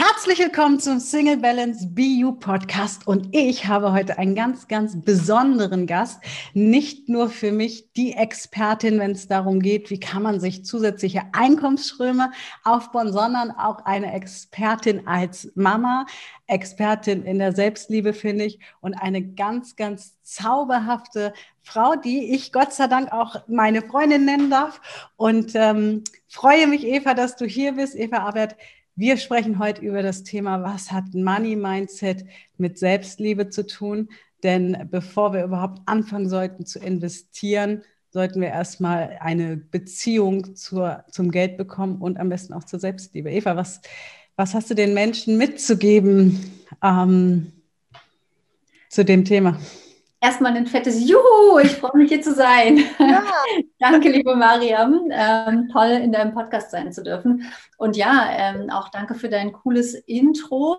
Herzlich 0.00 0.38
willkommen 0.38 0.78
zum 0.78 1.00
Single 1.00 1.38
Balance 1.38 1.88
BU 1.88 2.30
Podcast 2.34 3.04
und 3.08 3.34
ich 3.34 3.66
habe 3.66 3.90
heute 3.90 4.16
einen 4.16 4.36
ganz, 4.36 4.68
ganz 4.68 4.96
besonderen 5.02 5.88
Gast. 5.88 6.22
Nicht 6.54 7.08
nur 7.08 7.28
für 7.28 7.50
mich 7.50 7.92
die 7.94 8.12
Expertin, 8.12 9.00
wenn 9.00 9.10
es 9.10 9.26
darum 9.26 9.58
geht, 9.58 9.90
wie 9.90 9.98
kann 9.98 10.22
man 10.22 10.38
sich 10.38 10.64
zusätzliche 10.64 11.22
Einkommensströme 11.32 12.30
aufbauen, 12.62 13.12
sondern 13.12 13.50
auch 13.50 13.84
eine 13.86 14.12
Expertin 14.12 15.08
als 15.08 15.50
Mama, 15.56 16.06
Expertin 16.46 17.24
in 17.24 17.40
der 17.40 17.52
Selbstliebe, 17.52 18.12
finde 18.12 18.44
ich, 18.44 18.60
und 18.80 18.94
eine 18.94 19.20
ganz, 19.20 19.74
ganz 19.74 20.22
zauberhafte 20.22 21.34
Frau, 21.62 21.96
die 21.96 22.36
ich 22.36 22.52
Gott 22.52 22.72
sei 22.72 22.86
Dank 22.86 23.10
auch 23.10 23.34
meine 23.48 23.82
Freundin 23.82 24.26
nennen 24.26 24.48
darf. 24.48 24.80
Und 25.16 25.56
ähm, 25.56 26.04
freue 26.28 26.68
mich, 26.68 26.86
Eva, 26.86 27.14
dass 27.14 27.34
du 27.34 27.46
hier 27.46 27.72
bist. 27.72 27.96
Eva 27.96 28.18
Arbeit 28.18 28.56
wir 28.98 29.16
sprechen 29.16 29.60
heute 29.60 29.82
über 29.82 30.02
das 30.02 30.24
Thema, 30.24 30.64
was 30.64 30.90
hat 30.90 31.14
Money 31.14 31.54
Mindset 31.54 32.24
mit 32.56 32.78
Selbstliebe 32.80 33.48
zu 33.48 33.64
tun? 33.64 34.08
Denn 34.42 34.88
bevor 34.90 35.32
wir 35.32 35.44
überhaupt 35.44 35.82
anfangen 35.86 36.28
sollten 36.28 36.66
zu 36.66 36.80
investieren, 36.80 37.82
sollten 38.10 38.40
wir 38.40 38.48
erstmal 38.48 39.16
eine 39.20 39.56
Beziehung 39.56 40.56
zur, 40.56 41.04
zum 41.12 41.30
Geld 41.30 41.56
bekommen 41.56 41.98
und 42.02 42.18
am 42.18 42.28
besten 42.28 42.52
auch 42.52 42.64
zur 42.64 42.80
Selbstliebe. 42.80 43.30
Eva, 43.30 43.54
was, 43.54 43.80
was 44.34 44.54
hast 44.54 44.68
du 44.68 44.74
den 44.74 44.94
Menschen 44.94 45.38
mitzugeben 45.38 46.50
ähm, 46.82 47.52
zu 48.88 49.04
dem 49.04 49.24
Thema? 49.24 49.60
Erstmal 50.20 50.56
ein 50.56 50.66
fettes 50.66 51.08
Juhu, 51.08 51.58
ich 51.62 51.76
freue 51.76 51.96
mich 51.96 52.08
hier 52.10 52.22
zu 52.22 52.34
sein. 52.34 52.78
Ja. 52.98 53.24
danke, 53.78 54.08
liebe 54.08 54.34
Mariam. 54.34 55.08
Ähm, 55.10 55.68
toll, 55.72 55.90
in 55.90 56.12
deinem 56.12 56.34
Podcast 56.34 56.70
sein 56.70 56.92
zu 56.92 57.02
dürfen. 57.02 57.44
Und 57.76 57.96
ja, 57.96 58.28
ähm, 58.30 58.70
auch 58.70 58.88
danke 58.88 59.14
für 59.14 59.28
dein 59.28 59.52
cooles 59.52 59.94
Intro. 59.94 60.78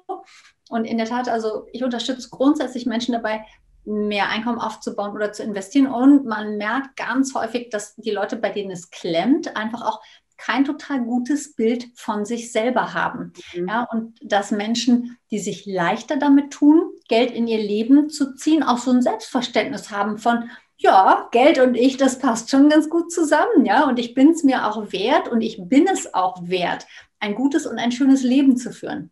Und 0.70 0.86
in 0.86 0.98
der 0.98 1.08
Tat, 1.08 1.30
also 1.30 1.68
ich 1.72 1.84
unterstütze 1.84 2.30
grundsätzlich 2.30 2.86
Menschen 2.86 3.14
dabei, 3.14 3.46
mehr 3.86 4.30
Einkommen 4.30 4.60
aufzubauen 4.60 5.14
oder 5.14 5.34
zu 5.34 5.42
investieren. 5.42 5.88
Und 5.88 6.26
man 6.26 6.58
merkt 6.58 6.96
ganz 6.96 7.34
häufig, 7.34 7.70
dass 7.70 7.96
die 7.96 8.12
Leute, 8.12 8.36
bei 8.36 8.50
denen 8.50 8.72
es 8.72 8.92
klemmt, 8.92 9.56
einfach 9.56 9.82
auch 9.82 10.02
kein 10.40 10.64
total 10.64 11.02
gutes 11.02 11.54
Bild 11.54 11.88
von 11.96 12.26
sich 12.26 12.52
selber 12.52 12.94
haben. 12.94 13.34
Mhm. 13.54 13.68
Ja, 13.68 13.84
und 13.84 14.18
dass 14.22 14.52
Menschen, 14.52 15.18
die 15.32 15.40
sich 15.40 15.66
leichter 15.66 16.18
damit 16.18 16.52
tun, 16.52 16.90
Geld 17.08 17.32
in 17.32 17.48
ihr 17.48 17.60
Leben 17.60 18.10
zu 18.10 18.36
ziehen, 18.36 18.64
auch 18.64 18.78
so 18.78 18.92
ein 18.92 19.02
Selbstverständnis 19.02 19.92
haben 19.92 20.18
von, 20.18 20.50
ja, 20.78 21.28
Geld 21.32 21.60
und 21.60 21.76
ich, 21.76 21.98
das 21.98 22.20
passt 22.20 22.50
schon 22.50 22.70
ganz 22.70 22.90
gut 22.90 23.12
zusammen, 23.12 23.66
ja, 23.66 23.86
und 23.86 24.00
ich 24.00 24.14
bin 24.14 24.30
es 24.30 24.44
mir 24.44 24.66
auch 24.66 24.94
wert 24.94 25.28
und 25.28 25.42
ich 25.42 25.60
bin 25.62 25.88
es 25.88 26.14
auch 26.14 26.48
wert, 26.48 26.88
ein 27.20 27.36
gutes 27.36 27.66
und 27.68 27.78
ein 27.78 27.92
schönes 27.92 28.24
Leben 28.24 28.56
zu 28.56 28.72
führen. 28.72 29.12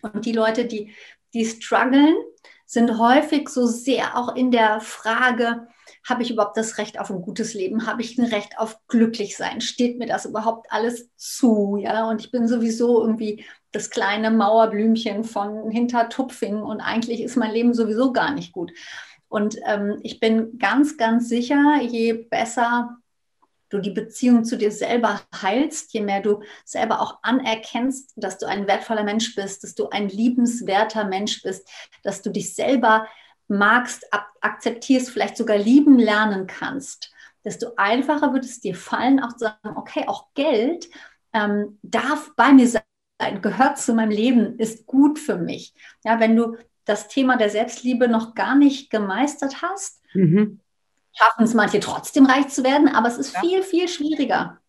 Und 0.00 0.24
die 0.24 0.32
Leute, 0.32 0.64
die, 0.64 0.94
die 1.34 1.44
strugglen, 1.44 2.14
sind 2.64 2.98
häufig 2.98 3.50
so 3.50 3.66
sehr 3.66 4.16
auch 4.16 4.34
in 4.34 4.50
der 4.50 4.80
Frage, 4.80 5.68
habe 6.04 6.22
ich 6.22 6.30
überhaupt 6.30 6.56
das 6.56 6.78
Recht 6.78 7.00
auf 7.00 7.10
ein 7.10 7.22
gutes 7.22 7.54
Leben? 7.54 7.86
Habe 7.86 8.02
ich 8.02 8.18
ein 8.18 8.26
Recht 8.26 8.58
auf 8.58 8.78
glücklich 8.88 9.36
sein? 9.36 9.60
Steht 9.60 9.98
mir 9.98 10.06
das 10.06 10.26
überhaupt 10.26 10.66
alles 10.70 11.08
zu? 11.16 11.78
Ja, 11.80 12.08
und 12.08 12.20
ich 12.20 12.30
bin 12.30 12.46
sowieso 12.46 13.00
irgendwie 13.00 13.44
das 13.72 13.90
kleine 13.90 14.30
Mauerblümchen 14.30 15.24
von 15.24 15.70
Hintertupfing 15.70 16.62
und 16.62 16.80
eigentlich 16.80 17.22
ist 17.22 17.36
mein 17.36 17.52
Leben 17.52 17.74
sowieso 17.74 18.12
gar 18.12 18.32
nicht 18.32 18.52
gut. 18.52 18.72
Und 19.28 19.56
ähm, 19.66 19.98
ich 20.02 20.20
bin 20.20 20.58
ganz, 20.58 20.96
ganz 20.96 21.28
sicher, 21.28 21.80
je 21.80 22.12
besser 22.12 22.98
du 23.70 23.80
die 23.80 23.90
Beziehung 23.90 24.44
zu 24.44 24.56
dir 24.56 24.70
selber 24.70 25.20
heilst, 25.34 25.92
je 25.92 26.02
mehr 26.02 26.20
du 26.20 26.42
selber 26.64 27.00
auch 27.00 27.18
anerkennst, 27.22 28.12
dass 28.14 28.38
du 28.38 28.46
ein 28.46 28.68
wertvoller 28.68 29.02
Mensch 29.02 29.34
bist, 29.34 29.64
dass 29.64 29.74
du 29.74 29.88
ein 29.88 30.08
liebenswerter 30.08 31.04
Mensch 31.04 31.42
bist, 31.42 31.68
dass 32.02 32.22
du 32.22 32.30
dich 32.30 32.54
selber 32.54 33.08
magst, 33.48 34.06
akzeptierst, 34.40 35.10
vielleicht 35.10 35.36
sogar 35.36 35.58
lieben 35.58 35.98
lernen 35.98 36.46
kannst, 36.46 37.12
desto 37.44 37.74
einfacher 37.76 38.32
wird 38.32 38.44
es 38.44 38.60
dir 38.60 38.74
fallen, 38.74 39.20
auch 39.20 39.32
zu 39.32 39.46
sagen, 39.46 39.76
okay, 39.76 40.04
auch 40.06 40.28
Geld 40.34 40.88
ähm, 41.32 41.78
darf 41.82 42.32
bei 42.36 42.52
mir 42.52 42.68
sein, 42.68 43.42
gehört 43.42 43.78
zu 43.78 43.94
meinem 43.94 44.10
Leben, 44.10 44.58
ist 44.58 44.86
gut 44.86 45.18
für 45.18 45.36
mich. 45.36 45.74
Ja, 46.04 46.20
wenn 46.20 46.36
du 46.36 46.56
das 46.84 47.08
Thema 47.08 47.36
der 47.36 47.50
Selbstliebe 47.50 48.08
noch 48.08 48.34
gar 48.34 48.54
nicht 48.54 48.90
gemeistert 48.90 49.62
hast, 49.62 50.02
mhm. 50.14 50.60
schaffen 51.12 51.44
es 51.44 51.54
manche 51.54 51.80
trotzdem 51.80 52.26
reich 52.26 52.48
zu 52.48 52.64
werden, 52.64 52.88
aber 52.88 53.08
es 53.08 53.18
ist 53.18 53.34
ja. 53.34 53.40
viel, 53.40 53.62
viel 53.62 53.88
schwieriger. 53.88 54.60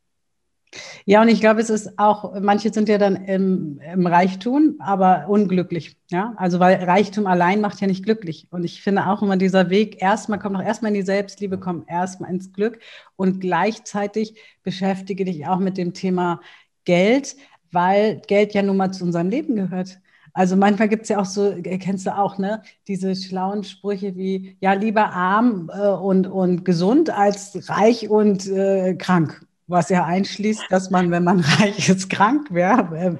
Ja, 1.05 1.21
und 1.21 1.27
ich 1.27 1.39
glaube, 1.39 1.61
es 1.61 1.69
ist 1.69 1.97
auch, 1.99 2.39
manche 2.39 2.73
sind 2.73 2.89
ja 2.89 2.97
dann 2.97 3.15
im, 3.15 3.79
im, 3.79 4.07
Reichtum, 4.07 4.75
aber 4.79 5.25
unglücklich. 5.27 5.97
Ja, 6.09 6.33
also 6.37 6.59
weil 6.59 6.83
Reichtum 6.83 7.27
allein 7.27 7.61
macht 7.61 7.81
ja 7.81 7.87
nicht 7.87 8.03
glücklich. 8.03 8.47
Und 8.51 8.63
ich 8.63 8.81
finde 8.81 9.07
auch 9.07 9.21
immer 9.21 9.37
dieser 9.37 9.69
Weg, 9.69 10.01
erstmal 10.01 10.39
komm 10.39 10.53
doch 10.53 10.63
erstmal 10.63 10.89
in 10.89 10.95
die 10.95 11.05
Selbstliebe, 11.05 11.59
komm 11.59 11.85
erstmal 11.87 12.31
ins 12.31 12.53
Glück 12.53 12.79
und 13.15 13.39
gleichzeitig 13.39 14.39
beschäftige 14.63 15.25
dich 15.25 15.47
auch 15.47 15.59
mit 15.59 15.77
dem 15.77 15.93
Thema 15.93 16.41
Geld, 16.85 17.35
weil 17.71 18.21
Geld 18.27 18.53
ja 18.53 18.61
nun 18.61 18.77
mal 18.77 18.91
zu 18.91 19.03
unserem 19.03 19.29
Leben 19.29 19.55
gehört. 19.55 19.99
Also 20.33 20.57
manchmal 20.57 20.89
gibt 20.89 21.03
es 21.03 21.09
ja 21.09 21.19
auch 21.19 21.25
so, 21.25 21.55
kennst 21.63 22.05
du 22.05 22.17
auch, 22.17 22.37
ne, 22.37 22.61
diese 22.89 23.15
schlauen 23.15 23.63
Sprüche 23.63 24.15
wie, 24.17 24.57
ja, 24.59 24.73
lieber 24.73 25.11
arm 25.13 25.71
äh, 25.73 25.87
und, 25.87 26.27
und 26.27 26.65
gesund 26.65 27.09
als 27.09 27.69
reich 27.69 28.09
und 28.09 28.45
äh, 28.47 28.95
krank 28.95 29.45
was 29.67 29.89
ja 29.89 30.05
einschließt, 30.05 30.65
dass 30.69 30.89
man, 30.91 31.11
wenn 31.11 31.23
man 31.23 31.39
reich 31.59 31.89
ist, 31.89 32.09
krank 32.09 32.53
wäre. 32.53 33.17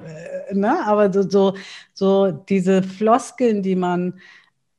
Äh, 0.48 0.54
ne? 0.54 0.86
Aber 0.86 1.12
so, 1.12 1.22
so, 1.28 1.56
so, 1.92 2.30
diese 2.30 2.82
Floskeln, 2.82 3.62
die 3.62 3.76
man 3.76 4.20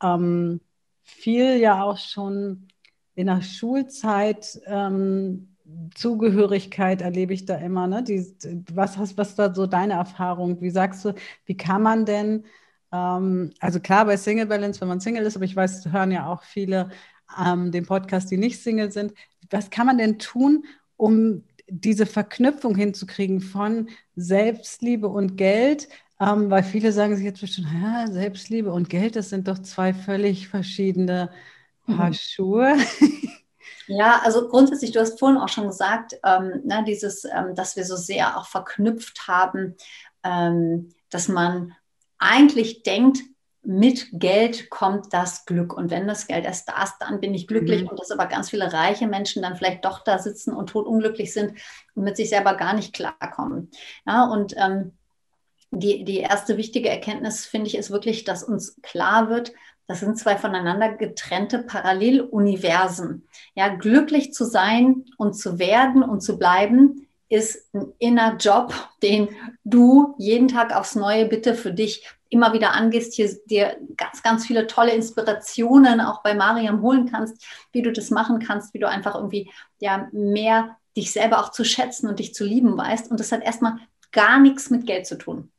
ähm, 0.01 0.61
viel 1.03 1.57
ja 1.57 1.83
auch 1.83 1.97
schon 1.97 2.67
in 3.16 3.27
der 3.27 3.41
Schulzeit 3.41 4.59
ähm, 4.66 5.50
Zugehörigkeit 5.95 7.01
erlebe 7.01 7.33
ich 7.33 7.45
da 7.45 7.56
immer. 7.56 7.88
Ne? 7.88 8.03
Die, 8.03 8.25
was, 8.73 8.97
hast, 8.97 9.17
was 9.17 9.35
da 9.35 9.53
so 9.53 9.66
deine 9.66 9.94
Erfahrung? 9.94 10.61
Wie 10.61 10.69
sagst 10.69 11.03
du, 11.03 11.13
wie 11.45 11.57
kann 11.57 11.81
man 11.81 12.06
denn, 12.06 12.45
ähm, 12.91 13.53
also 13.59 13.79
klar 13.79 14.06
bei 14.06 14.17
Single 14.17 14.45
Balance, 14.45 14.79
wenn 14.79 14.88
man 14.88 15.00
Single 15.00 15.25
ist, 15.25 15.35
aber 15.35 15.45
ich 15.45 15.56
weiß, 15.56 15.91
hören 15.91 16.11
ja 16.11 16.27
auch 16.27 16.44
viele 16.44 16.89
ähm, 17.44 17.72
den 17.72 17.85
Podcast, 17.85 18.31
die 18.31 18.38
nicht 18.38 18.61
Single 18.61 18.91
sind. 18.91 19.13
Was 19.50 19.69
kann 19.69 19.88
man 19.88 19.97
denn 19.97 20.19
tun, 20.19 20.66
um 20.95 21.44
diese 21.69 22.05
Verknüpfung 22.05 22.75
hinzukriegen 22.75 23.41
von 23.41 23.89
Selbstliebe 24.16 25.07
und 25.07 25.38
Geld, 25.38 25.88
ähm, 26.19 26.50
weil 26.50 26.63
viele 26.63 26.91
sagen 26.91 27.16
sich 27.16 27.25
jetzt 27.25 27.41
bestimmt, 27.41 27.67
ja, 27.81 28.07
Selbstliebe 28.07 28.72
und 28.72 28.89
Geld, 28.89 29.16
das 29.16 29.29
sind 29.29 29.47
doch 29.47 29.59
zwei 29.59 29.94
völlig 29.94 30.47
verschiedene 30.47 31.29
Paar 31.85 32.09
mhm. 32.09 32.13
Schuhe. 32.13 32.77
Ja, 33.88 34.19
also 34.22 34.50
grundsätzlich, 34.50 34.91
du 34.91 35.00
hast 35.00 35.17
vorhin 35.17 35.38
auch 35.38 35.47
schon 35.47 35.67
gesagt, 35.67 36.19
ähm, 36.25 36.61
ne, 36.66 36.83
dieses, 36.85 37.23
ähm, 37.23 37.56
dass 37.56 37.77
wir 37.77 37.85
so 37.85 37.95
sehr 37.95 38.38
auch 38.38 38.45
verknüpft 38.45 39.29
haben, 39.29 39.75
ähm, 40.23 40.89
dass 41.09 41.29
man 41.29 41.73
eigentlich 42.17 42.83
denkt, 42.83 43.19
mit 43.67 44.07
Geld 44.13 44.69
kommt 44.69 45.11
das 45.11 45.45
Glück. 45.45 45.73
Und 45.73 45.91
wenn 45.91 46.07
das 46.07 46.28
Geld 46.28 46.45
erst 46.45 46.69
da 46.69 46.83
ist, 46.83 46.95
dann 47.01 47.19
bin 47.19 47.33
ich 47.33 47.47
glücklich. 47.47 47.83
Mhm. 47.83 47.89
Und 47.89 48.00
dass 48.00 48.11
aber 48.11 48.28
ganz 48.28 48.50
viele 48.50 48.72
reiche 48.72 49.07
Menschen 49.07 49.41
dann 49.41 49.57
vielleicht 49.57 49.83
doch 49.83 50.05
da 50.05 50.19
sitzen 50.19 50.53
und 50.53 50.69
totunglücklich 50.69 51.33
sind 51.33 51.51
und 51.94 52.03
mit 52.06 52.16
sich 52.16 52.29
selber 52.29 52.56
gar 52.56 52.73
nicht 52.73 52.94
klarkommen. 52.94 53.69
Ja, 54.06 54.23
und 54.23 54.56
ähm, 54.57 54.94
die, 55.72 56.06
die 56.06 56.19
erste 56.19 56.56
wichtige 56.56 56.88
Erkenntnis, 56.88 57.45
finde 57.45 57.67
ich, 57.67 57.75
ist 57.75 57.91
wirklich, 57.91 58.23
dass 58.23 58.41
uns 58.41 58.81
klar 58.81 59.29
wird, 59.29 59.51
das 59.85 60.00
sind 60.00 60.17
zwei 60.17 60.38
voneinander 60.38 60.94
getrennte 60.94 61.59
Paralleluniversen. 61.59 63.27
Ja, 63.53 63.67
glücklich 63.67 64.33
zu 64.33 64.45
sein 64.45 65.03
und 65.17 65.33
zu 65.33 65.59
werden 65.59 66.03
und 66.03 66.22
zu 66.22 66.38
bleiben, 66.38 67.06
ist 67.27 67.73
ein 67.75 67.91
inner 68.00 68.38
Job, 68.38 68.73
den 69.03 69.27
du 69.66 70.16
jeden 70.17 70.47
Tag 70.47 70.73
aufs 70.73 70.95
Neue 70.95 71.25
bitte 71.25 71.53
für 71.53 71.73
dich 71.73 72.07
immer 72.29 72.53
wieder 72.53 72.74
angehst, 72.74 73.13
hier 73.13 73.29
dir 73.45 73.77
ganz, 73.95 74.24
ganz 74.24 74.45
viele 74.45 74.68
tolle 74.68 74.94
Inspirationen 74.94 76.01
auch 76.01 76.21
bei 76.24 76.33
Mariam 76.33 76.81
holen 76.81 77.09
kannst, 77.09 77.45
wie 77.71 77.81
du 77.81 77.91
das 77.91 78.09
machen 78.09 78.39
kannst, 78.39 78.74
wie 78.74 78.79
du 78.79 78.88
einfach 78.88 79.15
irgendwie 79.15 79.51
ja 79.79 80.07
mehr 80.12 80.77
dich 80.95 81.12
selber 81.12 81.39
auch 81.39 81.51
zu 81.51 81.63
schätzen 81.63 82.09
und 82.09 82.19
dich 82.19 82.33
zu 82.33 82.44
lieben 82.44 82.77
weißt. 82.77 83.12
Und 83.12 83.19
das 83.19 83.31
hat 83.31 83.44
erstmal 83.44 83.77
gar 84.12 84.39
nichts 84.39 84.69
mit 84.69 84.85
Geld 84.85 85.06
zu 85.06 85.18
tun. 85.18 85.51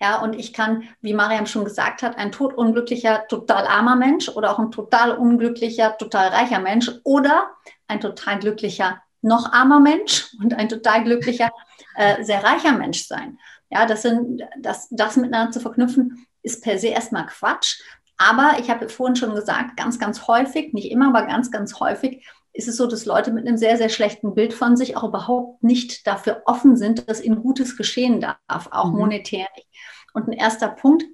Ja, 0.00 0.20
und 0.20 0.34
ich 0.34 0.52
kann, 0.52 0.88
wie 1.00 1.14
Mariam 1.14 1.46
schon 1.46 1.64
gesagt 1.64 2.02
hat, 2.02 2.18
ein 2.18 2.32
totunglücklicher, 2.32 3.26
total 3.28 3.66
armer 3.66 3.96
Mensch 3.96 4.28
oder 4.28 4.52
auch 4.52 4.58
ein 4.58 4.70
total 4.70 5.12
unglücklicher, 5.16 5.96
total 5.96 6.28
reicher 6.28 6.58
Mensch 6.58 6.90
oder 7.04 7.50
ein 7.86 8.00
total 8.00 8.38
glücklicher, 8.38 9.02
noch 9.22 9.52
armer 9.52 9.80
Mensch 9.80 10.34
und 10.42 10.54
ein 10.54 10.68
total 10.68 11.04
glücklicher, 11.04 11.50
äh, 11.96 12.22
sehr 12.24 12.42
reicher 12.42 12.72
Mensch 12.72 13.06
sein. 13.06 13.38
Ja, 13.70 13.86
das, 13.86 14.02
sind, 14.02 14.42
das, 14.60 14.88
das 14.90 15.16
miteinander 15.16 15.52
zu 15.52 15.60
verknüpfen, 15.60 16.26
ist 16.42 16.62
per 16.62 16.78
se 16.78 16.88
erstmal 16.88 17.26
Quatsch. 17.26 17.80
Aber 18.16 18.56
ich 18.60 18.70
habe 18.70 18.88
vorhin 18.88 19.16
schon 19.16 19.34
gesagt, 19.34 19.76
ganz, 19.76 19.98
ganz 19.98 20.28
häufig, 20.28 20.72
nicht 20.72 20.90
immer, 20.90 21.08
aber 21.08 21.26
ganz, 21.26 21.50
ganz 21.50 21.80
häufig 21.80 22.24
ist 22.52 22.68
es 22.68 22.76
so, 22.76 22.86
dass 22.86 23.04
Leute 23.04 23.32
mit 23.32 23.46
einem 23.46 23.56
sehr, 23.56 23.76
sehr 23.76 23.88
schlechten 23.88 24.34
Bild 24.34 24.54
von 24.54 24.76
sich 24.76 24.96
auch 24.96 25.02
überhaupt 25.02 25.64
nicht 25.64 26.06
dafür 26.06 26.42
offen 26.46 26.76
sind, 26.76 27.08
dass 27.08 27.20
ihnen 27.20 27.42
Gutes 27.42 27.76
geschehen 27.76 28.20
darf, 28.20 28.68
auch 28.70 28.92
mhm. 28.92 28.98
monetär 28.98 29.46
nicht. 29.56 29.68
Und 30.12 30.28
ein 30.28 30.32
erster 30.32 30.68
Punkt, 30.68 31.04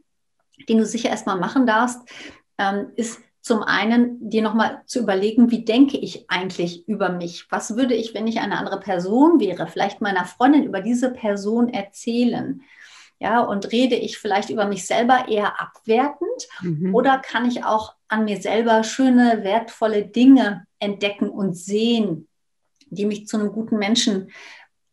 den 0.69 0.77
du 0.77 0.85
sicher 0.85 1.09
erstmal 1.09 1.39
machen 1.39 1.67
darfst, 1.67 1.99
ähm, 2.59 2.93
ist 2.97 3.21
zum 3.41 3.63
einen 3.63 4.29
dir 4.29 4.43
nochmal 4.43 4.83
zu 4.87 5.01
überlegen, 5.01 5.51
wie 5.51 5.65
denke 5.65 5.97
ich 5.97 6.31
eigentlich 6.31 6.87
über 6.89 7.09
mich? 7.09 7.47
Was 7.51 7.77
würde 7.77 7.95
ich, 7.95 8.13
wenn 8.15 8.27
ich 8.27 8.41
eine 8.41 8.59
andere 8.59 8.81
Person 8.81 9.41
wäre, 9.41 9.67
vielleicht 9.67 10.01
meiner 10.01 10.27
Freundin 10.27 10.65
über 10.65 10.81
diese 10.81 11.11
Person 11.11 11.69
erzählen? 11.69 12.63
Ja, 13.19 13.41
und 13.41 13.71
rede 13.71 13.97
ich 13.97 14.19
vielleicht 14.19 14.49
über 14.49 14.67
mich 14.67 14.87
selber 14.87 15.29
eher 15.29 15.61
abwertend 15.61 16.49
mhm. 16.63 16.95
oder 16.95 17.19
kann 17.19 17.47
ich 17.47 17.65
auch 17.65 17.95
an 18.09 18.25
mir 18.25 18.41
selber 18.41 18.83
schöne, 18.83 19.45
wertvolle 19.45 20.07
Dinge 20.07 20.65
entdecken 20.79 21.29
und 21.29 21.55
sehen, 21.55 22.29
die 22.87 23.05
mich 23.05 23.27
zu 23.27 23.39
einem 23.39 23.53
guten 23.53 23.77
Menschen 23.77 24.31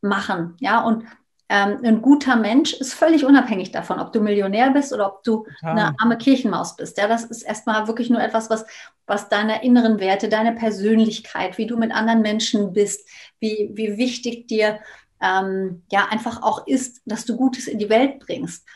machen? 0.01 0.55
Ja, 0.59 0.83
und 0.83 1.05
ähm, 1.49 1.79
ein 1.83 2.01
guter 2.01 2.35
Mensch 2.35 2.73
ist 2.73 2.93
völlig 2.93 3.23
unabhängig 3.23 3.71
davon, 3.71 3.99
ob 3.99 4.11
du 4.11 4.19
Millionär 4.19 4.71
bist 4.71 4.91
oder 4.91 5.07
ob 5.07 5.23
du 5.23 5.45
ja. 5.61 5.69
eine 5.69 5.95
arme 5.99 6.17
Kirchenmaus 6.17 6.75
bist. 6.75 6.97
Ja, 6.97 7.07
das 7.07 7.23
ist 7.23 7.43
erstmal 7.43 7.87
wirklich 7.87 8.09
nur 8.09 8.21
etwas, 8.21 8.49
was, 8.49 8.65
was 9.05 9.29
deine 9.29 9.63
inneren 9.63 9.99
Werte, 9.99 10.27
deine 10.27 10.53
Persönlichkeit, 10.53 11.57
wie 11.57 11.65
du 11.65 11.77
mit 11.77 11.93
anderen 11.93 12.21
Menschen 12.21 12.73
bist, 12.73 13.07
wie, 13.39 13.71
wie 13.73 13.97
wichtig 13.97 14.47
dir 14.47 14.79
ähm, 15.21 15.83
ja 15.89 16.07
einfach 16.09 16.43
auch 16.43 16.67
ist, 16.67 17.01
dass 17.05 17.25
du 17.25 17.37
Gutes 17.37 17.67
in 17.67 17.79
die 17.79 17.89
Welt 17.89 18.19
bringst. 18.19 18.67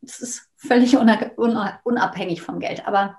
Das 0.00 0.20
ist 0.20 0.48
völlig 0.56 0.96
unabhängig 0.96 2.40
vom 2.40 2.58
Geld. 2.58 2.86
Aber 2.86 3.18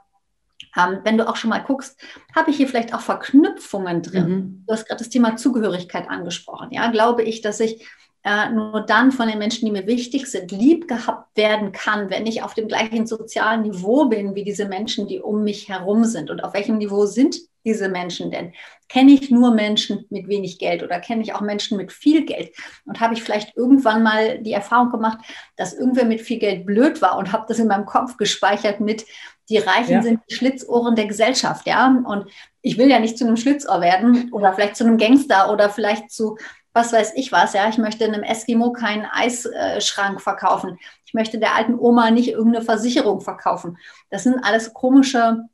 ähm, 0.75 0.99
wenn 1.03 1.17
du 1.17 1.27
auch 1.27 1.35
schon 1.35 1.51
mal 1.51 1.59
guckst, 1.59 1.99
habe 2.35 2.49
ich 2.49 2.57
hier 2.57 2.67
vielleicht 2.67 2.93
auch 2.93 3.01
Verknüpfungen 3.01 4.01
drin? 4.01 4.29
Mhm. 4.29 4.63
Du 4.65 4.73
hast 4.73 4.87
gerade 4.87 4.99
das 4.99 5.09
Thema 5.09 5.35
Zugehörigkeit 5.35 6.09
angesprochen. 6.09 6.69
Ja, 6.71 6.89
glaube 6.89 7.23
ich, 7.23 7.41
dass 7.41 7.59
ich 7.59 7.85
äh, 8.23 8.49
nur 8.49 8.81
dann 8.81 9.11
von 9.11 9.27
den 9.27 9.39
Menschen, 9.39 9.65
die 9.65 9.71
mir 9.71 9.87
wichtig 9.87 10.27
sind, 10.27 10.51
lieb 10.51 10.87
gehabt 10.87 11.35
werden 11.37 11.71
kann, 11.71 12.09
wenn 12.09 12.25
ich 12.25 12.43
auf 12.43 12.53
dem 12.53 12.67
gleichen 12.67 13.07
sozialen 13.07 13.61
Niveau 13.61 14.05
bin 14.05 14.35
wie 14.35 14.43
diese 14.43 14.67
Menschen, 14.67 15.07
die 15.07 15.19
um 15.19 15.43
mich 15.43 15.69
herum 15.69 16.03
sind. 16.03 16.29
Und 16.29 16.43
auf 16.43 16.53
welchem 16.53 16.77
Niveau 16.77 17.05
sind 17.05 17.37
diese 17.65 17.87
Menschen 17.87 18.31
denn? 18.31 18.53
Kenne 18.89 19.11
ich 19.11 19.29
nur 19.29 19.53
Menschen 19.53 20.05
mit 20.09 20.27
wenig 20.27 20.59
Geld 20.59 20.83
oder 20.83 20.99
kenne 20.99 21.21
ich 21.21 21.33
auch 21.33 21.41
Menschen 21.41 21.77
mit 21.77 21.93
viel 21.93 22.25
Geld? 22.25 22.51
Und 22.85 22.99
habe 22.99 23.13
ich 23.13 23.23
vielleicht 23.23 23.55
irgendwann 23.55 24.03
mal 24.03 24.39
die 24.39 24.53
Erfahrung 24.53 24.91
gemacht, 24.91 25.19
dass 25.55 25.73
irgendwer 25.73 26.05
mit 26.05 26.21
viel 26.21 26.39
Geld 26.39 26.65
blöd 26.65 27.01
war 27.01 27.17
und 27.17 27.31
habe 27.31 27.45
das 27.47 27.59
in 27.59 27.67
meinem 27.67 27.85
Kopf 27.85 28.17
gespeichert 28.17 28.79
mit, 28.79 29.05
die 29.49 29.57
Reichen 29.57 29.93
ja. 29.93 30.01
sind 30.01 30.21
die 30.29 30.35
Schlitzohren 30.35 30.95
der 30.95 31.07
Gesellschaft, 31.07 31.65
ja. 31.65 31.87
Und 32.05 32.25
ich 32.61 32.77
will 32.77 32.89
ja 32.89 32.99
nicht 32.99 33.17
zu 33.17 33.25
einem 33.25 33.37
Schlitzohr 33.37 33.81
werden 33.81 34.31
oder 34.31 34.53
vielleicht 34.53 34.75
zu 34.75 34.85
einem 34.85 34.97
Gangster 34.97 35.51
oder 35.51 35.69
vielleicht 35.69 36.11
zu 36.11 36.37
was 36.73 36.93
weiß 36.93 37.13
ich 37.15 37.31
was, 37.31 37.53
ja, 37.53 37.67
ich 37.69 37.77
möchte 37.77 38.05
einem 38.05 38.23
Eskimo 38.23 38.71
keinen 38.71 39.05
Eisschrank 39.05 40.21
verkaufen. 40.21 40.77
Ich 41.05 41.13
möchte 41.13 41.39
der 41.39 41.55
alten 41.55 41.77
Oma 41.77 42.11
nicht 42.11 42.29
irgendeine 42.29 42.63
Versicherung 42.63 43.21
verkaufen. 43.21 43.77
Das 44.09 44.23
sind 44.23 44.43
alles 44.43 44.73
komische 44.73 45.45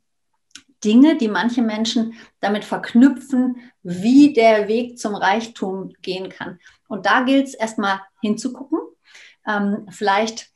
Dinge, 0.84 1.16
die 1.16 1.28
manche 1.28 1.62
Menschen 1.62 2.14
damit 2.40 2.64
verknüpfen, 2.64 3.56
wie 3.82 4.32
der 4.32 4.68
Weg 4.68 4.98
zum 4.98 5.14
Reichtum 5.14 5.92
gehen 6.02 6.28
kann. 6.28 6.58
Und 6.88 7.06
da 7.06 7.22
gilt 7.22 7.48
es 7.48 7.54
erstmal 7.54 8.00
hinzugucken. 8.20 8.78
Ähm, 9.46 9.86
vielleicht 9.90 10.50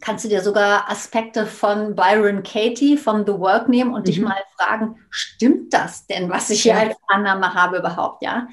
kannst 0.00 0.24
du 0.24 0.28
dir 0.28 0.42
sogar 0.42 0.90
Aspekte 0.90 1.46
von 1.46 1.94
Byron 1.94 2.42
Katie 2.42 2.96
von 2.96 3.26
The 3.26 3.32
Work 3.32 3.68
nehmen 3.68 3.92
und 3.92 4.02
mhm. 4.02 4.04
dich 4.04 4.20
mal 4.20 4.42
fragen, 4.56 4.96
stimmt 5.10 5.72
das 5.74 6.06
denn, 6.06 6.30
was 6.30 6.50
ich 6.50 6.62
hier 6.62 6.78
als 6.78 6.96
Annahme 7.08 7.54
habe 7.54 7.78
überhaupt, 7.78 8.22
ja? 8.22 8.48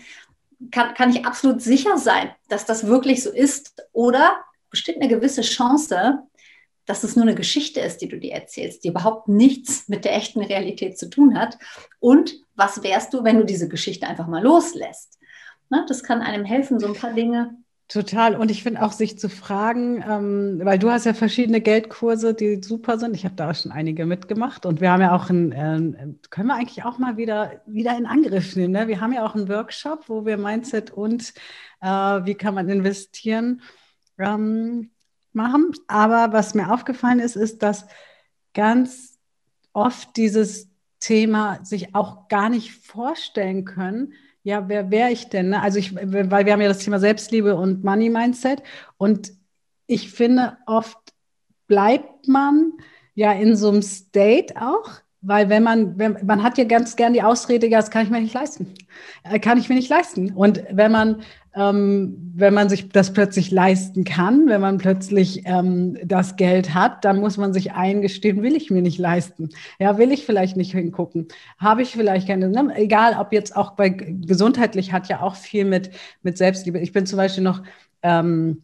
Kann, 0.71 0.93
kann 0.93 1.09
ich 1.09 1.25
absolut 1.25 1.61
sicher 1.61 1.97
sein, 1.97 2.31
dass 2.49 2.65
das 2.65 2.87
wirklich 2.87 3.23
so 3.23 3.31
ist? 3.31 3.83
Oder 3.93 4.37
besteht 4.69 5.01
eine 5.01 5.07
gewisse 5.07 5.41
Chance, 5.41 6.19
dass 6.85 7.03
es 7.03 7.15
nur 7.15 7.23
eine 7.23 7.35
Geschichte 7.35 7.79
ist, 7.79 7.97
die 7.97 8.07
du 8.07 8.19
dir 8.19 8.33
erzählst, 8.33 8.83
die 8.83 8.89
überhaupt 8.89 9.27
nichts 9.27 9.87
mit 9.87 10.05
der 10.05 10.15
echten 10.15 10.41
Realität 10.41 10.97
zu 10.97 11.09
tun 11.09 11.39
hat? 11.39 11.57
Und 11.99 12.35
was 12.55 12.83
wärst 12.83 13.13
du, 13.13 13.23
wenn 13.23 13.37
du 13.37 13.45
diese 13.45 13.67
Geschichte 13.67 14.07
einfach 14.07 14.27
mal 14.27 14.43
loslässt? 14.43 15.19
Ne, 15.69 15.83
das 15.87 16.03
kann 16.03 16.21
einem 16.21 16.45
helfen, 16.45 16.79
so 16.79 16.87
ein 16.87 16.93
paar 16.93 17.13
Dinge 17.13 17.57
Total. 17.87 18.35
Und 18.35 18.49
ich 18.49 18.63
finde 18.63 18.81
auch, 18.81 18.91
sich 18.91 19.19
zu 19.19 19.29
fragen, 19.29 20.03
ähm, 20.07 20.59
weil 20.63 20.79
du 20.79 20.89
hast 20.89 21.05
ja 21.05 21.13
verschiedene 21.13 21.61
Geldkurse, 21.61 22.33
die 22.33 22.59
super 22.63 22.97
sind. 22.97 23.15
Ich 23.15 23.25
habe 23.25 23.35
da 23.35 23.51
auch 23.51 23.55
schon 23.55 23.71
einige 23.71 24.07
mitgemacht. 24.07 24.65
Und 24.65 24.81
wir 24.81 24.91
haben 24.91 25.01
ja 25.01 25.15
auch 25.15 25.29
einen, 25.29 25.51
äh, 25.51 26.07
können 26.31 26.47
wir 26.47 26.55
eigentlich 26.55 26.83
auch 26.83 26.97
mal 26.97 27.15
wieder, 27.17 27.61
wieder 27.67 27.95
in 27.95 28.07
Angriff 28.07 28.55
nehmen. 28.55 28.73
Ne? 28.73 28.87
Wir 28.87 29.01
haben 29.01 29.13
ja 29.13 29.23
auch 29.23 29.35
einen 29.35 29.49
Workshop, 29.49 30.09
wo 30.09 30.25
wir 30.25 30.37
Mindset 30.37 30.89
und 30.89 31.33
äh, 31.81 31.87
wie 31.87 32.33
kann 32.33 32.55
man 32.55 32.69
investieren 32.69 33.61
ähm, 34.17 34.89
machen. 35.33 35.71
Aber 35.87 36.33
was 36.33 36.55
mir 36.55 36.73
aufgefallen 36.73 37.19
ist, 37.19 37.35
ist, 37.35 37.61
dass 37.61 37.85
ganz 38.55 39.19
oft 39.73 40.17
dieses 40.17 40.69
Thema 40.99 41.59
sich 41.63 41.93
auch 41.93 42.29
gar 42.29 42.49
nicht 42.49 42.71
vorstellen 42.71 43.63
können, 43.63 44.13
ja, 44.45 44.69
wer 44.69 44.91
wäre 44.91 45.09
ich 45.09 45.27
denn? 45.29 45.49
Ne? 45.49 45.61
Also 45.61 45.79
ich, 45.79 45.95
weil 45.95 46.45
wir 46.45 46.53
haben 46.53 46.61
ja 46.61 46.67
das 46.67 46.77
Thema 46.77 46.99
Selbstliebe 46.99 47.55
und 47.55 47.83
Money 47.83 48.11
Mindset 48.11 48.61
und 48.97 49.33
ich 49.87 50.11
finde, 50.11 50.57
oft 50.67 50.97
bleibt 51.67 52.27
man 52.27 52.73
ja 53.15 53.31
in 53.31 53.55
so 53.55 53.69
einem 53.69 53.81
State 53.81 54.53
auch, 54.61 54.91
weil 55.21 55.49
wenn 55.49 55.63
man, 55.63 55.97
wenn, 55.97 56.23
man 56.23 56.43
hat 56.43 56.59
ja 56.59 56.63
ganz 56.63 56.95
gern 56.95 57.13
die 57.13 57.23
Ausrede, 57.23 57.65
ja, 57.67 57.79
das 57.79 57.89
kann 57.89 58.03
ich 58.03 58.11
mir 58.11 58.21
nicht 58.21 58.35
leisten. 58.35 58.71
Äh, 59.23 59.39
kann 59.39 59.57
ich 59.57 59.67
mir 59.67 59.75
nicht 59.75 59.89
leisten. 59.89 60.31
Und 60.33 60.63
wenn 60.69 60.91
man, 60.91 61.23
ähm, 61.55 62.31
wenn 62.35 62.53
man 62.53 62.67
sich 62.69 62.89
das 62.89 63.13
plötzlich 63.13 63.49
leisten 63.49 64.03
kann, 64.03 64.47
wenn 64.47 64.59
man 64.59 64.77
plötzlich 64.77 65.43
ähm, 65.45 65.97
das 66.03 66.35
Geld 66.35 66.73
hat, 66.73 67.05
dann 67.05 67.19
muss 67.19 67.37
man 67.37 67.53
sich 67.53 67.71
eingestehen, 67.71 68.43
will 68.43 68.55
ich 68.55 68.71
mir 68.71 68.81
nicht 68.81 68.99
leisten. 68.99 69.49
Ja, 69.79 69.97
will 69.97 70.11
ich 70.11 70.25
vielleicht 70.25 70.57
nicht 70.57 70.71
hingucken. 70.71 71.27
Habe 71.57 71.81
ich 71.81 71.93
vielleicht 71.93 72.27
keine, 72.27 72.49
ne? 72.49 72.73
egal, 72.75 73.15
ob 73.17 73.31
jetzt 73.31 73.55
auch 73.55 73.71
bei 73.71 73.89
gesundheitlich 73.89 74.91
hat 74.91 75.07
ja 75.07 75.21
auch 75.21 75.35
viel 75.35 75.65
mit, 75.65 75.91
mit 76.23 76.37
Selbstliebe. 76.37 76.79
Ich 76.79 76.91
bin 76.91 77.05
zum 77.05 77.17
Beispiel 77.17 77.43
noch, 77.43 77.63
ähm, 78.03 78.61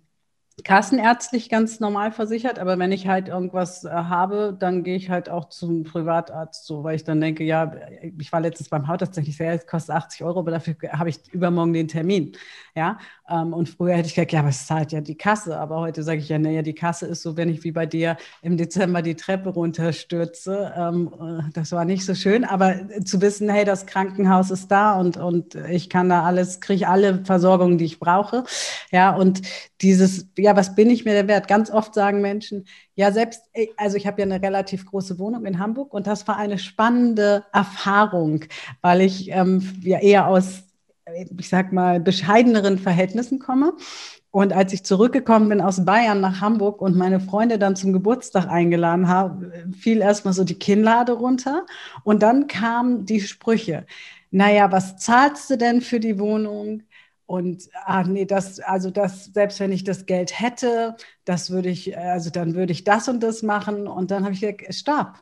kassenärztlich 0.64 1.50
ganz 1.50 1.80
normal 1.80 2.12
versichert, 2.12 2.60
aber 2.60 2.78
wenn 2.78 2.92
ich 2.92 3.08
halt 3.08 3.28
irgendwas 3.28 3.84
äh, 3.84 3.90
habe, 3.90 4.56
dann 4.58 4.84
gehe 4.84 4.96
ich 4.96 5.10
halt 5.10 5.30
auch 5.30 5.50
zum 5.50 5.84
Privatarzt, 5.84 6.66
so, 6.66 6.84
weil 6.84 6.96
ich 6.96 7.04
dann 7.04 7.22
denke, 7.22 7.44
ja, 7.44 7.74
ich 8.18 8.32
war 8.32 8.42
letztens 8.42 8.70
beim 8.70 8.88
Haut 8.88 9.00
tatsächlich 9.00 9.38
sehr, 9.38 9.54
es 9.54 9.66
kostet 9.66 9.96
80 9.96 10.24
Euro, 10.24 10.40
aber 10.40 10.52
dafür 10.52 10.76
habe 10.92 11.10
ich 11.10 11.20
übermorgen 11.34 11.74
den 11.74 11.88
Termin. 11.88 12.34
Ja, 12.75 13.00
ähm, 13.29 13.53
und 13.53 13.69
früher 13.69 13.95
hätte 13.95 14.07
ich 14.07 14.15
gesagt, 14.15 14.31
ja, 14.31 14.39
aber 14.39 14.50
es 14.50 14.65
zahlt 14.65 14.91
ja 14.91 15.01
die 15.01 15.18
Kasse, 15.18 15.57
aber 15.57 15.79
heute 15.79 16.03
sage 16.03 16.19
ich 16.19 16.29
ja, 16.29 16.39
naja, 16.39 16.62
die 16.62 16.73
Kasse 16.73 17.06
ist 17.07 17.21
so, 17.21 17.38
wenn 17.38 17.50
ich 17.50 17.63
wie 17.63 17.71
bei 17.71 17.85
dir 17.85 18.18
im 18.41 18.57
Dezember 18.57 19.01
die 19.01 19.15
Treppe 19.15 19.49
runterstürze. 19.49 20.73
Ähm, 20.75 21.11
äh, 21.19 21.51
das 21.54 21.71
war 21.71 21.85
nicht 21.85 22.06
so 22.06 22.16
schön, 22.16 22.45
aber 22.45 22.75
zu 23.06 23.21
wissen, 23.21 23.49
hey, 23.49 23.66
das 23.66 23.85
Krankenhaus 23.85 24.51
ist 24.51 24.69
da 24.71 24.99
und, 24.99 25.18
und 25.18 25.56
ich 25.56 25.90
kann 25.90 26.09
da 26.09 26.23
alles, 26.23 26.61
kriege 26.61 26.87
alle 26.87 27.23
Versorgungen, 27.25 27.78
die 27.78 27.85
ich 27.85 27.99
brauche. 27.99 28.44
Ja, 28.92 29.16
und 29.16 29.42
dieses, 29.81 30.28
ja, 30.37 30.56
was 30.56 30.75
bin 30.75 30.90
ich 30.90 31.06
mir 31.06 31.13
der 31.13 31.28
Wert? 31.28 31.47
Ganz 31.47 31.71
oft 31.71 31.94
sagen 31.94 32.21
Menschen, 32.21 32.66
ja, 32.95 33.11
selbst, 33.11 33.44
äh, 33.54 33.68
also 33.78 33.97
ich 33.97 34.07
habe 34.07 34.21
ja 34.21 34.25
eine 34.25 34.42
relativ 34.42 34.85
große 34.85 35.19
Wohnung 35.19 35.45
in 35.45 35.59
Hamburg 35.59 35.94
und 35.94 36.07
das 36.07 36.28
war 36.28 36.37
eine 36.37 36.57
spannende 36.57 37.45
Erfahrung, 37.54 38.45
weil 38.81 39.01
ich 39.01 39.30
ähm, 39.31 39.61
ja 39.81 39.99
eher 39.99 40.28
aus, 40.28 40.63
ich 41.15 41.49
sag 41.49 41.71
mal, 41.71 41.99
bescheideneren 41.99 42.77
Verhältnissen 42.77 43.39
komme. 43.39 43.73
Und 44.31 44.53
als 44.53 44.71
ich 44.71 44.83
zurückgekommen 44.83 45.49
bin 45.49 45.59
aus 45.59 45.83
Bayern 45.83 46.21
nach 46.21 46.39
Hamburg 46.39 46.81
und 46.81 46.95
meine 46.95 47.19
Freunde 47.19 47.59
dann 47.59 47.75
zum 47.75 47.91
Geburtstag 47.91 48.47
eingeladen 48.47 49.09
habe, 49.09 49.51
fiel 49.77 49.99
erstmal 49.99 50.33
so 50.33 50.45
die 50.45 50.57
Kinnlade 50.57 51.11
runter 51.13 51.65
und 52.06 52.23
dann 52.23 52.47
kamen 52.47 53.06
die 53.06 53.19
Sprüche. 53.19 53.85
Naja, 54.31 54.71
was 54.71 54.97
zahlst 54.97 55.49
du 55.49 55.57
denn 55.57 55.81
für 55.81 55.99
die 55.99 56.18
Wohnung? 56.18 56.83
Und 57.25 57.69
ah 57.85 58.03
nee, 58.03 58.25
das, 58.25 58.59
also 58.61 58.89
das, 58.89 59.25
selbst 59.25 59.59
wenn 59.59 59.71
ich 59.73 59.83
das 59.83 60.06
Geld 60.06 60.39
hätte, 60.39 60.95
das 61.25 61.49
würde 61.49 61.69
ich, 61.69 61.97
also 61.97 62.30
dann 62.30 62.56
würde 62.56 62.71
ich 62.71 62.83
das 62.85 63.09
und 63.09 63.21
das 63.21 63.44
machen. 63.44 63.87
Und 63.87 64.11
dann 64.11 64.23
habe 64.23 64.33
ich 64.33 64.41
gesagt, 64.41 64.73
stopp. 64.73 65.15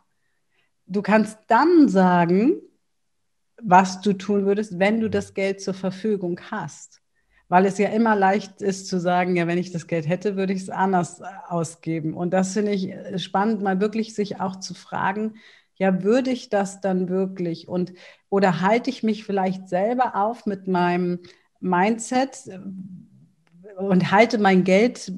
Du 0.86 1.02
kannst 1.02 1.38
dann 1.48 1.88
sagen, 1.90 2.62
was 3.62 4.02
du 4.02 4.14
tun 4.14 4.46
würdest, 4.46 4.80
wenn 4.80 5.00
du 5.00 5.10
das 5.10 5.34
Geld 5.34 5.62
zur 5.62 5.74
Verfügung 5.74 6.40
hast. 6.52 7.02
Weil 7.48 7.66
es 7.66 7.78
ja 7.80 7.90
immer 7.90 8.16
leicht 8.16 8.62
ist 8.62 8.88
zu 8.88 9.00
sagen, 9.00 9.36
ja, 9.36 9.48
wenn 9.48 9.58
ich 9.58 9.72
das 9.72 9.88
Geld 9.88 10.08
hätte, 10.08 10.36
würde 10.36 10.54
ich 10.54 10.62
es 10.62 10.70
anders 10.70 11.22
ausgeben. 11.48 12.14
Und 12.14 12.32
das 12.32 12.54
finde 12.54 12.72
ich 12.72 12.94
spannend, 13.22 13.62
mal 13.64 13.80
wirklich 13.80 14.14
sich 14.14 14.40
auch 14.40 14.58
zu 14.58 14.74
fragen, 14.76 15.34
ja, 15.76 16.04
würde 16.04 16.30
ich 16.30 16.50
das 16.50 16.82
dann 16.82 17.10
wirklich? 17.10 17.68
Und 17.68 17.94
oder 18.30 18.62
halte 18.62 18.90
ich 18.90 19.02
mich 19.02 19.24
vielleicht 19.24 19.70
selber 19.70 20.16
auf 20.16 20.46
mit 20.46 20.68
meinem 20.68 21.20
Mindset 21.60 22.48
äh, 22.48 22.60
und 23.78 24.12
halte 24.12 24.38
mein 24.38 24.64
Geld, 24.64 25.12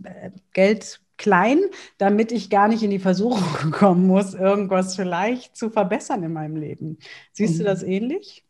Geld 0.53 1.01
klein, 1.21 1.59
damit 1.97 2.31
ich 2.31 2.49
gar 2.49 2.67
nicht 2.67 2.83
in 2.83 2.89
die 2.89 2.99
Versuchung 2.99 3.71
kommen 3.71 4.07
muss, 4.07 4.33
irgendwas 4.33 4.95
vielleicht 4.95 5.55
zu 5.55 5.69
verbessern 5.69 6.23
in 6.23 6.33
meinem 6.33 6.55
Leben. 6.55 6.97
Siehst 7.31 7.59
du 7.59 7.63
mhm. 7.63 7.67
das 7.67 7.83
ähnlich? 7.83 8.43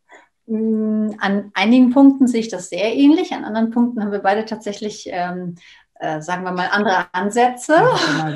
Mm, 0.46 1.10
an 1.18 1.52
einigen 1.54 1.90
Punkten 1.90 2.26
sehe 2.26 2.40
ich 2.40 2.48
das 2.48 2.70
sehr 2.70 2.94
ähnlich, 2.94 3.32
an 3.32 3.44
anderen 3.44 3.70
Punkten 3.70 4.02
haben 4.02 4.10
wir 4.10 4.20
beide 4.20 4.44
tatsächlich 4.44 5.08
ähm, 5.10 5.56
äh, 6.00 6.20
sagen 6.20 6.42
wir 6.42 6.50
mal, 6.50 6.68
andere 6.72 7.06
Ansätze. 7.12 7.76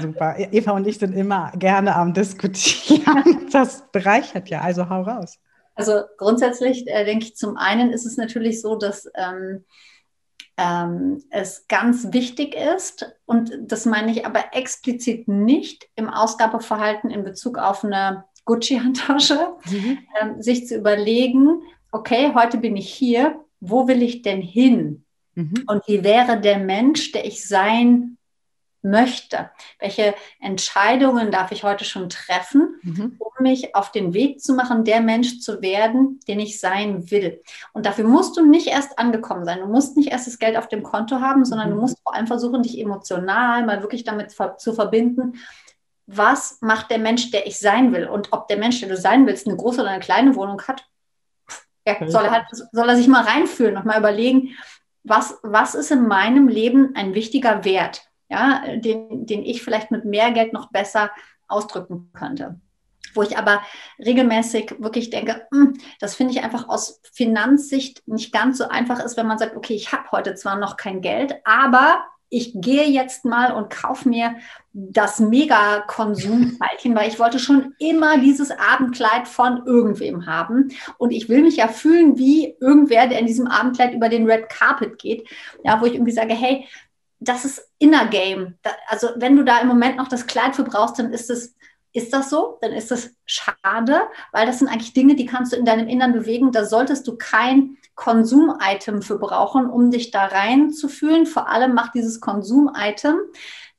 Super. 0.01 0.37
Eva 0.53 0.71
und 0.71 0.87
ich 0.87 0.99
sind 0.99 1.15
immer 1.15 1.51
gerne 1.57 1.97
am 1.97 2.15
Diskutieren. 2.15 3.49
Das 3.53 3.85
bereichert 3.91 4.51
ja, 4.51 4.61
also 4.61 4.91
hau 4.91 5.03
raus. 5.03 5.39
Also 5.75 6.03
grundsätzlich 6.19 6.87
äh, 6.87 7.05
denke 7.05 7.25
ich, 7.25 7.37
zum 7.37 7.57
einen 7.57 7.93
ist 7.93 8.05
es 8.05 8.17
natürlich 8.17 8.61
so, 8.61 8.77
dass 8.77 9.11
ähm, 9.15 9.65
ähm, 10.57 11.23
es 11.31 11.67
ganz 11.69 12.13
wichtig 12.13 12.55
ist, 12.55 13.15
und 13.27 13.53
das 13.61 13.85
meine 13.85 14.11
ich 14.11 14.25
aber 14.25 14.45
explizit 14.53 15.29
nicht 15.29 15.89
im 15.97 16.09
Ausgabeverhalten 16.09 17.11
in 17.11 17.25
Bezug 17.25 17.59
auf 17.59 17.85
eine 17.85 18.25
Gucci-Handtasche, 18.47 19.55
mhm. 19.71 19.99
ähm, 20.21 20.43
sich 20.43 20.67
zu 20.67 20.77
überlegen, 20.77 21.63
okay, 21.93 22.33
heute 22.35 22.59
bin 22.59 22.77
ich 22.77 22.93
hier, 22.93 23.41
wo 23.61 23.89
will 23.89 24.03
ich 24.03 24.23
denn 24.23 24.41
hin? 24.41 25.05
Mhm. 25.35 25.65
Und 25.67 25.87
wie 25.87 26.03
wäre 26.03 26.41
der 26.41 26.59
Mensch, 26.59 27.13
der 27.13 27.27
ich 27.27 27.47
sein 27.47 28.16
möchte? 28.91 29.51
Welche 29.79 30.15
Entscheidungen 30.41 31.31
darf 31.31 31.53
ich 31.53 31.65
heute 31.65 31.85
schon 31.85 32.09
treffen, 32.09 32.81
mhm. 32.83 33.17
um 33.19 33.31
mich 33.43 33.75
auf 33.75 33.93
den 33.93 34.15
Weg 34.15 34.41
zu 34.41 34.55
machen, 34.55 34.85
der 34.85 35.01
Mensch 35.01 35.41
zu 35.41 35.63
werden, 35.63 36.21
den 36.29 36.41
ich 36.41 36.61
sein 36.61 37.11
will? 37.11 37.43
Und 37.73 37.87
dafür 37.87 38.05
musst 38.05 38.37
du 38.37 38.45
nicht 38.45 38.69
erst 38.69 38.99
angekommen 38.99 39.45
sein. 39.45 39.61
Du 39.61 39.67
musst 39.67 39.97
nicht 39.97 40.11
erst 40.11 40.27
das 40.27 40.39
Geld 40.39 40.57
auf 40.57 40.69
dem 40.69 40.83
Konto 40.83 41.21
haben, 41.21 41.45
sondern 41.45 41.71
mhm. 41.71 41.75
du 41.75 41.81
musst 41.81 41.99
vor 42.03 42.15
allem 42.15 42.27
versuchen, 42.27 42.63
dich 42.63 42.79
emotional 42.79 43.65
mal 43.67 43.83
wirklich 43.83 44.05
damit 44.05 44.35
zu 44.59 44.73
verbinden, 44.73 45.35
was 46.07 46.59
macht 46.61 46.91
der 46.91 46.99
Mensch, 46.99 47.31
der 47.33 47.47
ich 47.47 47.59
sein 47.59 47.93
will? 47.93 48.07
Und 48.07 48.33
ob 48.33 48.49
der 48.49 48.59
Mensch, 48.59 48.81
der 48.81 48.89
du 48.89 48.97
sein 48.97 49.27
willst, 49.27 49.47
eine 49.47 49.57
große 49.57 49.81
oder 49.81 49.91
eine 49.91 50.01
kleine 50.01 50.37
Wohnung 50.37 50.63
hat, 50.63 50.87
ja, 51.87 51.95
soll, 52.09 52.25
er 52.25 52.31
halt, 52.33 52.47
soll 52.51 52.89
er 52.89 52.97
sich 52.97 53.09
mal 53.09 53.23
reinfühlen 53.23 53.77
und 53.77 53.87
mal 53.87 53.99
überlegen, 53.99 54.57
was, 55.05 55.39
was 55.43 55.75
ist 55.75 55.93
in 55.93 56.09
meinem 56.09 56.49
Leben 56.49 56.95
ein 56.97 57.15
wichtiger 57.15 57.65
Wert, 57.65 58.06
ja, 58.29 58.63
den, 58.77 59.27
den 59.27 59.45
ich 59.45 59.63
vielleicht 59.63 59.91
mit 59.91 60.05
mehr 60.05 60.33
Geld 60.33 60.53
noch 60.53 60.71
besser 60.71 61.11
ausdrücken 61.49 62.11
könnte. 62.13 62.61
Wo 63.15 63.23
ich 63.23 63.39
aber 63.39 63.63
regelmäßig 63.99 64.77
wirklich 64.79 65.11
denke, 65.11 65.47
hm, 65.51 65.79
das 66.01 66.15
finde 66.15 66.35
ich 66.35 66.43
einfach 66.43 66.69
aus 66.69 67.01
Finanzsicht 67.13 68.03
nicht 68.07 68.33
ganz 68.33 68.59
so 68.59 68.69
einfach 68.69 69.03
ist, 69.03 69.17
wenn 69.17 69.27
man 69.27 69.39
sagt, 69.39 69.57
okay, 69.57 69.75
ich 69.75 69.93
habe 69.93 70.11
heute 70.13 70.35
zwar 70.35 70.57
noch 70.57 70.77
kein 70.77 71.01
Geld, 71.01 71.35
aber 71.45 72.05
ich 72.29 72.53
gehe 72.57 72.89
jetzt 72.89 73.25
mal 73.25 73.53
und 73.53 73.71
kaufe 73.71 74.09
mir 74.09 74.37
das 74.73 75.21
Mega-Konsumteilchen, 75.21 76.95
weil 76.97 77.09
ich 77.09 77.19
wollte 77.19 77.39
schon 77.39 77.75
immer 77.79 78.19
dieses 78.19 78.51
Abendkleid 78.51 79.29
von 79.29 79.65
irgendwem 79.65 80.27
haben. 80.27 80.71
Und 80.99 81.13
ich 81.13 81.29
will 81.29 81.43
mich 81.43 81.57
ja 81.57 81.69
fühlen 81.69 82.19
wie 82.19 82.57
irgendwer, 82.61 83.07
der 83.07 83.21
in 83.21 83.27
diesem 83.27 83.47
Abendkleid 83.47 83.95
über 83.95 84.09
den 84.09 84.29
Red 84.29 84.49
Carpet 84.49 84.99
geht. 84.99 85.29
Ja, 85.65 85.81
wo 85.81 85.87
ich 85.87 85.95
irgendwie 85.95 86.13
sage, 86.13 86.35
hey, 86.35 86.67
das 87.19 87.45
ist 87.45 87.69
Inner 87.79 88.07
Game. 88.07 88.59
also 88.89 89.09
wenn 89.17 89.37
du 89.37 89.45
da 89.45 89.61
im 89.61 89.69
Moment 89.69 89.97
noch 89.97 90.09
das 90.09 90.27
Kleid 90.27 90.57
für 90.57 90.65
brauchst, 90.65 90.99
dann 90.99 91.13
ist 91.13 91.31
es 91.31 91.57
ist 91.97 92.13
das 92.13 92.29
so? 92.29 92.59
Dann 92.61 92.73
ist 92.73 92.91
das 92.91 93.15
schade, 93.25 94.03
weil 94.31 94.45
das 94.45 94.59
sind 94.59 94.69
eigentlich 94.69 94.93
Dinge, 94.93 95.17
die 95.17 95.25
kannst 95.25 95.53
du 95.55 95.57
in 95.57 95.65
deinem 95.65 95.89
Innern 95.89 96.13
bewegen. 96.13 96.53
Da 96.53 96.67
solltest 96.67 97.09
du 97.09 97.17
kein 97.17 97.79
Konsum-Item 97.95 99.01
für 99.01 99.19
brauchen, 99.19 99.65
um 99.65 99.91
dich 99.91 100.11
da 100.11 100.27
reinzufühlen. 100.27 101.25
Vor 101.25 101.49
allem 101.49 101.73
macht 101.73 101.95
dieses 101.95 102.21
Konsum-Item, 102.21 103.17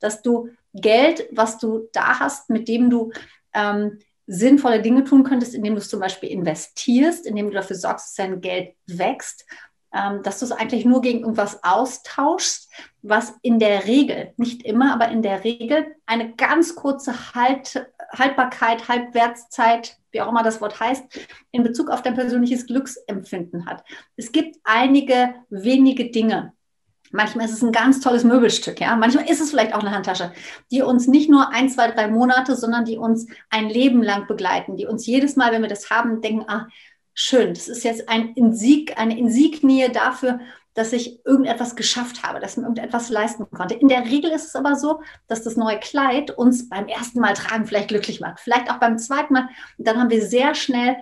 dass 0.00 0.20
du 0.20 0.48
Geld, 0.74 1.28
was 1.30 1.58
du 1.58 1.88
da 1.92 2.18
hast, 2.18 2.50
mit 2.50 2.66
dem 2.66 2.90
du 2.90 3.12
ähm, 3.54 4.00
sinnvolle 4.26 4.82
Dinge 4.82 5.04
tun 5.04 5.22
könntest, 5.22 5.54
indem 5.54 5.74
du 5.74 5.80
es 5.80 5.88
zum 5.88 6.00
Beispiel 6.00 6.30
investierst, 6.30 7.24
indem 7.24 7.46
du 7.46 7.54
dafür 7.54 7.76
sorgst, 7.76 8.06
dass 8.06 8.14
dein 8.14 8.40
Geld 8.40 8.74
wächst, 8.88 9.46
dass 9.90 10.38
du 10.38 10.44
es 10.44 10.52
eigentlich 10.52 10.84
nur 10.84 11.00
gegen 11.00 11.20
irgendwas 11.20 11.64
austauschst, 11.64 12.70
was 13.02 13.34
in 13.42 13.58
der 13.58 13.86
Regel, 13.86 14.32
nicht 14.36 14.62
immer, 14.62 14.92
aber 14.92 15.08
in 15.08 15.22
der 15.22 15.44
Regel 15.44 15.86
eine 16.04 16.34
ganz 16.34 16.74
kurze 16.74 17.34
halt, 17.34 17.86
Haltbarkeit, 18.12 18.88
Halbwertszeit, 18.88 19.96
wie 20.10 20.20
auch 20.20 20.28
immer 20.28 20.42
das 20.42 20.60
Wort 20.60 20.78
heißt, 20.78 21.04
in 21.52 21.62
Bezug 21.62 21.90
auf 21.90 22.02
dein 22.02 22.14
persönliches 22.14 22.66
Glücksempfinden 22.66 23.66
hat. 23.66 23.82
Es 24.16 24.32
gibt 24.32 24.56
einige 24.64 25.34
wenige 25.48 26.10
Dinge. 26.10 26.52
Manchmal 27.10 27.46
ist 27.46 27.52
es 27.52 27.62
ein 27.62 27.72
ganz 27.72 28.00
tolles 28.00 28.24
Möbelstück, 28.24 28.80
ja. 28.80 28.94
Manchmal 28.96 29.30
ist 29.30 29.40
es 29.40 29.50
vielleicht 29.50 29.74
auch 29.74 29.80
eine 29.80 29.92
Handtasche, 29.92 30.32
die 30.70 30.82
uns 30.82 31.06
nicht 31.06 31.30
nur 31.30 31.50
ein, 31.50 31.70
zwei, 31.70 31.90
drei 31.90 32.08
Monate, 32.08 32.54
sondern 32.54 32.84
die 32.84 32.98
uns 32.98 33.26
ein 33.48 33.70
Leben 33.70 34.02
lang 34.02 34.26
begleiten, 34.26 34.76
die 34.76 34.86
uns 34.86 35.06
jedes 35.06 35.36
Mal, 35.36 35.52
wenn 35.52 35.62
wir 35.62 35.70
das 35.70 35.88
haben, 35.88 36.20
denken, 36.20 36.44
ah, 36.48 36.68
schön, 37.18 37.52
das 37.52 37.66
ist 37.66 37.82
jetzt 37.82 38.08
ein 38.08 38.34
Insig, 38.34 38.96
eine 38.96 39.18
Insignie 39.18 39.90
dafür, 39.90 40.38
dass 40.74 40.92
ich 40.92 41.24
irgendetwas 41.26 41.74
geschafft 41.74 42.22
habe, 42.22 42.38
dass 42.38 42.52
ich 42.52 42.58
mir 42.58 42.64
irgendetwas 42.64 43.10
leisten 43.10 43.50
konnte. 43.50 43.74
In 43.74 43.88
der 43.88 44.04
Regel 44.04 44.30
ist 44.30 44.46
es 44.46 44.54
aber 44.54 44.76
so, 44.76 45.00
dass 45.26 45.42
das 45.42 45.56
neue 45.56 45.80
Kleid 45.80 46.30
uns 46.30 46.68
beim 46.68 46.86
ersten 46.86 47.18
Mal 47.18 47.34
tragen 47.34 47.66
vielleicht 47.66 47.88
glücklich 47.88 48.20
macht, 48.20 48.38
vielleicht 48.38 48.70
auch 48.70 48.78
beim 48.78 48.98
zweiten 48.98 49.32
Mal. 49.32 49.48
Und 49.76 49.88
dann 49.88 49.98
haben 49.98 50.10
wir 50.10 50.24
sehr 50.24 50.54
schnell 50.54 50.96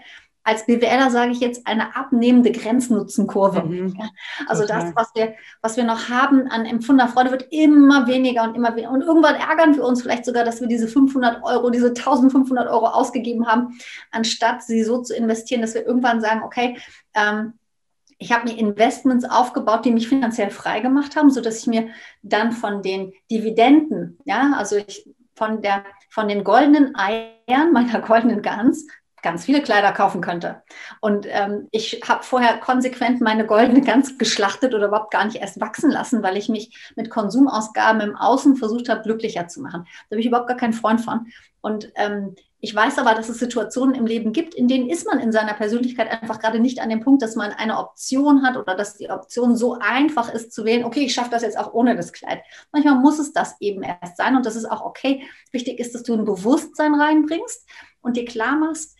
als 0.46 0.64
BWLer 0.64 1.10
sage 1.10 1.32
ich 1.32 1.40
jetzt 1.40 1.66
eine 1.66 1.96
abnehmende 1.96 2.52
Grenznutzenkurve. 2.52 3.64
Mhm, 3.64 4.00
also 4.46 4.62
total. 4.62 4.80
das, 4.80 4.94
was 4.94 5.14
wir, 5.16 5.34
was 5.60 5.76
wir 5.76 5.82
noch 5.82 6.08
haben 6.08 6.46
an 6.46 6.64
empfundener 6.64 7.08
Freude, 7.08 7.32
wird 7.32 7.48
immer 7.50 8.06
weniger 8.06 8.44
und 8.44 8.54
immer 8.54 8.70
weniger. 8.76 8.92
Und 8.92 9.02
irgendwann 9.02 9.34
ärgern 9.34 9.74
wir 9.74 9.82
uns 9.82 10.02
vielleicht 10.02 10.24
sogar, 10.24 10.44
dass 10.44 10.60
wir 10.60 10.68
diese 10.68 10.86
500 10.86 11.42
Euro, 11.42 11.70
diese 11.70 11.88
1500 11.88 12.68
Euro 12.68 12.86
ausgegeben 12.86 13.48
haben, 13.48 13.76
anstatt 14.12 14.62
sie 14.62 14.84
so 14.84 15.02
zu 15.02 15.16
investieren, 15.16 15.62
dass 15.62 15.74
wir 15.74 15.84
irgendwann 15.84 16.20
sagen, 16.20 16.44
okay, 16.44 16.78
ähm, 17.14 17.54
ich 18.18 18.32
habe 18.32 18.48
mir 18.48 18.56
Investments 18.56 19.24
aufgebaut, 19.24 19.84
die 19.84 19.90
mich 19.90 20.08
finanziell 20.08 20.50
frei 20.50 20.78
gemacht 20.78 21.16
haben, 21.16 21.30
sodass 21.30 21.58
ich 21.58 21.66
mir 21.66 21.88
dann 22.22 22.52
von 22.52 22.82
den 22.82 23.12
Dividenden, 23.32 24.18
ja, 24.24 24.52
also 24.56 24.76
ich, 24.76 25.10
von, 25.34 25.60
der, 25.60 25.84
von 26.08 26.28
den 26.28 26.44
goldenen 26.44 26.94
Eiern 26.94 27.72
meiner 27.72 28.00
goldenen 28.00 28.42
Gans 28.42 28.86
ganz 29.26 29.44
viele 29.44 29.60
Kleider 29.60 29.90
kaufen 29.90 30.20
könnte. 30.20 30.62
Und 31.00 31.26
ähm, 31.28 31.66
ich 31.72 32.00
habe 32.06 32.22
vorher 32.22 32.58
konsequent 32.58 33.20
meine 33.20 33.44
goldene 33.44 33.80
Gans 33.80 34.18
geschlachtet 34.18 34.72
oder 34.72 34.86
überhaupt 34.86 35.10
gar 35.10 35.24
nicht 35.24 35.38
erst 35.38 35.60
wachsen 35.60 35.90
lassen, 35.90 36.22
weil 36.22 36.36
ich 36.36 36.48
mich 36.48 36.92
mit 36.94 37.10
Konsumausgaben 37.10 38.00
im 38.02 38.14
Außen 38.16 38.54
versucht 38.54 38.88
habe, 38.88 39.02
glücklicher 39.02 39.48
zu 39.48 39.62
machen. 39.62 39.84
Da 39.84 40.14
bin 40.14 40.20
ich 40.20 40.26
überhaupt 40.26 40.46
gar 40.46 40.56
kein 40.56 40.72
Freund 40.72 41.00
von. 41.00 41.26
Und 41.60 41.90
ähm, 41.96 42.36
ich 42.60 42.72
weiß 42.72 42.98
aber, 42.98 43.14
dass 43.14 43.28
es 43.28 43.40
Situationen 43.40 43.96
im 43.96 44.06
Leben 44.06 44.32
gibt, 44.32 44.54
in 44.54 44.68
denen 44.68 44.88
ist 44.88 45.06
man 45.06 45.18
in 45.18 45.32
seiner 45.32 45.54
Persönlichkeit 45.54 46.10
einfach 46.10 46.38
gerade 46.38 46.60
nicht 46.60 46.80
an 46.80 46.88
dem 46.88 47.00
Punkt, 47.00 47.20
dass 47.20 47.34
man 47.34 47.50
eine 47.50 47.78
Option 47.78 48.44
hat 48.46 48.56
oder 48.56 48.76
dass 48.76 48.96
die 48.96 49.10
Option 49.10 49.56
so 49.56 49.76
einfach 49.80 50.32
ist 50.32 50.52
zu 50.52 50.64
wählen, 50.64 50.84
okay, 50.84 51.00
ich 51.00 51.14
schaffe 51.14 51.30
das 51.30 51.42
jetzt 51.42 51.58
auch 51.58 51.74
ohne 51.74 51.96
das 51.96 52.12
Kleid. 52.12 52.42
Manchmal 52.70 52.94
muss 52.94 53.18
es 53.18 53.32
das 53.32 53.56
eben 53.60 53.82
erst 53.82 54.16
sein 54.16 54.36
und 54.36 54.46
das 54.46 54.54
ist 54.54 54.70
auch 54.70 54.82
okay. 54.82 55.24
Wichtig 55.50 55.80
ist, 55.80 55.96
dass 55.96 56.04
du 56.04 56.14
ein 56.14 56.24
Bewusstsein 56.24 56.94
reinbringst 56.94 57.66
und 58.06 58.16
dir 58.16 58.24
klar 58.24 58.56
machst, 58.56 58.96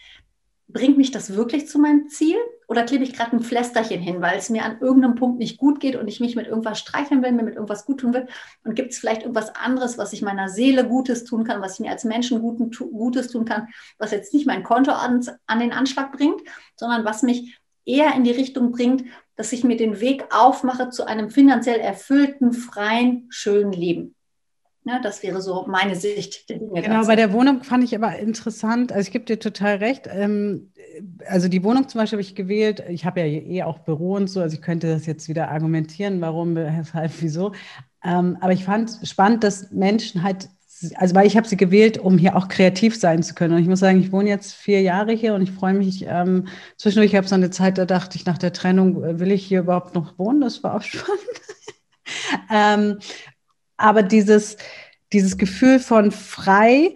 bringt 0.69 0.99
mich 0.99 1.13
das 1.13 1.35
wirklich 1.35 1.69
zu 1.69 1.79
meinem 1.79 2.09
Ziel 2.09 2.37
oder 2.67 2.83
klebe 2.83 3.05
ich 3.05 3.13
gerade 3.13 3.37
ein 3.37 3.43
Pflästerchen 3.43 4.01
hin, 4.01 4.21
weil 4.21 4.37
es 4.37 4.51
mir 4.51 4.65
an 4.65 4.81
irgendeinem 4.81 5.15
Punkt 5.15 5.39
nicht 5.39 5.59
gut 5.59 5.79
geht 5.79 5.95
und 5.95 6.09
ich 6.09 6.19
mich 6.19 6.35
mit 6.35 6.49
irgendwas 6.49 6.81
streicheln 6.81 7.23
will, 7.23 7.31
mir 7.31 7.45
mit 7.45 7.55
irgendwas 7.55 7.87
gut 7.87 8.01
tun 8.01 8.13
will? 8.13 8.27
Und 8.65 8.75
gibt 8.75 8.93
es 8.93 8.99
vielleicht 8.99 9.23
irgendwas 9.23 9.55
anderes, 9.55 9.97
was 9.97 10.13
ich 10.13 10.23
meiner 10.23 10.49
Seele 10.49 10.87
Gutes 10.87 11.25
tun 11.25 11.45
kann, 11.45 11.63
was 11.63 11.75
ich 11.75 11.81
mir 11.81 11.93
als 11.93 12.05
Menschen 12.05 12.41
Gutes 12.41 13.29
tun 13.29 13.45
kann, 13.45 13.69
was 13.99 14.11
jetzt 14.11 14.35
nicht 14.35 14.47
mein 14.47 14.65
Konto 14.65 14.91
an, 14.91 15.25
an 15.47 15.61
den 15.61 15.73
Anschlag 15.73 16.11
bringt, 16.13 16.43
sondern 16.75 17.05
was 17.05 17.23
mich 17.23 17.61
eher 17.85 18.15
in 18.17 18.25
die 18.25 18.33
Richtung 18.33 18.73
bringt, 18.73 19.05
dass 19.37 19.53
ich 19.53 19.63
mir 19.63 19.77
den 19.77 20.01
Weg 20.01 20.25
aufmache 20.31 20.91
zu 20.91 21.07
einem 21.07 21.31
finanziell 21.31 21.79
erfüllten, 21.79 22.53
freien, 22.53 23.27
schönen 23.29 23.73
Leben. 23.73 24.17
Ja, 24.87 25.01
das 25.01 25.21
wäre 25.25 25.43
so 25.43 25.67
meine 25.67 25.97
Sicht 25.97 26.49
der 26.49 26.59
Dinge. 26.59 26.81
Genau, 26.81 26.99
dazu. 26.99 27.09
bei 27.09 27.17
der 27.17 27.33
Wohnung 27.33 27.65
fand 27.65 27.83
ich 27.83 27.97
aber 27.97 28.17
interessant, 28.21 28.93
also 28.93 29.05
ich 29.05 29.13
gebe 29.13 29.25
dir 29.25 29.41
total 29.41 29.77
recht. 29.79 30.09
Ähm, 30.09 30.71
also 31.27 31.49
die 31.49 31.65
Wohnung 31.65 31.89
zum 31.89 32.01
Beispiel 32.01 32.19
habe 32.19 32.23
ich 32.23 32.37
gewählt, 32.37 32.85
ich 32.89 33.05
habe 33.05 33.21
ja 33.21 33.27
eh 33.27 33.65
auch 33.65 33.81
Büro 33.81 34.15
und 34.15 34.29
so, 34.29 34.41
also 34.41 34.55
ich 34.55 34.63
könnte 34.63 34.87
das 34.87 35.05
jetzt 35.07 35.29
wieder 35.29 35.51
argumentieren, 35.51 36.21
warum, 36.21 36.55
weshalb, 36.55 37.11
wieso. 37.21 37.51
Ähm, 38.05 38.39
aber 38.41 38.53
ich 38.53 38.65
fand 38.65 39.01
spannend, 39.03 39.43
dass 39.43 39.73
Menschen 39.73 40.23
halt, 40.23 40.49
also 40.95 41.17
weil 41.17 41.27
ich 41.27 41.37
habe 41.37 41.49
sie 41.49 41.57
gewählt, 41.57 41.99
um 41.99 42.17
hier 42.17 42.37
auch 42.37 42.47
kreativ 42.47 42.95
sein 42.97 43.25
zu 43.25 43.35
können. 43.35 43.55
Und 43.55 43.63
ich 43.63 43.69
muss 43.69 43.81
sagen, 43.81 43.99
ich 43.99 44.13
wohne 44.13 44.29
jetzt 44.29 44.55
vier 44.55 44.83
Jahre 44.83 45.11
hier 45.15 45.35
und 45.35 45.43
ich 45.43 45.51
freue 45.51 45.75
mich 45.75 46.05
ähm, 46.07 46.47
zwischendurch, 46.77 47.11
ich 47.11 47.17
habe 47.17 47.27
so 47.27 47.35
eine 47.35 47.51
Zeit, 47.51 47.77
da 47.77 47.87
dachte 47.87 48.17
ich 48.17 48.25
nach 48.25 48.39
der 48.39 48.53
Trennung, 48.53 49.03
äh, 49.03 49.19
will 49.19 49.33
ich 49.33 49.45
hier 49.45 49.61
überhaupt 49.61 49.97
noch 49.97 50.17
wohnen? 50.17 50.43
Das 50.43 50.63
war 50.63 50.77
auch 50.77 50.83
spannend. 50.83 51.41
ähm, 52.53 52.99
aber 53.77 54.03
dieses, 54.03 54.57
dieses 55.13 55.39
Gefühl 55.39 55.79
von 55.79 56.11
frei 56.11 56.95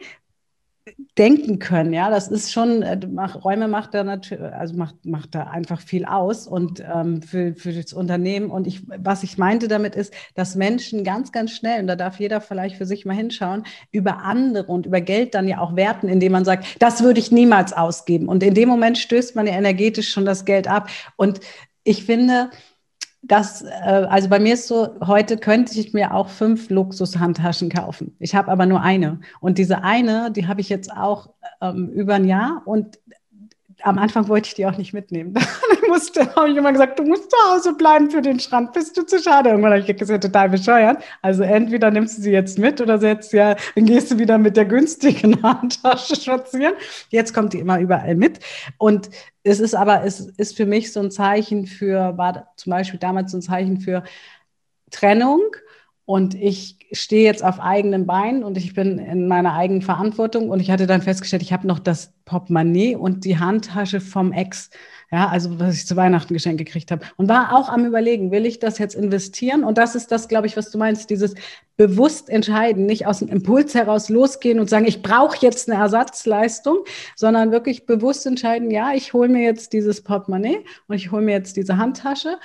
denken 1.19 1.59
können, 1.59 1.93
ja, 1.93 2.11
das 2.11 2.29
ist 2.29 2.53
schon, 2.53 2.83
äh, 2.83 2.99
Räume 3.45 3.69
macht 3.69 3.95
da 3.95 4.05
natürlich, 4.05 4.43
also 4.53 4.77
macht, 4.77 5.05
macht 5.05 5.35
da 5.35 5.45
einfach 5.45 5.81
viel 5.81 6.05
aus 6.05 6.47
und 6.47 6.81
ähm, 6.81 7.23
für, 7.23 7.55
für 7.55 7.73
das 7.73 7.93
Unternehmen. 7.93 8.51
Und 8.51 8.67
ich, 8.67 8.83
was 8.87 9.23
ich 9.23 9.39
meinte 9.39 9.69
damit 9.69 9.95
ist, 9.95 10.13
dass 10.35 10.57
Menschen 10.57 11.05
ganz, 11.05 11.33
ganz 11.33 11.53
schnell, 11.53 11.81
und 11.81 11.87
da 11.87 11.97
darf 11.97 12.19
jeder 12.21 12.41
vielleicht 12.41 12.77
für 12.77 12.87
sich 12.87 13.05
mal 13.05 13.15
hinschauen, 13.15 13.65
über 13.93 14.23
andere 14.23 14.67
und 14.67 14.87
über 14.87 15.01
Geld 15.01 15.35
dann 15.35 15.49
ja 15.49 15.59
auch 15.59 15.77
werten, 15.77 16.09
indem 16.09 16.33
man 16.33 16.45
sagt, 16.45 16.67
das 16.79 17.03
würde 17.03 17.21
ich 17.21 17.31
niemals 17.31 17.73
ausgeben. 17.73 18.29
Und 18.29 18.43
in 18.43 18.55
dem 18.55 18.69
Moment 18.69 18.99
stößt 18.99 19.37
man 19.37 19.47
ja 19.47 19.55
energetisch 19.55 20.11
schon 20.11 20.25
das 20.25 20.45
Geld 20.45 20.69
ab. 20.69 20.89
Und 21.17 21.41
ich 21.85 22.05
finde, 22.05 22.51
das, 23.23 23.63
äh, 23.63 24.07
also 24.09 24.29
bei 24.29 24.39
mir 24.39 24.55
ist 24.55 24.67
so, 24.67 24.97
heute 25.07 25.37
könnte 25.37 25.79
ich 25.79 25.93
mir 25.93 26.15
auch 26.15 26.29
fünf 26.29 26.71
Luxushandtaschen 26.71 27.69
kaufen. 27.69 28.17
Ich 28.19 28.35
habe 28.35 28.51
aber 28.51 28.67
nur 28.67 28.81
eine. 28.81 29.21
Und 29.41 29.59
diese 29.59 29.83
eine, 29.83 30.31
die 30.33 30.47
habe 30.47 30.61
ich 30.61 30.69
jetzt 30.69 30.93
auch 30.93 31.31
ähm, 31.61 31.91
über 31.91 32.15
ein 32.15 32.25
Jahr 32.25 32.63
und 32.65 32.99
am 33.83 33.99
Anfang 33.99 34.29
wollte 34.29 34.49
ich 34.49 34.55
die 34.55 34.67
auch 34.67 34.77
nicht 34.77 34.93
mitnehmen. 34.93 35.35
ich 35.73 35.89
musste, 35.89 36.35
habe 36.35 36.51
ich 36.51 36.57
immer 36.57 36.73
gesagt, 36.73 36.99
du 36.99 37.05
musst 37.05 37.31
zu 37.31 37.37
Hause 37.51 37.75
bleiben 37.75 38.11
für 38.11 38.23
den 38.23 38.41
Strand, 38.41 38.73
bist 38.73 38.97
du 38.97 39.03
zu 39.03 39.19
schade. 39.19 39.51
Irgendwann 39.51 39.73
habe 39.73 39.81
ich 39.81 39.87
gesagt, 39.87 40.01
das 40.01 40.09
ist 40.09 40.13
ja 40.13 40.19
total 40.19 40.49
bescheuert. 40.49 41.03
Also 41.23 41.43
entweder 41.43 41.91
nimmst 41.91 42.19
du 42.19 42.23
sie 42.23 42.33
jetzt 42.33 42.59
mit 42.59 42.81
oder 42.81 42.99
setzt 42.99 43.33
ja, 43.33 43.57
dann 43.75 43.87
gehst 43.87 44.11
du 44.11 44.19
wieder 44.19 44.39
mit 44.39 44.57
der 44.57 44.65
günstigen 44.65 45.43
Handtasche 45.43 46.17
spazieren. 46.17 46.75
Jetzt 47.09 47.35
kommt 47.35 47.53
die 47.53 47.59
immer 47.59 47.81
überall 47.81 48.15
mit. 48.15 48.41
Und 48.79 49.11
es 49.43 49.61
ist 49.61 49.75
aber, 49.75 50.05
es 50.05 50.21
ist 50.21 50.57
für 50.57 50.67
mich 50.67 50.93
so 50.93 51.01
ein 51.01 51.11
Zeichen 51.11 51.67
für, 51.67 52.17
war 52.17 52.53
zum 52.57 52.71
Beispiel 52.71 53.01
damals 53.01 53.33
so 53.33 53.39
ein 53.39 53.43
Zeichen 53.43 53.81
für 53.81 54.05
Trennung. 54.91 55.41
Und 56.11 56.35
ich 56.35 56.77
stehe 56.91 57.23
jetzt 57.23 57.45
auf 57.45 57.61
eigenen 57.61 58.05
Beinen 58.05 58.43
und 58.43 58.57
ich 58.57 58.75
bin 58.75 58.99
in 58.99 59.29
meiner 59.29 59.55
eigenen 59.55 59.81
Verantwortung. 59.81 60.51
Und 60.51 60.59
ich 60.59 60.73
hatte 60.73 60.89
dann 60.89 61.03
festgestellt, 61.03 61.41
ich 61.41 61.53
habe 61.53 61.69
noch 61.69 61.79
das 61.79 62.13
Portemonnaie 62.25 62.97
und 62.97 63.25
die 63.25 63.39
Handtasche 63.39 64.01
vom 64.01 64.33
Ex. 64.33 64.71
Ja, 65.13 65.29
also 65.29 65.61
was 65.61 65.77
ich 65.77 65.87
zu 65.87 65.95
Weihnachten 65.95 66.35
geschenkt 66.35 66.59
gekriegt 66.59 66.91
habe. 66.91 67.05
Und 67.17 67.29
war 67.29 67.57
auch 67.57 67.69
am 67.69 67.85
Überlegen, 67.85 68.33
will 68.33 68.45
ich 68.45 68.59
das 68.59 68.79
jetzt 68.79 68.97
investieren? 68.97 69.63
Und 69.63 69.79
das 69.79 69.95
ist 69.95 70.11
das, 70.11 70.27
glaube 70.27 70.49
ich, 70.49 70.57
was 70.57 70.73
du 70.73 70.79
meinst, 70.79 71.11
dieses 71.11 71.35
bewusst 71.77 72.29
entscheiden, 72.29 72.87
nicht 72.87 73.07
aus 73.07 73.21
dem 73.21 73.29
Impuls 73.29 73.75
heraus 73.75 74.09
losgehen 74.09 74.61
und 74.61 74.69
sagen, 74.69 74.87
ich 74.87 75.03
brauche 75.03 75.39
jetzt 75.41 75.71
eine 75.71 75.81
Ersatzleistung, 75.81 76.85
sondern 77.17 77.53
wirklich 77.53 77.87
bewusst 77.87 78.27
entscheiden, 78.27 78.71
ja, 78.71 78.93
ich 78.95 79.13
hole 79.13 79.29
mir 79.29 79.43
jetzt 79.43 79.73
dieses 79.73 80.03
Portemonnaie 80.03 80.59
und 80.89 80.97
ich 80.97 81.11
hole 81.11 81.23
mir 81.23 81.33
jetzt 81.33 81.57
diese 81.57 81.79
Handtasche. 81.79 82.37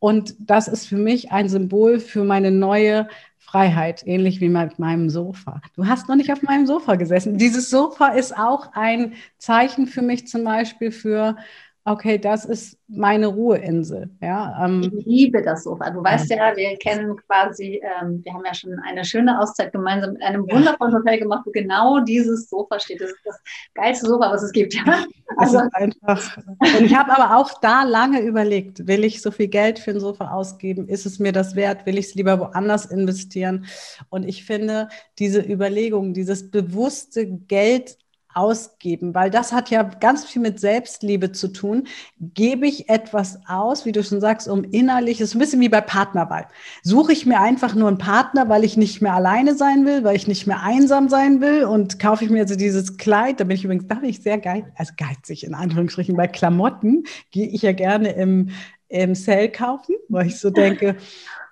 Und 0.00 0.34
das 0.38 0.68
ist 0.68 0.86
für 0.86 0.96
mich 0.96 1.32
ein 1.32 1.48
Symbol 1.48 1.98
für 1.98 2.24
meine 2.24 2.50
neue 2.50 3.08
Freiheit, 3.38 4.06
ähnlich 4.06 4.40
wie 4.40 4.48
mit 4.48 4.78
meinem 4.78 5.08
Sofa. 5.08 5.60
Du 5.74 5.86
hast 5.86 6.08
noch 6.08 6.16
nicht 6.16 6.30
auf 6.30 6.42
meinem 6.42 6.66
Sofa 6.66 6.96
gesessen. 6.96 7.38
Dieses 7.38 7.70
Sofa 7.70 8.08
ist 8.08 8.36
auch 8.36 8.72
ein 8.74 9.14
Zeichen 9.38 9.86
für 9.86 10.02
mich 10.02 10.28
zum 10.28 10.44
Beispiel 10.44 10.92
für 10.92 11.36
okay, 11.88 12.18
das 12.18 12.44
ist 12.44 12.78
meine 12.86 13.26
Ruheinsel. 13.28 14.10
Ja, 14.20 14.64
ähm, 14.64 14.92
ich 14.98 15.06
liebe 15.06 15.42
das 15.42 15.64
Sofa. 15.64 15.90
Du 15.90 16.02
weißt 16.02 16.30
ja, 16.30 16.54
wir 16.54 16.76
kennen 16.78 17.16
quasi, 17.26 17.80
ähm, 17.82 18.20
wir 18.24 18.34
haben 18.34 18.44
ja 18.44 18.54
schon 18.54 18.78
eine 18.86 19.04
schöne 19.04 19.40
Auszeit 19.40 19.72
gemeinsam 19.72 20.12
mit 20.12 20.22
einem 20.22 20.42
wundervollen 20.42 20.94
Hotel 20.94 21.18
gemacht, 21.18 21.42
wo 21.46 21.50
genau 21.50 22.00
dieses 22.00 22.48
Sofa 22.48 22.78
steht. 22.78 23.00
Das 23.00 23.10
ist 23.10 23.24
das 23.24 23.40
geilste 23.74 24.06
Sofa, 24.06 24.30
was 24.30 24.42
es 24.42 24.52
gibt. 24.52 24.74
Ja? 24.74 25.04
Also 25.38 25.60
einfach. 25.72 26.36
Und 26.36 26.84
ich 26.84 26.94
habe 26.94 27.16
aber 27.16 27.36
auch 27.36 27.60
da 27.60 27.84
lange 27.84 28.20
überlegt, 28.20 28.86
will 28.86 29.04
ich 29.04 29.22
so 29.22 29.30
viel 29.30 29.48
Geld 29.48 29.78
für 29.78 29.92
ein 29.92 30.00
Sofa 30.00 30.32
ausgeben? 30.32 30.88
Ist 30.88 31.06
es 31.06 31.18
mir 31.18 31.32
das 31.32 31.54
wert? 31.54 31.86
Will 31.86 31.96
ich 31.96 32.06
es 32.06 32.14
lieber 32.14 32.40
woanders 32.40 32.86
investieren? 32.86 33.66
Und 34.10 34.24
ich 34.24 34.44
finde, 34.44 34.88
diese 35.18 35.40
Überlegung, 35.40 36.12
dieses 36.12 36.50
bewusste 36.50 37.26
Geld 37.26 37.98
ausgeben, 38.38 39.14
weil 39.14 39.30
das 39.30 39.52
hat 39.52 39.70
ja 39.70 39.82
ganz 39.82 40.24
viel 40.24 40.40
mit 40.40 40.60
Selbstliebe 40.60 41.32
zu 41.32 41.48
tun. 41.48 41.86
Gebe 42.20 42.66
ich 42.66 42.88
etwas 42.88 43.40
aus, 43.48 43.84
wie 43.84 43.92
du 43.92 44.02
schon 44.04 44.20
sagst, 44.20 44.48
um 44.48 44.64
innerlich, 44.64 45.20
ist 45.20 45.34
ein 45.34 45.40
bisschen 45.40 45.60
wie 45.60 45.68
bei 45.68 45.80
Partnerwahl. 45.80 46.46
Suche 46.82 47.12
ich 47.12 47.26
mir 47.26 47.40
einfach 47.40 47.74
nur 47.74 47.88
einen 47.88 47.98
Partner, 47.98 48.48
weil 48.48 48.64
ich 48.64 48.76
nicht 48.76 49.02
mehr 49.02 49.14
alleine 49.14 49.54
sein 49.54 49.84
will, 49.84 50.04
weil 50.04 50.16
ich 50.16 50.28
nicht 50.28 50.46
mehr 50.46 50.62
einsam 50.62 51.08
sein 51.08 51.40
will 51.40 51.64
und 51.64 51.98
kaufe 51.98 52.24
ich 52.24 52.30
mir 52.30 52.42
also 52.42 52.56
dieses 52.56 52.96
Kleid, 52.96 53.40
da 53.40 53.44
bin 53.44 53.56
ich 53.56 53.64
übrigens, 53.64 53.86
da 53.88 53.96
bin 53.96 54.08
ich 54.08 54.22
sehr 54.22 54.38
geil, 54.38 54.72
also 54.76 54.92
geizig 54.96 55.44
in 55.44 55.54
Anführungsstrichen, 55.54 56.16
bei 56.16 56.28
Klamotten 56.28 57.04
gehe 57.30 57.48
ich 57.48 57.62
ja 57.62 57.72
gerne 57.72 58.10
im, 58.12 58.50
im 58.88 59.14
Sale 59.14 59.50
kaufen, 59.50 59.96
weil 60.08 60.28
ich 60.28 60.38
so 60.38 60.50
denke, 60.50 60.96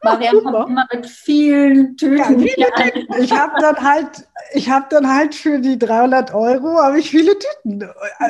Marianne 0.02 0.42
kommt 0.42 0.70
immer 0.70 0.86
mit 0.92 1.06
vielen 1.06 1.96
Tüten. 1.96 2.18
Ja, 2.18 2.26
viele 2.26 2.92
Tüten. 2.92 3.22
Ich 3.22 3.32
habe 3.32 3.60
dann 3.60 3.76
halt, 3.76 4.28
ich 4.52 4.70
habe 4.70 4.86
dann 4.90 5.08
halt 5.08 5.34
für 5.34 5.58
die 5.58 5.78
300 5.78 6.34
Euro 6.34 6.78
habe 6.82 6.98
ich 6.98 7.10
viele 7.10 7.36
Tüten, 7.38 7.88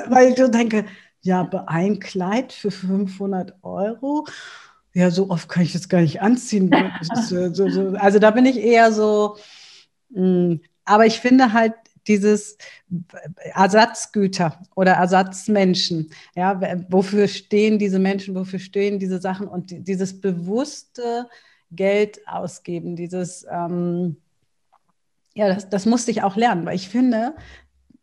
weil 0.09 0.31
ich 0.31 0.39
so 0.39 0.49
denke, 0.49 0.87
ja, 1.21 1.49
ein 1.67 1.99
Kleid 1.99 2.53
für 2.53 2.71
500 2.71 3.55
Euro, 3.63 4.27
ja, 4.95 5.11
so 5.11 5.29
oft 5.29 5.49
kann 5.49 5.63
ich 5.63 5.73
das 5.73 5.89
gar 5.89 6.01
nicht 6.01 6.23
anziehen. 6.23 6.75
So, 7.27 7.51
so, 7.69 7.97
also 7.99 8.19
da 8.19 8.31
bin 8.31 8.47
ich 8.47 8.57
eher 8.57 8.93
so, 8.93 9.37
mh, 10.11 10.23
hm, 10.23 10.61
aber 10.85 11.05
ich 11.05 11.21
finde 11.21 11.53
halt 11.53 11.75
dieses 12.07 12.57
Ersatzgüter 13.37 14.61
oder 14.75 14.93
Ersatzmenschen. 14.93 16.11
Ja, 16.35 16.61
wofür 16.89 17.29
stehen 17.29 17.79
diese 17.79 17.99
Menschen, 17.99 18.35
wofür 18.35 18.59
stehen 18.59 18.99
diese 18.99 19.21
Sachen 19.21 19.49
und 19.49 19.71
dieses 19.71 20.21
bewusste 20.21 21.29
Geld 21.77 22.27
ausgeben, 22.27 22.97
dieses, 22.97 23.47
ähm, 23.51 24.17
ja, 25.35 25.49
das, 25.49 25.69
das 25.69 25.87
musste 25.87 26.11
ich 26.11 26.23
auch 26.23 26.37
lernen, 26.37 26.67
weil 26.67 26.75
ich 26.75 26.89
finde, 26.89 27.35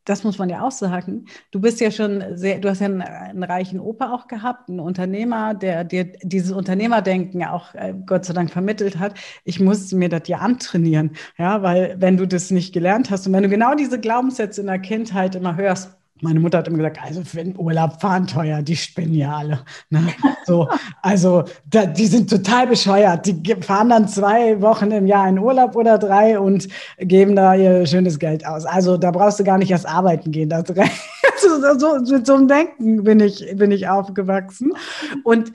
das 0.05 0.23
muss 0.23 0.37
man 0.37 0.49
ja 0.49 0.61
auch 0.61 0.71
sagen. 0.71 1.25
Du 1.51 1.61
bist 1.61 1.79
ja 1.79 1.89
schon 1.89 2.23
sehr, 2.35 2.59
du 2.59 2.69
hast 2.69 2.81
ja 2.81 2.87
einen, 2.87 3.01
einen 3.01 3.43
reichen 3.43 3.79
Opa 3.79 4.13
auch 4.13 4.27
gehabt, 4.27 4.69
einen 4.69 4.79
Unternehmer, 4.79 5.53
der 5.53 5.83
dir 5.83 6.05
dieses 6.23 6.51
Unternehmerdenken 6.51 7.43
auch 7.45 7.73
äh, 7.73 7.93
Gott 8.05 8.25
sei 8.25 8.33
Dank 8.33 8.51
vermittelt 8.51 8.99
hat. 8.99 9.17
Ich 9.45 9.59
musste 9.59 9.95
mir 9.95 10.09
das 10.09 10.27
ja 10.27 10.39
antrainieren, 10.39 11.11
ja, 11.37 11.61
weil 11.61 11.95
wenn 11.99 12.17
du 12.17 12.27
das 12.27 12.51
nicht 12.51 12.73
gelernt 12.73 13.11
hast 13.11 13.27
und 13.27 13.33
wenn 13.33 13.43
du 13.43 13.49
genau 13.49 13.75
diese 13.75 13.99
Glaubenssätze 13.99 14.61
in 14.61 14.67
der 14.67 14.79
Kindheit 14.79 15.35
immer 15.35 15.55
hörst, 15.55 15.95
meine 16.23 16.39
Mutter 16.39 16.59
hat 16.59 16.67
immer 16.67 16.77
gesagt, 16.77 16.99
also 17.03 17.21
wenn 17.33 17.57
Urlaub 17.57 18.01
fahren 18.01 18.25
teuer, 18.25 18.61
die 18.61 18.75
spinnen 18.75 19.13
ja 19.13 19.37
alle. 19.37 19.59
Ne? 19.89 20.01
So, 20.45 20.67
also 21.01 21.43
da, 21.69 21.85
die 21.85 22.07
sind 22.07 22.29
total 22.29 22.67
bescheuert. 22.67 23.25
Die 23.25 23.55
fahren 23.61 23.89
dann 23.89 24.07
zwei 24.07 24.59
Wochen 24.61 24.91
im 24.91 25.05
Jahr 25.05 25.27
in 25.27 25.37
Urlaub 25.37 25.75
oder 25.75 25.97
drei 25.97 26.39
und 26.39 26.67
geben 26.97 27.35
da 27.35 27.53
ihr 27.55 27.85
schönes 27.85 28.19
Geld 28.19 28.45
aus. 28.45 28.65
Also 28.65 28.97
da 28.97 29.11
brauchst 29.11 29.39
du 29.39 29.43
gar 29.43 29.57
nicht 29.57 29.71
erst 29.71 29.87
arbeiten 29.87 30.31
gehen. 30.31 30.49
Das, 30.49 30.63
so, 31.41 31.79
so, 31.79 32.13
mit 32.13 32.25
so 32.25 32.35
einem 32.35 32.47
Denken 32.47 33.03
bin 33.03 33.19
ich, 33.19 33.45
bin 33.55 33.71
ich 33.71 33.87
aufgewachsen. 33.87 34.73
Und 35.23 35.51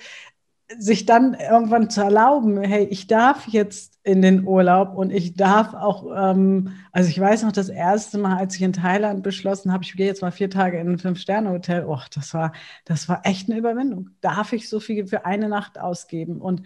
sich 0.78 1.06
dann 1.06 1.34
irgendwann 1.34 1.88
zu 1.88 2.02
erlauben, 2.02 2.62
hey, 2.62 2.84
ich 2.84 3.06
darf 3.06 3.46
jetzt 3.48 3.98
in 4.02 4.20
den 4.20 4.46
Urlaub 4.46 4.94
und 4.94 5.10
ich 5.10 5.34
darf 5.34 5.72
auch, 5.72 6.06
ähm, 6.14 6.72
also 6.92 7.08
ich 7.08 7.18
weiß 7.18 7.42
noch, 7.42 7.52
das 7.52 7.70
erste 7.70 8.18
Mal, 8.18 8.36
als 8.36 8.54
ich 8.56 8.62
in 8.62 8.74
Thailand 8.74 9.22
beschlossen 9.22 9.72
habe, 9.72 9.84
ich 9.84 9.96
gehe 9.96 10.06
jetzt 10.06 10.20
mal 10.20 10.30
vier 10.30 10.50
Tage 10.50 10.78
in 10.78 10.88
ein 10.92 10.98
Fünf-Sterne-Hotel, 10.98 11.84
oh, 11.86 12.00
das 12.14 12.34
war, 12.34 12.52
das 12.84 13.08
war 13.08 13.22
echt 13.24 13.48
eine 13.48 13.58
Überwindung. 13.58 14.10
Darf 14.20 14.52
ich 14.52 14.68
so 14.68 14.78
viel 14.78 15.06
für 15.06 15.24
eine 15.24 15.48
Nacht 15.48 15.78
ausgeben? 15.78 16.40
Und 16.40 16.62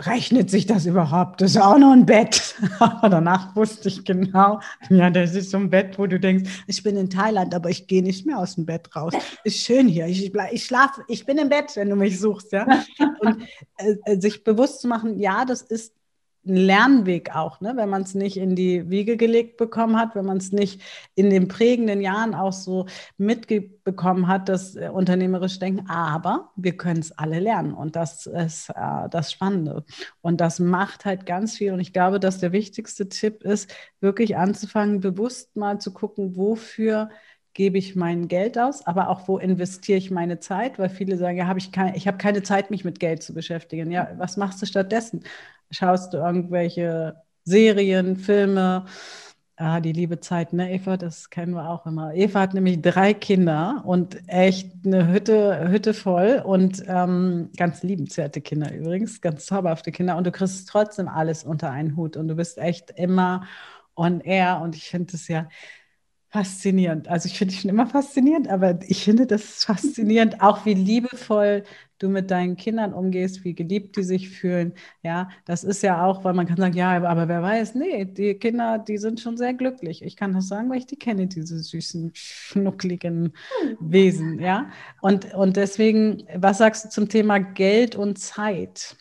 rechnet 0.00 0.50
sich 0.50 0.66
das 0.66 0.86
überhaupt? 0.86 1.40
Das 1.40 1.52
ist 1.52 1.60
auch 1.60 1.78
noch 1.78 1.92
ein 1.92 2.06
Bett. 2.06 2.56
Aber 2.78 3.08
danach 3.10 3.54
wusste 3.54 3.88
ich 3.88 4.04
genau, 4.04 4.60
ja, 4.90 5.10
das 5.10 5.34
ist 5.34 5.50
so 5.50 5.58
ein 5.58 5.70
Bett, 5.70 5.98
wo 5.98 6.06
du 6.06 6.18
denkst, 6.18 6.64
ich 6.66 6.82
bin 6.82 6.96
in 6.96 7.10
Thailand, 7.10 7.54
aber 7.54 7.70
ich 7.70 7.86
gehe 7.86 8.02
nicht 8.02 8.26
mehr 8.26 8.38
aus 8.38 8.56
dem 8.56 8.66
Bett 8.66 8.94
raus. 8.96 9.14
Ist 9.44 9.58
schön 9.58 9.88
hier. 9.88 10.06
Ich, 10.06 10.32
ich 10.50 10.64
schlafe, 10.64 11.02
ich 11.08 11.24
bin 11.24 11.38
im 11.38 11.48
Bett, 11.48 11.72
wenn 11.76 11.90
du 11.90 11.96
mich 11.96 12.18
suchst, 12.18 12.52
ja. 12.52 12.66
Und 13.20 13.46
äh, 13.78 14.20
sich 14.20 14.44
bewusst 14.44 14.80
zu 14.80 14.88
machen, 14.88 15.18
ja, 15.18 15.44
das 15.44 15.62
ist 15.62 15.95
ein 16.46 16.56
Lernweg 16.56 17.34
auch, 17.34 17.60
ne? 17.60 17.72
wenn 17.76 17.88
man 17.88 18.02
es 18.02 18.14
nicht 18.14 18.36
in 18.36 18.54
die 18.54 18.88
Wiege 18.90 19.16
gelegt 19.16 19.56
bekommen 19.56 19.98
hat, 19.98 20.14
wenn 20.14 20.24
man 20.24 20.36
es 20.36 20.52
nicht 20.52 20.80
in 21.14 21.30
den 21.30 21.48
prägenden 21.48 22.00
Jahren 22.00 22.34
auch 22.34 22.52
so 22.52 22.86
mitbekommen 23.18 24.28
hat, 24.28 24.48
das 24.48 24.76
äh, 24.76 24.88
unternehmerisch 24.92 25.58
Denken. 25.58 25.88
Aber 25.88 26.50
wir 26.56 26.76
können 26.76 27.00
es 27.00 27.12
alle 27.12 27.40
lernen 27.40 27.74
und 27.74 27.96
das 27.96 28.26
ist 28.26 28.70
äh, 28.70 29.08
das 29.10 29.32
Spannende. 29.32 29.84
Und 30.20 30.40
das 30.40 30.60
macht 30.60 31.04
halt 31.04 31.26
ganz 31.26 31.56
viel. 31.56 31.72
Und 31.72 31.80
ich 31.80 31.92
glaube, 31.92 32.20
dass 32.20 32.38
der 32.38 32.52
wichtigste 32.52 33.08
Tipp 33.08 33.42
ist, 33.42 33.72
wirklich 34.00 34.36
anzufangen, 34.36 35.00
bewusst 35.00 35.56
mal 35.56 35.80
zu 35.80 35.92
gucken, 35.92 36.36
wofür 36.36 37.10
gebe 37.56 37.78
ich 37.78 37.96
mein 37.96 38.28
Geld 38.28 38.58
aus, 38.58 38.86
aber 38.86 39.08
auch 39.08 39.28
wo 39.28 39.38
investiere 39.38 39.96
ich 39.96 40.10
meine 40.10 40.40
Zeit, 40.40 40.78
weil 40.78 40.90
viele 40.90 41.16
sagen, 41.16 41.38
ja, 41.38 41.46
habe 41.46 41.58
ich 41.58 41.72
keine, 41.72 41.96
ich 41.96 42.06
habe 42.06 42.18
keine 42.18 42.42
Zeit, 42.42 42.70
mich 42.70 42.84
mit 42.84 43.00
Geld 43.00 43.22
zu 43.22 43.32
beschäftigen. 43.32 43.90
Ja, 43.90 44.10
was 44.18 44.36
machst 44.36 44.60
du 44.60 44.66
stattdessen? 44.66 45.24
Schaust 45.70 46.12
du 46.12 46.18
irgendwelche 46.18 47.16
Serien, 47.44 48.16
Filme? 48.16 48.84
Ah, 49.56 49.80
die 49.80 49.92
liebe 49.92 50.20
Zeit, 50.20 50.52
ne, 50.52 50.70
Eva, 50.70 50.98
das 50.98 51.30
kennen 51.30 51.54
wir 51.54 51.70
auch 51.70 51.86
immer. 51.86 52.12
Eva 52.14 52.40
hat 52.40 52.52
nämlich 52.52 52.82
drei 52.82 53.14
Kinder 53.14 53.82
und 53.86 54.18
echt 54.28 54.72
eine 54.84 55.08
Hütte, 55.10 55.70
Hütte 55.70 55.94
voll 55.94 56.42
und 56.44 56.82
ähm, 56.86 57.48
ganz 57.56 57.82
liebenswerte 57.82 58.42
Kinder 58.42 58.74
übrigens, 58.74 59.22
ganz 59.22 59.46
zauberhafte 59.46 59.92
Kinder. 59.92 60.18
Und 60.18 60.26
du 60.26 60.30
kriegst 60.30 60.68
trotzdem 60.68 61.08
alles 61.08 61.42
unter 61.42 61.70
einen 61.70 61.96
Hut 61.96 62.18
und 62.18 62.28
du 62.28 62.34
bist 62.34 62.58
echt 62.58 62.90
immer 62.90 63.46
on 63.94 64.20
air. 64.20 64.60
Und 64.62 64.76
ich 64.76 64.90
finde 64.90 65.14
es 65.14 65.26
ja, 65.26 65.48
faszinierend. 66.36 67.08
Also 67.08 67.28
ich 67.28 67.38
finde 67.38 67.52
dich 67.52 67.62
schon 67.62 67.70
immer 67.70 67.86
faszinierend, 67.86 68.48
aber 68.48 68.78
ich 68.86 69.04
finde 69.04 69.26
das 69.26 69.64
faszinierend, 69.64 70.42
auch 70.42 70.66
wie 70.66 70.74
liebevoll 70.74 71.64
du 71.98 72.10
mit 72.10 72.30
deinen 72.30 72.56
Kindern 72.56 72.92
umgehst, 72.92 73.42
wie 73.44 73.54
geliebt 73.54 73.96
die 73.96 74.02
sich 74.02 74.28
fühlen. 74.28 74.74
Ja, 75.02 75.30
das 75.46 75.64
ist 75.64 75.82
ja 75.82 76.04
auch, 76.04 76.24
weil 76.24 76.34
man 76.34 76.46
kann 76.46 76.58
sagen, 76.58 76.74
ja, 76.76 77.02
aber 77.02 77.28
wer 77.28 77.42
weiß, 77.42 77.74
nee, 77.74 78.04
die 78.04 78.34
Kinder, 78.34 78.78
die 78.78 78.98
sind 78.98 79.18
schon 79.20 79.38
sehr 79.38 79.54
glücklich. 79.54 80.02
Ich 80.02 80.14
kann 80.14 80.34
das 80.34 80.48
sagen, 80.48 80.68
weil 80.68 80.78
ich 80.78 80.86
die 80.86 80.98
kenne, 80.98 81.26
diese 81.26 81.58
süßen, 81.58 82.10
schnuckligen 82.14 83.32
Wesen. 83.80 84.38
Ja, 84.38 84.70
und, 85.00 85.32
und 85.34 85.56
deswegen, 85.56 86.24
was 86.34 86.58
sagst 86.58 86.84
du 86.84 86.88
zum 86.90 87.08
Thema 87.08 87.38
Geld 87.38 87.96
und 87.96 88.18
Zeit? 88.18 88.96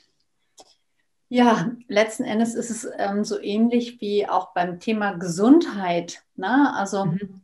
Ja, 1.36 1.70
letzten 1.90 2.24
Endes 2.24 2.56
ist 2.56 2.70
es 2.70 2.88
ähm, 2.98 3.26
so 3.26 3.42
ähnlich 3.42 4.00
wie 4.00 4.26
auch 4.26 4.54
beim 4.54 4.80
Thema 4.80 5.16
Gesundheit. 5.16 6.24
Ne? 6.38 6.74
Also 6.74 7.08
mhm. 7.08 7.42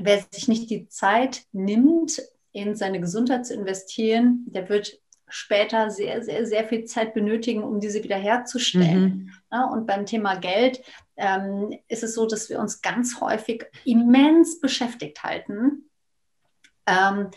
wer 0.00 0.24
sich 0.30 0.48
nicht 0.48 0.70
die 0.70 0.88
Zeit 0.88 1.44
nimmt, 1.52 2.22
in 2.52 2.74
seine 2.74 2.98
Gesundheit 2.98 3.44
zu 3.44 3.52
investieren, 3.52 4.46
der 4.46 4.70
wird 4.70 4.98
später 5.28 5.90
sehr, 5.90 6.22
sehr, 6.22 6.46
sehr 6.46 6.66
viel 6.66 6.86
Zeit 6.86 7.12
benötigen, 7.12 7.62
um 7.62 7.78
diese 7.78 8.02
wiederherzustellen. 8.02 9.04
Mhm. 9.04 9.32
Ja, 9.52 9.64
und 9.66 9.86
beim 9.86 10.06
Thema 10.06 10.36
Geld 10.36 10.82
ähm, 11.16 11.78
ist 11.88 12.04
es 12.04 12.14
so, 12.14 12.24
dass 12.24 12.48
wir 12.48 12.58
uns 12.58 12.80
ganz 12.80 13.20
häufig 13.20 13.66
immens 13.84 14.60
beschäftigt 14.60 15.22
halten. 15.24 15.90
Ähm, 16.86 17.28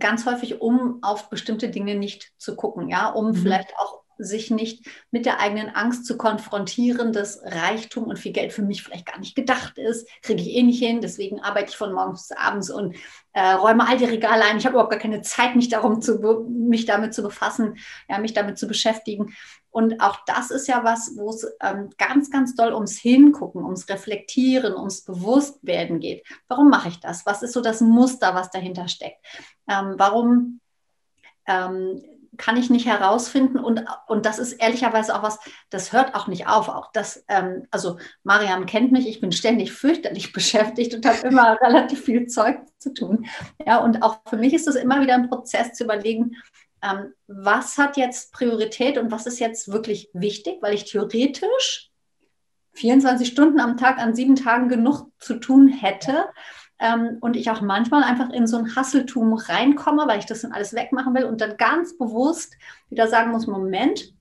ganz 0.00 0.26
häufig, 0.26 0.60
um 0.60 1.00
auf 1.04 1.30
bestimmte 1.30 1.68
Dinge 1.68 1.94
nicht 1.94 2.32
zu 2.38 2.56
gucken, 2.56 2.88
ja, 2.88 3.08
um 3.10 3.28
mhm. 3.28 3.34
vielleicht 3.36 3.72
auch 3.78 4.03
sich 4.18 4.50
nicht 4.50 4.86
mit 5.10 5.26
der 5.26 5.40
eigenen 5.40 5.68
Angst 5.70 6.06
zu 6.06 6.16
konfrontieren, 6.16 7.12
dass 7.12 7.40
Reichtum 7.42 8.04
und 8.04 8.18
viel 8.18 8.32
Geld 8.32 8.52
für 8.52 8.62
mich 8.62 8.82
vielleicht 8.82 9.06
gar 9.06 9.18
nicht 9.18 9.34
gedacht 9.34 9.78
ist, 9.78 10.08
kriege 10.22 10.42
ich 10.42 10.48
eh 10.50 10.62
nicht 10.62 10.82
hin, 10.82 11.00
deswegen 11.00 11.40
arbeite 11.40 11.70
ich 11.70 11.76
von 11.76 11.92
morgens 11.92 12.28
bis 12.28 12.36
abends 12.36 12.70
und 12.70 12.96
äh, 13.32 13.52
räume 13.52 13.86
all 13.86 13.98
die 13.98 14.04
Regale 14.04 14.44
ein. 14.44 14.58
Ich 14.58 14.64
habe 14.64 14.74
überhaupt 14.74 14.92
gar 14.92 15.00
keine 15.00 15.22
Zeit, 15.22 15.56
mich 15.56 15.68
darum 15.68 16.00
zu 16.00 16.18
mich 16.48 16.86
damit 16.86 17.14
zu 17.14 17.22
befassen, 17.22 17.76
ja, 18.08 18.18
mich 18.18 18.32
damit 18.32 18.58
zu 18.58 18.66
beschäftigen. 18.66 19.34
Und 19.70 20.00
auch 20.00 20.20
das 20.26 20.52
ist 20.52 20.68
ja 20.68 20.84
was, 20.84 21.16
wo 21.16 21.30
es 21.30 21.44
ähm, 21.60 21.90
ganz, 21.98 22.30
ganz 22.30 22.54
doll 22.54 22.72
ums 22.72 22.96
Hingucken, 22.96 23.64
ums 23.64 23.88
Reflektieren, 23.88 24.74
ums 24.74 25.02
Bewusstwerden 25.02 25.98
geht. 25.98 26.24
Warum 26.46 26.70
mache 26.70 26.88
ich 26.88 27.00
das? 27.00 27.26
Was 27.26 27.42
ist 27.42 27.54
so 27.54 27.60
das 27.60 27.80
Muster, 27.80 28.36
was 28.36 28.50
dahinter 28.50 28.86
steckt? 28.86 29.18
Ähm, 29.68 29.94
warum 29.96 30.60
ähm, 31.46 32.02
kann 32.36 32.56
ich 32.56 32.70
nicht 32.70 32.86
herausfinden. 32.86 33.58
Und, 33.58 33.84
und 34.06 34.26
das 34.26 34.38
ist 34.38 34.54
ehrlicherweise 34.54 35.14
auch 35.14 35.22
was, 35.22 35.38
das 35.70 35.92
hört 35.92 36.14
auch 36.14 36.26
nicht 36.26 36.46
auf. 36.46 36.68
Auch 36.68 36.90
das, 36.92 37.24
ähm, 37.28 37.66
also 37.70 37.98
Mariam 38.22 38.66
kennt 38.66 38.92
mich, 38.92 39.08
ich 39.08 39.20
bin 39.20 39.32
ständig 39.32 39.72
fürchterlich 39.72 40.32
beschäftigt 40.34 40.94
und 40.94 41.06
habe 41.06 41.26
immer 41.26 41.58
relativ 41.60 42.04
viel 42.04 42.26
Zeug 42.26 42.60
zu 42.78 42.92
tun. 42.92 43.26
Ja, 43.66 43.78
und 43.78 44.02
auch 44.02 44.18
für 44.28 44.36
mich 44.36 44.54
ist 44.54 44.68
es 44.68 44.74
immer 44.74 45.00
wieder 45.00 45.14
ein 45.14 45.28
Prozess 45.28 45.72
zu 45.72 45.84
überlegen, 45.84 46.36
ähm, 46.82 47.12
was 47.26 47.78
hat 47.78 47.96
jetzt 47.96 48.32
Priorität 48.32 48.98
und 48.98 49.10
was 49.10 49.26
ist 49.26 49.40
jetzt 49.40 49.72
wirklich 49.72 50.10
wichtig, 50.12 50.58
weil 50.60 50.74
ich 50.74 50.84
theoretisch 50.84 51.90
24 52.74 53.28
Stunden 53.28 53.60
am 53.60 53.76
Tag 53.76 53.98
an 53.98 54.14
sieben 54.14 54.36
Tagen 54.36 54.68
genug 54.68 55.06
zu 55.18 55.34
tun 55.36 55.68
hätte 55.68 56.26
ähm, 56.78 57.18
und 57.20 57.36
ich 57.36 57.50
auch 57.50 57.60
manchmal 57.60 58.04
einfach 58.04 58.30
in 58.30 58.46
so 58.46 58.56
ein 58.56 58.74
Hasseltum 58.74 59.34
reinkomme, 59.34 60.06
weil 60.06 60.18
ich 60.18 60.26
das 60.26 60.42
dann 60.42 60.52
alles 60.52 60.74
wegmachen 60.74 61.14
will 61.14 61.24
und 61.24 61.40
dann 61.40 61.56
ganz 61.56 61.96
bewusst 61.96 62.54
wieder 62.88 63.08
sagen 63.08 63.30
muss, 63.30 63.46
Moment, 63.46 64.12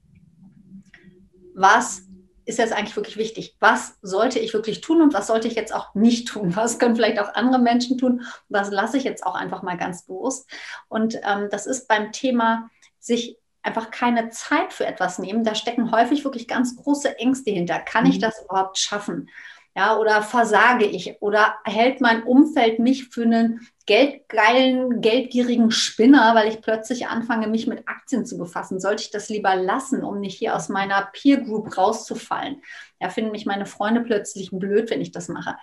was 1.56 2.04
ist 2.46 2.60
jetzt 2.60 2.74
eigentlich 2.74 2.96
wirklich 2.96 3.18
wichtig? 3.18 3.56
Was 3.60 3.98
sollte 4.02 4.40
ich 4.40 4.54
wirklich 4.54 4.82
tun 4.82 5.02
und 5.02 5.14
was 5.14 5.28
sollte 5.28 5.48
ich 5.48 5.56
jetzt 5.56 5.74
auch 5.74 5.96
nicht 5.96 6.28
tun? 6.28 6.56
Was 6.56 6.78
können 6.78 6.96
vielleicht 6.96 7.20
auch 7.20 7.34
andere 7.36 7.62
Menschen 7.62 7.98
tun? 7.98 8.24
Was 8.50 8.70
lasse 8.70 8.98
ich 8.98 9.04
jetzt 9.04 9.26
auch 9.26 9.36
einfach 9.36 9.64
mal 9.64 9.78
ganz 9.78 10.06
bewusst? 10.06 10.50
Und 10.90 11.20
ähm, 11.24 11.48
das 11.50 11.66
ist 11.66 11.88
beim 11.88 12.12
Thema 12.12 12.70
sich 13.00 13.38
einfach 13.62 13.92
keine 13.92 14.30
Zeit 14.30 14.74
für 14.74 14.86
etwas 14.86 15.20
nehmen. 15.20 15.46
Da 15.46 15.56
stecken 15.56 15.92
häufig 15.92 16.26
wirklich 16.26 16.50
ganz 16.50 16.76
große 16.76 17.18
Ängste 17.18 17.52
hinter. 17.52 17.80
Kann 17.80 18.06
ich 18.06 18.18
mhm. 18.18 18.22
das 18.22 18.44
überhaupt 18.44 18.78
schaffen? 18.78 19.30
Ja, 19.76 19.98
oder 19.98 20.22
versage 20.22 20.86
ich? 20.86 21.20
Oder 21.20 21.56
hält 21.64 22.00
mein 22.00 22.24
Umfeld 22.24 22.78
mich 22.78 23.06
für 23.10 23.24
einen 23.24 23.68
geldgeilen, 23.88 25.02
geldgierigen 25.02 25.72
Spinner, 25.72 26.36
weil 26.36 26.48
ich 26.48 26.62
plötzlich 26.62 27.08
anfange, 27.08 27.48
mich 27.48 27.66
mit 27.66 27.88
Aktien 27.88 28.24
zu 28.26 28.38
befassen? 28.38 28.80
Sollte 28.80 29.02
ich 29.02 29.10
das 29.10 29.30
lieber 29.30 29.56
lassen, 29.56 30.04
um 30.04 30.20
nicht 30.20 30.38
hier 30.38 30.56
aus 30.56 30.70
meiner 30.70 31.10
Peer 31.12 31.42
Group 31.42 31.76
rauszufallen? 31.76 32.62
Ja, 33.02 33.10
finden 33.10 33.32
mich 33.32 33.48
meine 33.48 33.66
Freunde 33.66 34.02
plötzlich 34.02 34.52
blöd, 34.52 34.92
wenn 34.92 35.02
ich 35.02 35.12
das 35.12 35.28
mache. 35.28 35.58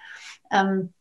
Ähm, 0.50 0.92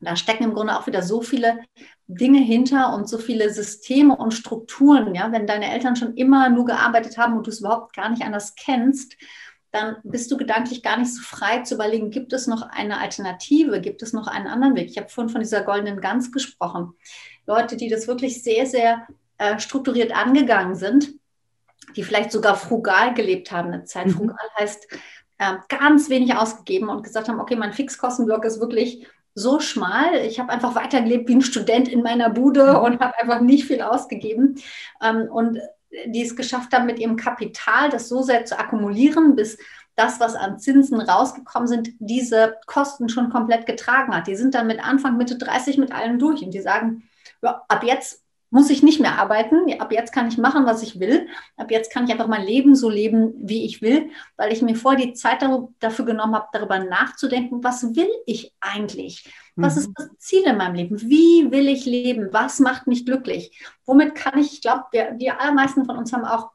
da 0.00 0.16
stecken 0.16 0.44
im 0.44 0.54
Grunde 0.54 0.78
auch 0.78 0.86
wieder 0.86 1.02
so 1.02 1.22
viele 1.22 1.60
Dinge 2.06 2.40
hinter 2.40 2.94
und 2.94 3.08
so 3.08 3.16
viele 3.16 3.50
Systeme 3.50 4.16
und 4.16 4.32
Strukturen. 4.32 5.14
Ja, 5.14 5.32
wenn 5.32 5.46
deine 5.46 5.72
Eltern 5.72 5.96
schon 5.96 6.14
immer 6.14 6.50
nur 6.50 6.66
gearbeitet 6.66 7.16
haben 7.16 7.36
und 7.36 7.46
du 7.46 7.50
es 7.50 7.60
überhaupt 7.60 7.94
gar 7.94 8.10
nicht 8.10 8.22
anders 8.22 8.54
kennst 8.54 9.16
dann 9.72 9.96
bist 10.02 10.30
du 10.30 10.36
gedanklich 10.36 10.82
gar 10.82 10.98
nicht 10.98 11.14
so 11.14 11.22
frei 11.22 11.60
zu 11.60 11.74
überlegen, 11.74 12.10
gibt 12.10 12.32
es 12.32 12.46
noch 12.46 12.62
eine 12.62 12.98
Alternative, 12.98 13.80
gibt 13.80 14.02
es 14.02 14.12
noch 14.12 14.26
einen 14.26 14.48
anderen 14.48 14.74
Weg. 14.74 14.90
Ich 14.90 14.98
habe 14.98 15.08
vorhin 15.08 15.30
von 15.30 15.40
dieser 15.40 15.62
goldenen 15.62 16.00
Gans 16.00 16.32
gesprochen. 16.32 16.94
Leute, 17.46 17.76
die 17.76 17.88
das 17.88 18.08
wirklich 18.08 18.42
sehr, 18.42 18.66
sehr 18.66 19.06
äh, 19.38 19.58
strukturiert 19.58 20.14
angegangen 20.14 20.74
sind, 20.74 21.14
die 21.96 22.02
vielleicht 22.02 22.32
sogar 22.32 22.56
frugal 22.56 23.14
gelebt 23.14 23.52
haben 23.52 23.72
eine 23.72 23.84
Zeit. 23.84 24.08
Mhm. 24.08 24.12
Frugal 24.12 24.48
heißt 24.58 24.88
äh, 25.38 25.54
ganz 25.68 26.10
wenig 26.10 26.34
ausgegeben 26.34 26.88
und 26.88 27.02
gesagt 27.02 27.28
haben, 27.28 27.40
okay, 27.40 27.56
mein 27.56 27.72
Fixkostenblock 27.72 28.44
ist 28.44 28.60
wirklich 28.60 29.06
so 29.34 29.60
schmal. 29.60 30.16
Ich 30.26 30.40
habe 30.40 30.50
einfach 30.50 30.74
weitergelebt 30.74 31.28
wie 31.28 31.36
ein 31.36 31.42
Student 31.42 31.88
in 31.88 32.02
meiner 32.02 32.30
Bude 32.30 32.72
mhm. 32.72 32.78
und 32.78 33.00
habe 33.00 33.16
einfach 33.18 33.40
nicht 33.40 33.66
viel 33.66 33.82
ausgegeben. 33.82 34.56
Ähm, 35.02 35.28
und 35.30 35.58
die 36.06 36.22
es 36.22 36.36
geschafft 36.36 36.72
haben, 36.72 36.86
mit 36.86 36.98
ihrem 36.98 37.16
Kapital 37.16 37.90
das 37.90 38.08
so 38.08 38.22
sehr 38.22 38.44
zu 38.44 38.58
akkumulieren, 38.58 39.34
bis 39.34 39.58
das, 39.96 40.20
was 40.20 40.34
an 40.34 40.58
Zinsen 40.58 41.00
rausgekommen 41.00 41.68
sind, 41.68 41.90
diese 41.98 42.56
Kosten 42.66 43.08
schon 43.08 43.30
komplett 43.30 43.66
getragen 43.66 44.14
hat. 44.14 44.26
Die 44.26 44.36
sind 44.36 44.54
dann 44.54 44.66
mit 44.66 44.82
Anfang, 44.82 45.16
Mitte 45.16 45.36
30 45.36 45.78
mit 45.78 45.92
allem 45.92 46.18
durch 46.18 46.42
und 46.42 46.52
die 46.52 46.60
sagen, 46.60 47.08
ja, 47.42 47.64
ab 47.68 47.84
jetzt 47.84 48.22
muss 48.50 48.68
ich 48.68 48.82
nicht 48.82 49.00
mehr 49.00 49.18
arbeiten. 49.18 49.80
Ab 49.80 49.92
jetzt 49.92 50.12
kann 50.12 50.28
ich 50.28 50.36
machen, 50.36 50.66
was 50.66 50.82
ich 50.82 50.98
will. 50.98 51.28
Ab 51.56 51.70
jetzt 51.70 51.92
kann 51.92 52.04
ich 52.04 52.10
einfach 52.10 52.26
mein 52.26 52.44
Leben 52.44 52.74
so 52.74 52.90
leben, 52.90 53.32
wie 53.38 53.64
ich 53.64 53.80
will, 53.80 54.10
weil 54.36 54.52
ich 54.52 54.60
mir 54.60 54.74
vor 54.74 54.96
die 54.96 55.12
Zeit 55.12 55.44
dafür 55.78 56.04
genommen 56.04 56.34
habe, 56.34 56.48
darüber 56.52 56.78
nachzudenken, 56.80 57.62
was 57.62 57.94
will 57.94 58.10
ich 58.26 58.52
eigentlich? 58.60 59.32
Was 59.56 59.76
ist 59.76 59.88
mhm. 59.88 59.94
das 59.96 60.10
Ziel 60.18 60.42
in 60.42 60.56
meinem 60.56 60.74
Leben? 60.74 61.00
Wie 61.00 61.50
will 61.50 61.68
ich 61.68 61.86
leben? 61.86 62.28
Was 62.32 62.60
macht 62.60 62.86
mich 62.86 63.06
glücklich? 63.06 63.52
Womit 63.86 64.14
kann 64.14 64.38
ich, 64.38 64.54
ich 64.54 64.60
glaube, 64.60 64.84
die 65.16 65.30
allermeisten 65.30 65.84
von 65.84 65.96
uns 65.96 66.12
haben 66.12 66.24
auch 66.24 66.50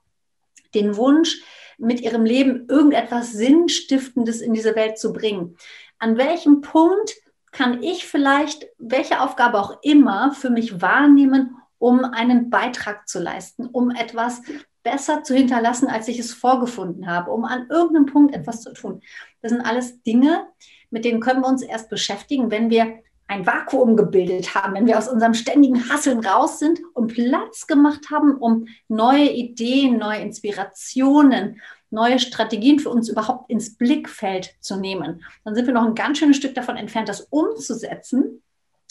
den 0.73 0.97
Wunsch, 0.97 1.41
mit 1.77 2.01
ihrem 2.01 2.25
Leben 2.25 2.67
irgendetwas 2.69 3.34
Sinnstiftendes 3.34 4.41
in 4.41 4.53
diese 4.53 4.75
Welt 4.75 4.97
zu 4.97 5.12
bringen. 5.12 5.58
An 5.99 6.17
welchem 6.17 6.62
Punkt 6.62 7.13
kann 7.51 7.84
ich 7.84 8.05
vielleicht, 8.05 8.67
welche 8.77 9.21
Aufgabe 9.21 9.60
auch 9.60 9.81
immer, 9.81 10.34
für 10.34 10.49
mich 10.49 10.81
wahrnehmen, 10.81 11.58
um 11.77 12.03
einen 12.03 12.49
Beitrag 12.49 13.07
zu 13.07 13.19
leisten, 13.19 13.67
um 13.67 13.91
etwas 13.91 14.41
besser 14.83 15.23
zu 15.23 15.33
hinterlassen, 15.33 15.88
als 15.88 16.07
ich 16.07 16.19
es 16.19 16.33
vorgefunden 16.33 17.07
habe, 17.07 17.31
um 17.31 17.43
an 17.43 17.67
irgendeinem 17.69 18.05
Punkt 18.05 18.35
etwas 18.35 18.61
zu 18.61 18.73
tun. 18.73 19.01
Das 19.41 19.51
sind 19.51 19.61
alles 19.61 20.01
Dinge, 20.03 20.47
mit 20.91 21.05
denen 21.05 21.19
können 21.19 21.41
wir 21.41 21.49
uns 21.49 21.63
erst 21.63 21.89
beschäftigen, 21.89 22.51
wenn 22.51 22.69
wir 22.69 22.99
ein 23.27 23.45
Vakuum 23.45 23.97
gebildet 23.97 24.53
haben, 24.53 24.75
wenn 24.75 24.85
wir 24.85 24.97
aus 24.97 25.07
unserem 25.07 25.33
ständigen 25.33 25.89
Hasseln 25.89 26.19
raus 26.19 26.59
sind 26.59 26.79
und 26.93 27.13
Platz 27.13 27.65
gemacht 27.65 28.11
haben, 28.11 28.35
um 28.35 28.67
neue 28.88 29.31
Ideen, 29.31 29.97
neue 29.97 30.19
Inspirationen, 30.19 31.59
neue 31.89 32.19
Strategien 32.19 32.79
für 32.79 32.89
uns 32.89 33.09
überhaupt 33.09 33.49
ins 33.49 33.77
Blickfeld 33.77 34.55
zu 34.59 34.75
nehmen. 34.75 35.23
Dann 35.43 35.55
sind 35.55 35.65
wir 35.65 35.73
noch 35.73 35.85
ein 35.85 35.95
ganz 35.95 36.19
schönes 36.19 36.38
Stück 36.38 36.53
davon 36.53 36.77
entfernt, 36.77 37.09
das 37.09 37.21
umzusetzen, 37.21 38.43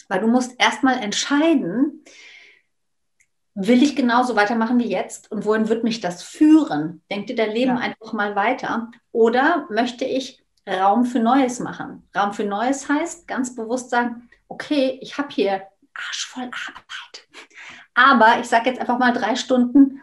weil 0.09 0.19
du 0.19 0.27
musst 0.27 0.59
erstmal 0.59 1.01
entscheiden, 1.01 2.03
will 3.55 3.81
ich 3.81 3.95
genauso 3.95 4.35
weitermachen 4.35 4.79
wie 4.79 4.89
jetzt 4.89 5.31
und 5.31 5.45
wohin 5.45 5.69
wird 5.69 5.83
mich 5.83 6.01
das 6.01 6.21
führen? 6.21 7.01
Denkt 7.09 7.29
dir 7.29 7.35
dein 7.35 7.51
Leben 7.51 7.77
ja. 7.77 7.77
einfach 7.77 8.13
mal 8.13 8.35
weiter? 8.35 8.91
Oder 9.11 9.65
möchte 9.69 10.05
ich 10.05 10.43
Raum 10.67 11.05
für 11.05 11.19
Neues 11.19 11.59
machen? 11.59 12.07
Raum 12.15 12.33
für 12.33 12.43
Neues 12.43 12.89
heißt 12.89 13.27
ganz 13.27 13.55
bewusst 13.55 13.89
sagen, 13.89 14.29
okay, 14.49 14.99
ich 15.01 15.17
habe 15.17 15.29
hier 15.31 15.63
arschvoll 15.93 16.43
Arbeit. 16.43 17.27
Aber 17.93 18.39
ich 18.41 18.47
sage 18.47 18.69
jetzt 18.69 18.79
einfach 18.79 18.99
mal 18.99 19.13
drei 19.13 19.37
Stunden, 19.37 20.01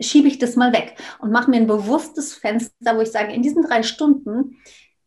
schiebe 0.00 0.28
ich 0.28 0.38
das 0.38 0.56
mal 0.56 0.72
weg 0.72 0.96
und 1.18 1.30
mache 1.30 1.50
mir 1.50 1.58
ein 1.58 1.66
bewusstes 1.66 2.34
Fenster, 2.34 2.96
wo 2.96 3.00
ich 3.00 3.10
sage, 3.10 3.32
in 3.32 3.42
diesen 3.42 3.62
drei 3.62 3.82
Stunden 3.82 4.56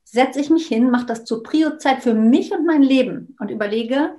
setze 0.04 0.40
ich 0.40 0.50
mich 0.50 0.68
hin, 0.68 0.92
mache 0.92 1.06
das 1.06 1.26
zur 1.26 1.44
Prio-Zeit 1.44 2.04
für 2.04 2.14
mich 2.14 2.52
und 2.52 2.66
mein 2.66 2.84
Leben 2.84 3.36
und 3.40 3.50
überlege, 3.50 4.16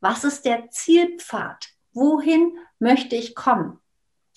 was 0.00 0.24
ist 0.24 0.44
der 0.44 0.70
Zielpfad? 0.70 1.68
Wohin 1.92 2.58
möchte 2.84 3.16
ich 3.16 3.34
kommen? 3.34 3.78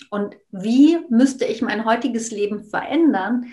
Und 0.09 0.37
wie 0.51 0.97
müsste 1.09 1.45
ich 1.45 1.61
mein 1.61 1.85
heutiges 1.85 2.31
Leben 2.31 2.63
verändern, 2.63 3.45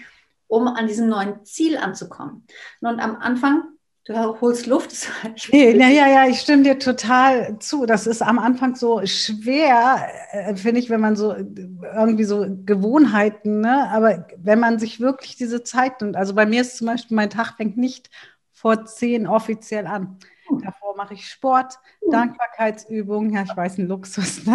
um 0.47 0.69
an 0.69 0.87
diesem 0.87 1.09
neuen 1.09 1.45
Ziel 1.45 1.77
anzukommen? 1.77 2.47
Und 2.81 3.01
am 3.01 3.17
Anfang, 3.17 3.65
du 4.05 4.41
holst 4.41 4.67
Luft. 4.67 4.93
Nee, 5.51 5.77
ja, 5.77 5.89
ja, 5.89 6.09
ja, 6.09 6.29
ich 6.29 6.41
stimme 6.41 6.63
dir 6.63 6.79
total 6.79 7.59
zu. 7.59 7.87
Das 7.87 8.07
ist 8.07 8.23
am 8.23 8.39
Anfang 8.39 8.77
so 8.77 9.05
schwer, 9.05 10.07
äh, 10.31 10.55
finde 10.55 10.81
ich, 10.81 10.91
wenn 10.91 11.01
man 11.01 11.17
so 11.17 11.35
irgendwie 11.35 12.25
so 12.25 12.47
Gewohnheiten, 12.65 13.61
ne? 13.61 13.91
aber 13.91 14.29
wenn 14.37 14.61
man 14.61 14.79
sich 14.79 15.01
wirklich 15.01 15.37
diese 15.37 15.65
Zeit 15.65 16.01
nimmt, 16.01 16.17
also 16.17 16.35
bei 16.35 16.47
mir 16.47 16.61
ist 16.61 16.77
zum 16.77 16.87
Beispiel, 16.87 17.17
mein 17.17 17.31
Tag 17.31 17.57
fängt 17.57 17.77
nicht 17.77 18.11
vor 18.53 18.85
zehn 18.87 19.27
offiziell 19.27 19.87
an. 19.87 20.19
Davor 20.63 20.97
mache 20.97 21.15
ich 21.15 21.29
Sport. 21.29 21.79
Dankbarkeitsübungen. 22.11 23.33
Ja, 23.33 23.43
ich 23.43 23.57
weiß, 23.57 23.79
ein 23.79 23.89
Luxus. 23.89 24.39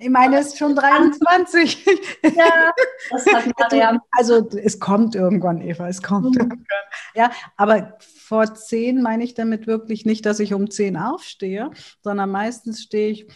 ich 0.00 0.10
meine, 0.10 0.38
es 0.38 0.48
ist 0.48 0.58
schon 0.58 0.74
23. 0.74 1.86
Ja, 2.22 2.72
das 3.10 3.26
hat. 3.26 3.44
Also 4.12 4.48
es 4.50 4.78
kommt 4.80 5.14
irgendwann, 5.14 5.60
Eva, 5.60 5.88
es 5.88 6.02
kommt 6.02 6.34
mhm. 6.34 6.40
irgendwann. 6.40 6.66
Ja, 7.14 7.30
aber 7.56 7.96
vor 8.00 8.54
zehn 8.54 9.00
meine 9.02 9.24
ich 9.24 9.34
damit 9.34 9.66
wirklich 9.66 10.04
nicht, 10.04 10.26
dass 10.26 10.40
ich 10.40 10.52
um 10.54 10.70
zehn 10.70 10.96
aufstehe, 10.96 11.70
sondern 12.02 12.30
meistens 12.30 12.82
stehe 12.82 13.10
ich 13.10 13.26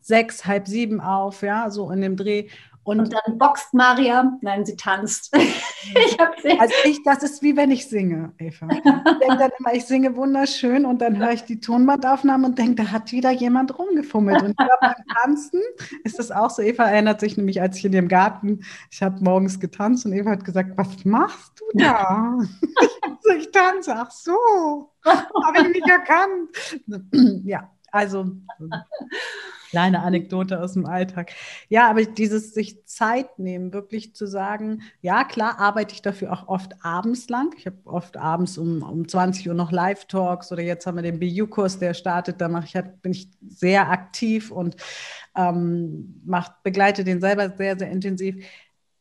sechs, 0.00 0.44
halb 0.46 0.68
sieben 0.68 1.00
auf, 1.00 1.42
ja, 1.42 1.70
so 1.70 1.90
in 1.90 2.00
dem 2.00 2.16
Dreh. 2.16 2.48
Und, 2.84 3.12
dann 3.12 3.38
boxt 3.38 3.72
Maria, 3.72 4.36
nein, 4.42 4.64
sie 4.64 4.76
tanzt. 4.76 5.34
ich 5.36 6.20
also 6.60 6.74
ich, 6.84 7.02
das 7.02 7.22
ist 7.22 7.42
wie 7.42 7.56
wenn 7.56 7.70
ich 7.70 7.88
singe, 7.88 8.32
Eva. 8.38 8.68
Ich 8.70 8.82
denke 8.82 9.36
dann 9.38 9.50
immer, 9.58 9.72
ich 9.72 9.86
singe 9.86 10.14
wunderschön 10.16 10.84
und 10.84 11.00
dann 11.00 11.18
höre 11.18 11.32
ich 11.32 11.44
die 11.44 11.60
Tonbandaufnahme 11.60 12.46
und 12.46 12.58
denke, 12.58 12.84
da 12.84 12.90
hat 12.90 13.10
wieder 13.12 13.30
jemand 13.30 13.78
rumgefummelt. 13.78 14.42
Und 14.42 14.56
beim 14.56 14.94
Tanzen 15.22 15.62
ist 16.04 16.18
das 16.18 16.30
auch 16.30 16.50
so. 16.50 16.62
Eva 16.62 16.84
erinnert 16.84 17.20
sich 17.20 17.36
nämlich, 17.36 17.60
als 17.60 17.78
ich 17.78 17.86
in 17.86 17.92
dem 17.92 18.08
Garten, 18.08 18.60
ich 18.90 19.02
habe 19.02 19.22
morgens 19.22 19.58
getanzt 19.58 20.04
und 20.04 20.12
Eva 20.12 20.30
hat 20.30 20.44
gesagt, 20.44 20.76
was 20.76 21.04
machst 21.04 21.60
du 21.60 21.78
da? 21.78 22.38
ich 23.38 23.50
tanze, 23.50 23.94
ach 23.96 24.10
so, 24.10 24.90
habe 25.04 25.58
ich 25.58 25.68
mich 25.68 25.86
erkannt. 25.86 26.50
ja, 27.44 27.70
also 27.90 28.26
kleine 29.74 30.02
Anekdote 30.02 30.62
aus 30.62 30.74
dem 30.74 30.86
Alltag. 30.86 31.32
Ja, 31.68 31.90
aber 31.90 32.04
dieses 32.04 32.54
sich 32.54 32.86
Zeit 32.86 33.40
nehmen, 33.40 33.72
wirklich 33.72 34.14
zu 34.14 34.24
sagen, 34.24 34.82
ja, 35.00 35.24
klar 35.24 35.58
arbeite 35.58 35.94
ich 35.94 36.00
dafür 36.00 36.32
auch 36.32 36.46
oft 36.46 36.84
abends 36.84 37.28
lang. 37.28 37.52
Ich 37.58 37.66
habe 37.66 37.78
oft 37.84 38.16
abends 38.16 38.56
um, 38.56 38.82
um 38.82 39.08
20 39.08 39.48
Uhr 39.48 39.54
noch 39.54 39.72
Live-Talks 39.72 40.52
oder 40.52 40.62
jetzt 40.62 40.86
haben 40.86 40.96
wir 40.96 41.02
den 41.02 41.18
BU-Kurs, 41.18 41.80
der 41.80 41.92
startet, 41.92 42.40
da 42.40 42.48
mache 42.48 42.66
ich 42.66 42.76
halt, 42.76 43.02
bin 43.02 43.10
ich 43.10 43.28
sehr 43.48 43.90
aktiv 43.90 44.52
und 44.52 44.76
ähm, 45.36 46.22
macht, 46.24 46.62
begleite 46.62 47.02
den 47.02 47.20
selber 47.20 47.50
sehr, 47.56 47.76
sehr 47.76 47.90
intensiv 47.90 48.46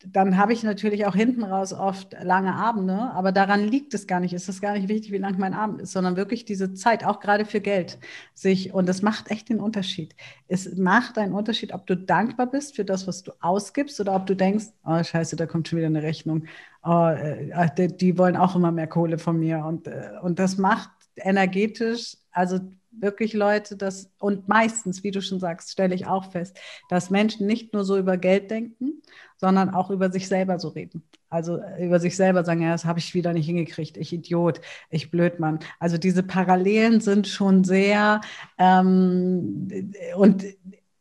dann 0.05 0.37
habe 0.37 0.53
ich 0.53 0.63
natürlich 0.63 1.05
auch 1.05 1.15
hinten 1.15 1.43
raus 1.43 1.73
oft 1.73 2.15
lange 2.21 2.53
Abende, 2.55 2.93
aber 2.93 3.31
daran 3.31 3.61
liegt 3.67 3.93
es 3.93 4.07
gar 4.07 4.19
nicht. 4.19 4.33
Es 4.33 4.49
ist 4.49 4.61
gar 4.61 4.73
nicht 4.73 4.89
wichtig, 4.89 5.11
wie 5.11 5.17
lang 5.17 5.37
mein 5.39 5.53
Abend 5.53 5.81
ist, 5.81 5.91
sondern 5.91 6.15
wirklich 6.15 6.45
diese 6.45 6.73
Zeit, 6.73 7.05
auch 7.05 7.19
gerade 7.19 7.45
für 7.45 7.61
Geld, 7.61 7.97
sich, 8.33 8.73
und 8.73 8.87
das 8.87 9.01
macht 9.01 9.31
echt 9.31 9.49
den 9.49 9.59
Unterschied. 9.59 10.15
Es 10.47 10.75
macht 10.75 11.17
einen 11.17 11.33
Unterschied, 11.33 11.73
ob 11.73 11.87
du 11.87 11.95
dankbar 11.95 12.47
bist 12.47 12.75
für 12.75 12.85
das, 12.85 13.07
was 13.07 13.23
du 13.23 13.31
ausgibst 13.39 13.99
oder 13.99 14.15
ob 14.15 14.25
du 14.25 14.35
denkst, 14.35 14.65
oh 14.85 15.01
Scheiße, 15.01 15.35
da 15.35 15.45
kommt 15.45 15.67
schon 15.67 15.77
wieder 15.77 15.87
eine 15.87 16.03
Rechnung. 16.03 16.45
Oh, 16.83 17.07
äh, 17.07 17.69
die, 17.77 17.95
die, 17.95 18.17
wollen 18.17 18.35
auch 18.35 18.55
immer 18.55 18.71
mehr 18.71 18.87
Kohle 18.87 19.17
von 19.17 19.39
mir. 19.39 19.63
Und, 19.65 19.87
äh, 19.87 20.11
und 20.21 20.39
das 20.39 20.57
macht 20.57 20.89
energetisch, 21.15 22.17
also 22.31 22.59
wirklich 22.91 23.33
Leute, 23.33 23.75
das 23.75 24.11
und 24.19 24.47
meistens, 24.47 25.03
wie 25.03 25.11
du 25.11 25.21
schon 25.21 25.39
sagst, 25.39 25.71
stelle 25.71 25.95
ich 25.95 26.05
auch 26.05 26.31
fest, 26.31 26.57
dass 26.89 27.09
Menschen 27.09 27.47
nicht 27.47 27.73
nur 27.73 27.83
so 27.83 27.97
über 27.97 28.17
Geld 28.17 28.51
denken, 28.51 29.01
sondern 29.43 29.71
auch 29.71 29.89
über 29.89 30.09
sich 30.09 30.29
selber 30.29 30.57
so 30.57 30.69
reden. 30.69 31.03
Also 31.29 31.57
äh, 31.57 31.85
über 31.85 31.99
sich 31.99 32.15
selber 32.15 32.45
sagen, 32.45 32.61
ja, 32.61 32.71
das 32.71 32.85
habe 32.85 32.99
ich 32.99 33.13
wieder 33.13 33.33
nicht 33.33 33.45
hingekriegt, 33.45 33.97
ich 33.97 34.13
Idiot, 34.13 34.61
ich 34.89 35.11
Blödmann. 35.11 35.59
Also 35.81 35.97
diese 35.97 36.23
Parallelen 36.23 37.01
sind 37.01 37.27
schon 37.27 37.65
sehr 37.65 38.21
ähm, 38.57 39.67
und 40.15 40.45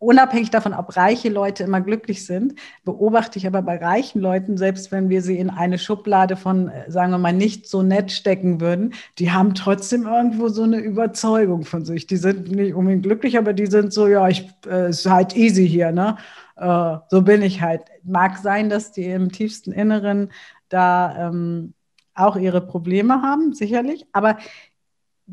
unabhängig 0.00 0.50
davon, 0.50 0.74
ob 0.74 0.96
reiche 0.96 1.28
Leute 1.28 1.62
immer 1.62 1.80
glücklich 1.80 2.26
sind, 2.26 2.56
beobachte 2.84 3.38
ich 3.38 3.46
aber 3.46 3.62
bei 3.62 3.76
reichen 3.76 4.20
Leuten, 4.20 4.56
selbst 4.56 4.90
wenn 4.90 5.08
wir 5.08 5.22
sie 5.22 5.38
in 5.38 5.48
eine 5.48 5.78
Schublade 5.78 6.34
von, 6.34 6.66
äh, 6.66 6.90
sagen 6.90 7.12
wir 7.12 7.18
mal, 7.18 7.32
nicht 7.32 7.68
so 7.68 7.84
nett 7.84 8.10
stecken 8.10 8.60
würden, 8.60 8.94
die 9.20 9.30
haben 9.30 9.54
trotzdem 9.54 10.04
irgendwo 10.04 10.48
so 10.48 10.64
eine 10.64 10.78
Überzeugung 10.78 11.64
von 11.64 11.84
sich. 11.84 12.08
Die 12.08 12.16
sind 12.16 12.50
nicht 12.50 12.74
unbedingt 12.74 13.04
glücklich, 13.04 13.38
aber 13.38 13.52
die 13.52 13.66
sind 13.66 13.92
so, 13.92 14.08
ja, 14.08 14.26
ich 14.26 14.50
äh, 14.66 14.90
ist 14.90 15.08
halt 15.08 15.36
easy 15.36 15.68
hier, 15.68 15.92
ne? 15.92 16.16
Äh, 16.56 16.96
so 17.08 17.22
bin 17.22 17.42
ich 17.42 17.62
halt. 17.62 17.82
Mag 18.04 18.38
sein, 18.38 18.68
dass 18.68 18.92
die 18.92 19.04
im 19.04 19.30
tiefsten 19.32 19.72
Inneren 19.72 20.32
da 20.68 21.28
ähm, 21.28 21.74
auch 22.14 22.36
ihre 22.36 22.60
Probleme 22.60 23.22
haben, 23.22 23.52
sicherlich, 23.54 24.06
aber 24.12 24.38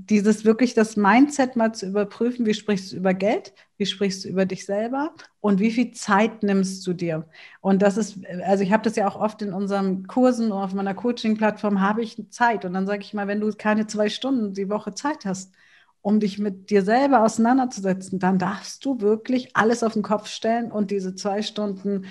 dieses 0.08 0.46
wirklich 0.46 0.74
das 0.74 0.96
Mindset 0.96 1.56
mal 1.56 1.74
zu 1.74 1.88
überprüfen, 1.88 2.46
wie 2.46 2.54
sprichst 2.54 2.92
du 2.92 2.98
über 2.98 3.14
Geld, 3.14 3.54
wie 3.78 3.86
sprichst 3.86 4.24
du 4.24 4.30
über 4.30 4.46
dich 4.46 4.66
selber 4.66 5.14
und 5.42 5.60
wie 5.60 5.72
viel 5.72 5.92
Zeit 5.92 6.44
nimmst 6.44 6.86
du 6.86 6.94
dir. 6.94 7.26
Und 7.60 7.82
das 7.82 7.98
ist, 7.98 8.20
also 8.46 8.64
ich 8.64 8.72
habe 8.72 8.84
das 8.84 8.96
ja 8.96 9.08
auch 9.08 9.20
oft 9.20 9.42
in 9.42 9.52
unseren 9.52 10.08
Kursen 10.08 10.52
oder 10.52 10.64
auf 10.64 10.74
meiner 10.74 10.94
Coaching-Plattform 10.94 11.82
habe 11.82 12.02
ich 12.02 12.24
Zeit 12.30 12.66
und 12.66 12.74
dann 12.74 12.88
sage 12.88 13.02
ich 13.02 13.14
mal, 13.14 13.28
wenn 13.28 13.42
du 13.42 13.52
keine 13.52 13.88
zwei 13.88 14.10
Stunden 14.10 14.54
die 14.54 14.70
Woche 14.70 14.94
Zeit 14.94 15.26
hast, 15.26 15.54
um 16.02 16.20
dich 16.20 16.40
mit 16.40 16.70
dir 16.70 16.84
selber 16.84 17.24
auseinanderzusetzen, 17.24 18.20
dann 18.20 18.38
darfst 18.40 18.86
du 18.86 19.02
wirklich 19.02 19.56
alles 19.56 19.84
auf 19.84 19.94
den 19.94 20.04
Kopf 20.04 20.28
stellen 20.28 20.72
und 20.72 20.92
diese 20.92 21.16
zwei 21.16 21.42
Stunden 21.42 22.06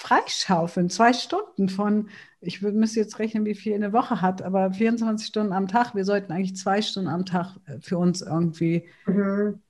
freischaufeln. 0.00 0.88
Zwei 0.88 1.12
Stunden 1.12 1.68
von, 1.68 2.08
ich 2.40 2.62
müsste 2.62 3.00
jetzt 3.00 3.18
rechnen, 3.18 3.44
wie 3.44 3.54
viel 3.54 3.74
eine 3.74 3.92
Woche 3.92 4.22
hat, 4.22 4.40
aber 4.40 4.72
24 4.72 5.26
Stunden 5.26 5.52
am 5.52 5.68
Tag. 5.68 5.94
Wir 5.94 6.06
sollten 6.06 6.32
eigentlich 6.32 6.56
zwei 6.56 6.80
Stunden 6.80 7.10
am 7.10 7.26
Tag 7.26 7.56
äh, 7.66 7.80
für 7.80 7.98
uns 7.98 8.22
irgendwie. 8.22 8.88
Mhm. 9.04 9.60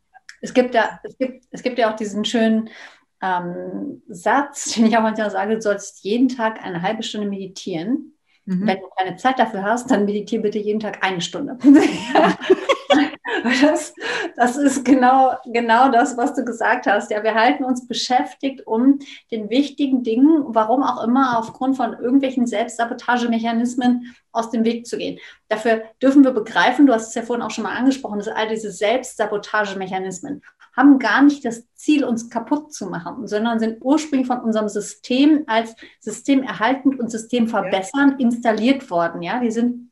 Es, 0.41 0.55
gibt 0.55 0.75
ja, 0.75 1.01
es, 1.03 1.19
gibt, 1.19 1.47
es 1.51 1.63
gibt 1.63 1.79
ja 1.79 1.91
auch 1.91 1.97
diesen 1.97 2.25
schönen 2.25 2.71
ähm, 3.21 4.03
Satz, 4.09 4.75
den 4.75 4.87
ich 4.87 4.97
auch 4.97 5.03
manchmal 5.03 5.33
sage, 5.33 5.57
du 5.57 5.61
sollst 5.61 6.05
jeden 6.05 6.29
Tag 6.29 6.65
eine 6.65 6.81
halbe 6.81 7.03
Stunde 7.03 7.29
meditieren. 7.29 8.15
Mhm. 8.45 8.67
Wenn 8.69 8.79
du 8.79 8.89
keine 8.97 9.17
Zeit 9.17 9.39
dafür 9.41 9.65
hast, 9.65 9.91
dann 9.91 10.05
meditiere 10.05 10.43
bitte 10.43 10.59
jeden 10.61 10.81
Tag 10.81 11.05
eine 11.05 11.21
Stunde. 11.21 11.59
Das, 13.43 13.95
das 14.37 14.57
ist 14.57 14.85
genau, 14.85 15.35
genau 15.45 15.91
das, 15.91 16.17
was 16.17 16.35
du 16.35 16.45
gesagt 16.45 16.87
hast. 16.87 17.11
Ja, 17.11 17.23
wir 17.23 17.35
halten 17.35 17.65
uns 17.65 17.87
beschäftigt, 17.87 18.67
um 18.67 18.99
den 19.31 19.51
wichtigen 19.51 20.03
Dingen, 20.03 20.45
warum 20.49 20.83
auch 20.83 21.05
immer, 21.05 21.39
aufgrund 21.39 21.77
von 21.77 21.95
irgendwelchen 21.95 22.47
Selbstsabotagemechanismen 22.47 24.15
aus 24.33 24.51
dem 24.51 24.65
Weg 24.65 24.87
zu 24.87 24.99
gehen. 24.99 25.19
Dafür 25.49 25.83
dürfen 26.03 26.25
wir 26.25 26.33
begreifen, 26.33 26.87
du 26.87 26.93
hast 26.93 27.09
es 27.09 27.15
ja 27.15 27.23
vorhin 27.23 27.45
auch 27.45 27.51
schon 27.51 27.65
mal 27.65 27.77
angesprochen, 27.77 28.19
dass 28.19 28.29
all 28.29 28.49
diese 28.49 28.71
Selbstsabotagemechanismen 28.71 30.43
haben 30.77 30.99
gar 30.99 31.23
nicht 31.23 31.45
das 31.45 31.65
Ziel, 31.75 32.05
uns 32.05 32.31
kaputt 32.31 32.73
zu 32.73 32.87
machen, 32.87 33.27
sondern 33.27 33.59
sind 33.59 33.79
ursprünglich 33.81 34.29
von 34.29 34.41
unserem 34.41 34.69
System 34.69 35.45
als 35.47 35.75
System 35.99 36.43
erhaltend 36.43 37.01
und 37.01 37.11
System 37.11 37.49
verbessern 37.49 38.17
installiert 38.19 38.89
worden. 38.91 39.23
Ja, 39.23 39.41
die 39.41 39.51
sind 39.51 39.90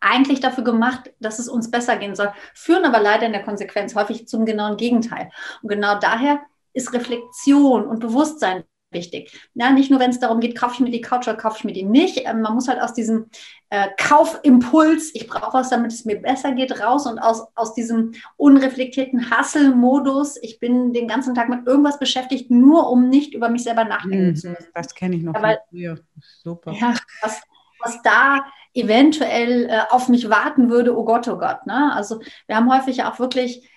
eigentlich 0.00 0.40
dafür 0.40 0.64
gemacht, 0.64 1.12
dass 1.20 1.38
es 1.38 1.48
uns 1.48 1.70
besser 1.70 1.96
gehen 1.96 2.14
soll, 2.14 2.32
führen 2.54 2.84
aber 2.84 3.00
leider 3.00 3.26
in 3.26 3.32
der 3.32 3.42
Konsequenz 3.44 3.94
häufig 3.94 4.28
zum 4.28 4.44
genauen 4.44 4.76
Gegenteil. 4.76 5.30
Und 5.62 5.68
genau 5.68 5.98
daher 5.98 6.40
ist 6.72 6.92
Reflexion 6.92 7.86
und 7.86 8.00
Bewusstsein 8.00 8.64
wichtig. 8.92 9.32
Ja, 9.54 9.70
nicht 9.70 9.90
nur, 9.90 10.00
wenn 10.00 10.10
es 10.10 10.18
darum 10.18 10.40
geht, 10.40 10.58
kaufe 10.58 10.74
ich 10.74 10.80
mir 10.80 10.90
die 10.90 11.00
Couch 11.00 11.28
oder 11.28 11.36
kaufe 11.36 11.58
ich 11.58 11.64
mir 11.64 11.72
die 11.72 11.84
nicht. 11.84 12.22
Ähm, 12.26 12.40
man 12.40 12.54
muss 12.54 12.68
halt 12.68 12.80
aus 12.80 12.92
diesem 12.92 13.26
äh, 13.70 13.88
Kaufimpuls, 13.96 15.14
ich 15.14 15.28
brauche 15.28 15.54
was, 15.54 15.70
damit 15.70 15.92
es 15.92 16.04
mir 16.04 16.20
besser 16.20 16.52
geht, 16.52 16.80
raus 16.80 17.06
und 17.06 17.18
aus, 17.18 17.46
aus 17.54 17.74
diesem 17.74 18.12
unreflektierten 18.36 19.30
Hustle-Modus, 19.30 20.38
ich 20.42 20.58
bin 20.58 20.92
den 20.92 21.06
ganzen 21.06 21.34
Tag 21.34 21.48
mit 21.48 21.66
irgendwas 21.66 21.98
beschäftigt, 21.98 22.50
nur 22.50 22.90
um 22.90 23.08
nicht 23.08 23.34
über 23.34 23.48
mich 23.48 23.62
selber 23.62 23.84
nachdenken 23.84 24.30
mhm, 24.30 24.36
zu 24.36 24.48
müssen. 24.48 24.68
Das 24.74 24.94
kenne 24.94 25.16
ich 25.16 25.22
noch. 25.22 25.34
Ja, 25.34 25.42
weil, 25.42 25.58
Super. 26.42 26.72
Ja, 26.72 26.94
was, 27.22 27.40
was 27.82 28.02
da 28.02 28.44
eventuell 28.74 29.68
äh, 29.68 29.80
auf 29.90 30.08
mich 30.08 30.30
warten 30.30 30.70
würde, 30.70 30.96
oh 30.96 31.04
Gott, 31.04 31.26
oh 31.28 31.38
Gott. 31.38 31.66
Ne? 31.66 31.92
Also 31.94 32.20
wir 32.46 32.56
haben 32.56 32.72
häufig 32.72 33.04
auch 33.04 33.18
wirklich 33.18 33.68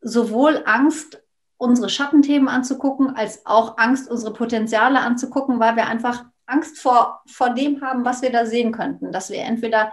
sowohl 0.00 0.62
Angst, 0.66 1.22
unsere 1.58 1.88
Schattenthemen 1.88 2.48
anzugucken, 2.48 3.16
als 3.16 3.46
auch 3.46 3.78
Angst, 3.78 4.10
unsere 4.10 4.32
Potenziale 4.32 5.00
anzugucken, 5.00 5.58
weil 5.58 5.76
wir 5.76 5.86
einfach 5.86 6.24
Angst 6.44 6.78
vor, 6.78 7.22
vor 7.26 7.50
dem 7.50 7.80
haben, 7.82 8.04
was 8.04 8.22
wir 8.22 8.30
da 8.30 8.46
sehen 8.46 8.72
könnten. 8.72 9.10
Dass 9.10 9.30
wir 9.30 9.40
entweder 9.40 9.92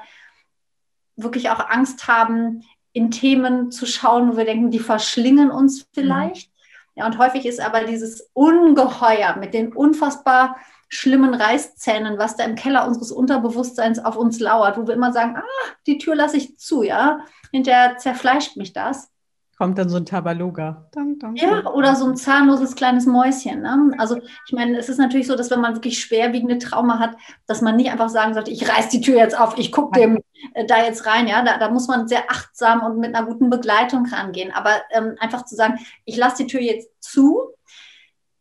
wirklich 1.15 1.49
auch 1.49 1.69
Angst 1.69 2.07
haben, 2.07 2.63
in 2.91 3.09
Themen 3.09 3.71
zu 3.71 3.85
schauen, 3.85 4.31
wo 4.31 4.37
wir 4.37 4.45
denken, 4.45 4.69
die 4.69 4.79
verschlingen 4.79 5.49
uns 5.51 5.87
vielleicht. 5.93 6.49
Mhm. 6.49 6.53
Ja, 6.95 7.05
und 7.07 7.17
häufig 7.17 7.45
ist 7.45 7.59
aber 7.59 7.85
dieses 7.85 8.29
Ungeheuer 8.33 9.35
mit 9.37 9.55
den 9.55 9.73
unfassbar 9.73 10.57
schlimmen 10.89 11.33
Reißzähnen, 11.33 12.17
was 12.17 12.35
da 12.35 12.43
im 12.43 12.55
Keller 12.55 12.87
unseres 12.87 13.11
Unterbewusstseins 13.11 13.99
auf 13.99 14.15
uns 14.15 14.39
lauert, 14.39 14.77
wo 14.77 14.87
wir 14.87 14.93
immer 14.93 15.11
sagen, 15.11 15.35
ah, 15.37 15.71
die 15.87 15.97
Tür 15.97 16.15
lasse 16.15 16.37
ich 16.37 16.57
zu, 16.57 16.83
ja. 16.83 17.19
Hinterher 17.51 17.97
zerfleischt 17.97 18.57
mich 18.57 18.73
das. 18.73 19.09
Kommt 19.57 19.77
dann 19.77 19.87
so 19.87 19.97
ein 19.97 20.05
Tabaluga. 20.05 20.89
Dun, 20.93 21.19
dun, 21.19 21.35
ja, 21.35 21.65
oder 21.67 21.95
so 21.95 22.07
ein 22.07 22.15
zahnloses 22.15 22.75
kleines 22.75 23.05
Mäuschen. 23.05 23.61
Ne? 23.61 23.91
Also 23.99 24.17
ich 24.47 24.51
meine, 24.51 24.77
es 24.77 24.89
ist 24.89 24.97
natürlich 24.97 25.27
so, 25.27 25.35
dass 25.35 25.51
wenn 25.51 25.61
man 25.61 25.75
wirklich 25.75 25.99
schwerwiegende 25.99 26.57
Trauma 26.57 26.97
hat, 26.97 27.15
dass 27.45 27.61
man 27.61 27.75
nicht 27.75 27.91
einfach 27.91 28.09
sagen 28.09 28.33
sollte, 28.33 28.49
ich 28.49 28.67
reiß 28.67 28.89
die 28.89 29.01
Tür 29.01 29.17
jetzt 29.17 29.39
auf, 29.39 29.57
ich 29.57 29.71
gucke 29.71 29.99
dem 29.99 30.19
äh, 30.55 30.65
da 30.65 30.83
jetzt 30.83 31.05
rein. 31.05 31.27
Ja, 31.27 31.43
da, 31.43 31.59
da, 31.59 31.69
muss 31.69 31.87
man 31.87 32.07
sehr 32.07 32.29
achtsam 32.29 32.83
und 32.83 32.97
mit 32.97 33.15
einer 33.15 33.27
guten 33.27 33.51
Begleitung 33.51 34.07
rangehen. 34.07 34.51
Aber 34.51 34.71
ähm, 34.91 35.15
einfach 35.19 35.45
zu 35.45 35.55
sagen, 35.55 35.79
ich 36.03 36.17
lasse 36.17 36.43
die 36.43 36.47
Tür 36.47 36.61
jetzt 36.61 36.89
zu, 36.99 37.51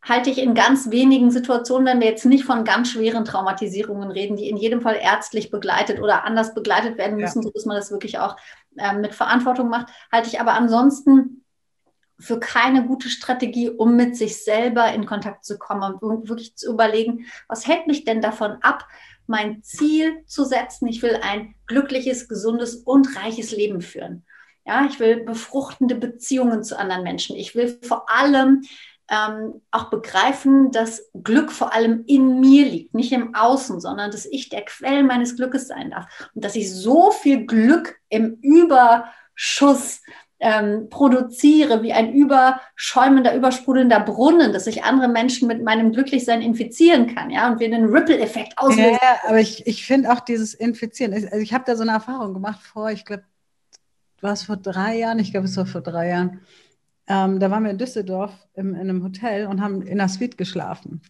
halte 0.03 0.31
ich 0.31 0.39
in 0.39 0.55
ganz 0.55 0.91
wenigen 0.91 1.31
Situationen, 1.31 1.87
wenn 1.87 2.01
wir 2.01 2.09
jetzt 2.09 2.27
nicht 2.27 2.45
von 2.45 2.65
ganz 2.65 2.91
schweren 2.91 3.25
Traumatisierungen 3.25 4.11
reden, 4.11 4.37
die 4.37 4.49
in 4.49 4.57
jedem 4.57 4.81
Fall 4.81 4.99
ärztlich 5.01 5.51
begleitet 5.51 6.01
oder 6.01 6.25
anders 6.25 6.55
begleitet 6.55 6.99
werden 6.99 7.19
müssen, 7.19 7.43
ja. 7.43 7.45
sodass 7.45 7.67
man 7.67 7.77
das 7.77 7.93
wirklich 7.93 8.19
auch 8.19 8.37
äh, 8.77 8.95
mit 8.95 9.15
Verantwortung 9.15 9.69
macht, 9.69 9.93
halte 10.11 10.29
ich 10.29 10.41
aber 10.41 10.55
ansonsten 10.55 11.45
für 12.19 12.39
keine 12.39 12.87
gute 12.87 13.09
Strategie, 13.09 13.71
um 13.71 13.97
mit 13.97 14.17
sich 14.17 14.43
selber 14.43 14.93
in 14.93 15.07
Kontakt 15.07 15.45
zu 15.45 15.59
kommen 15.59 15.95
und 15.95 16.29
wirklich 16.29 16.57
zu 16.57 16.71
überlegen, 16.71 17.27
was 17.49 17.67
hält 17.67 17.87
mich 17.87 18.05
denn 18.05 18.21
davon 18.21 18.59
ab, 18.61 18.87
mein 19.27 19.63
Ziel 19.63 20.25
zu 20.27 20.45
setzen. 20.45 20.89
Ich 20.89 21.03
will 21.03 21.19
ein 21.23 21.55
glückliches, 21.67 22.29
gesundes 22.29 22.77
und 22.77 23.17
reiches 23.17 23.53
Leben 23.53 23.81
führen. 23.81 24.25
Ja, 24.65 24.87
ich 24.87 25.01
will 25.01 25.25
befruchtende 25.25 25.97
Beziehungen 25.97 26.63
zu 26.63 26.79
anderen 26.79 27.03
Menschen. 27.03 27.35
Ich 27.35 27.57
will 27.57 27.79
vor 27.83 28.09
allem 28.09 28.63
ähm, 29.13 29.61
auch 29.71 29.91
begreifen, 29.91 30.71
dass 30.71 31.11
Glück 31.23 31.53
vor 31.53 31.75
allem 31.75 32.05
in 32.07 32.41
mir 32.41 32.65
liegt, 32.65 32.95
nicht 32.95 33.13
im 33.13 33.35
Außen, 33.35 33.79
sondern 33.79 34.11
dass 34.11 34.25
ich 34.25 34.49
der 34.49 34.65
Quell 34.65 35.03
meines 35.03 35.37
Glückes 35.37 35.69
sein 35.69 35.91
darf. 35.91 36.07
Und 36.35 36.43
dass 36.43 36.57
ich 36.57 36.73
so 36.73 37.11
viel 37.11 37.45
Glück 37.45 38.01
im 38.09 38.39
Überschuss 38.41 40.01
ähm, 40.41 40.89
produziere, 40.89 41.83
wie 41.83 41.93
ein 41.93 42.15
überschäumender, 42.15 43.35
übersprudelnder 43.37 44.01
Brunnen, 44.01 44.55
dass 44.55 44.67
ich 44.67 44.83
andere 44.83 45.09
Menschen 45.09 45.47
mit 45.47 45.63
meinem 45.63 45.93
Glücklichsein 45.93 46.41
infizieren 46.41 47.15
kann, 47.15 47.31
ja, 47.31 47.49
und 47.53 47.61
wir 47.61 47.67
einen 47.67 47.95
Ripple-Effekt 47.95 48.57
auslösen. 48.57 48.93
Ja, 48.95 49.21
aber 49.29 49.41
ich, 49.41 49.67
ich 49.67 49.87
finde 49.87 50.11
auch 50.11 50.21
dieses 50.21 50.55
Infizieren, 50.55 51.13
also 51.13 51.29
ich 51.37 51.53
habe 51.53 51.65
da 51.67 51.77
so 51.77 51.83
eine 51.83 51.93
Erfahrung 51.93 52.33
gemacht 52.33 52.61
vor, 52.63 52.91
ich 52.91 53.05
glaube, 53.05 53.25
war 54.23 54.33
es 54.33 54.45
vor 54.45 54.57
drei 54.57 54.97
Jahren, 54.99 55.19
ich 55.19 55.33
glaube, 55.33 55.47
es 55.47 55.57
war 55.57 55.67
vor 55.67 55.83
drei 55.83 56.09
Jahren, 56.09 56.41
ähm, 57.13 57.41
da 57.41 57.51
waren 57.51 57.65
wir 57.65 57.71
in 57.71 57.79
Düsseldorf 57.79 58.33
im, 58.55 58.75
in 58.75 58.81
einem 58.81 59.03
Hotel 59.05 59.47
und 59.47 59.61
haben 59.61 59.83
in 59.83 59.99
der 59.99 60.09
Suite 60.09 60.39
geschlafen. 60.39 61.03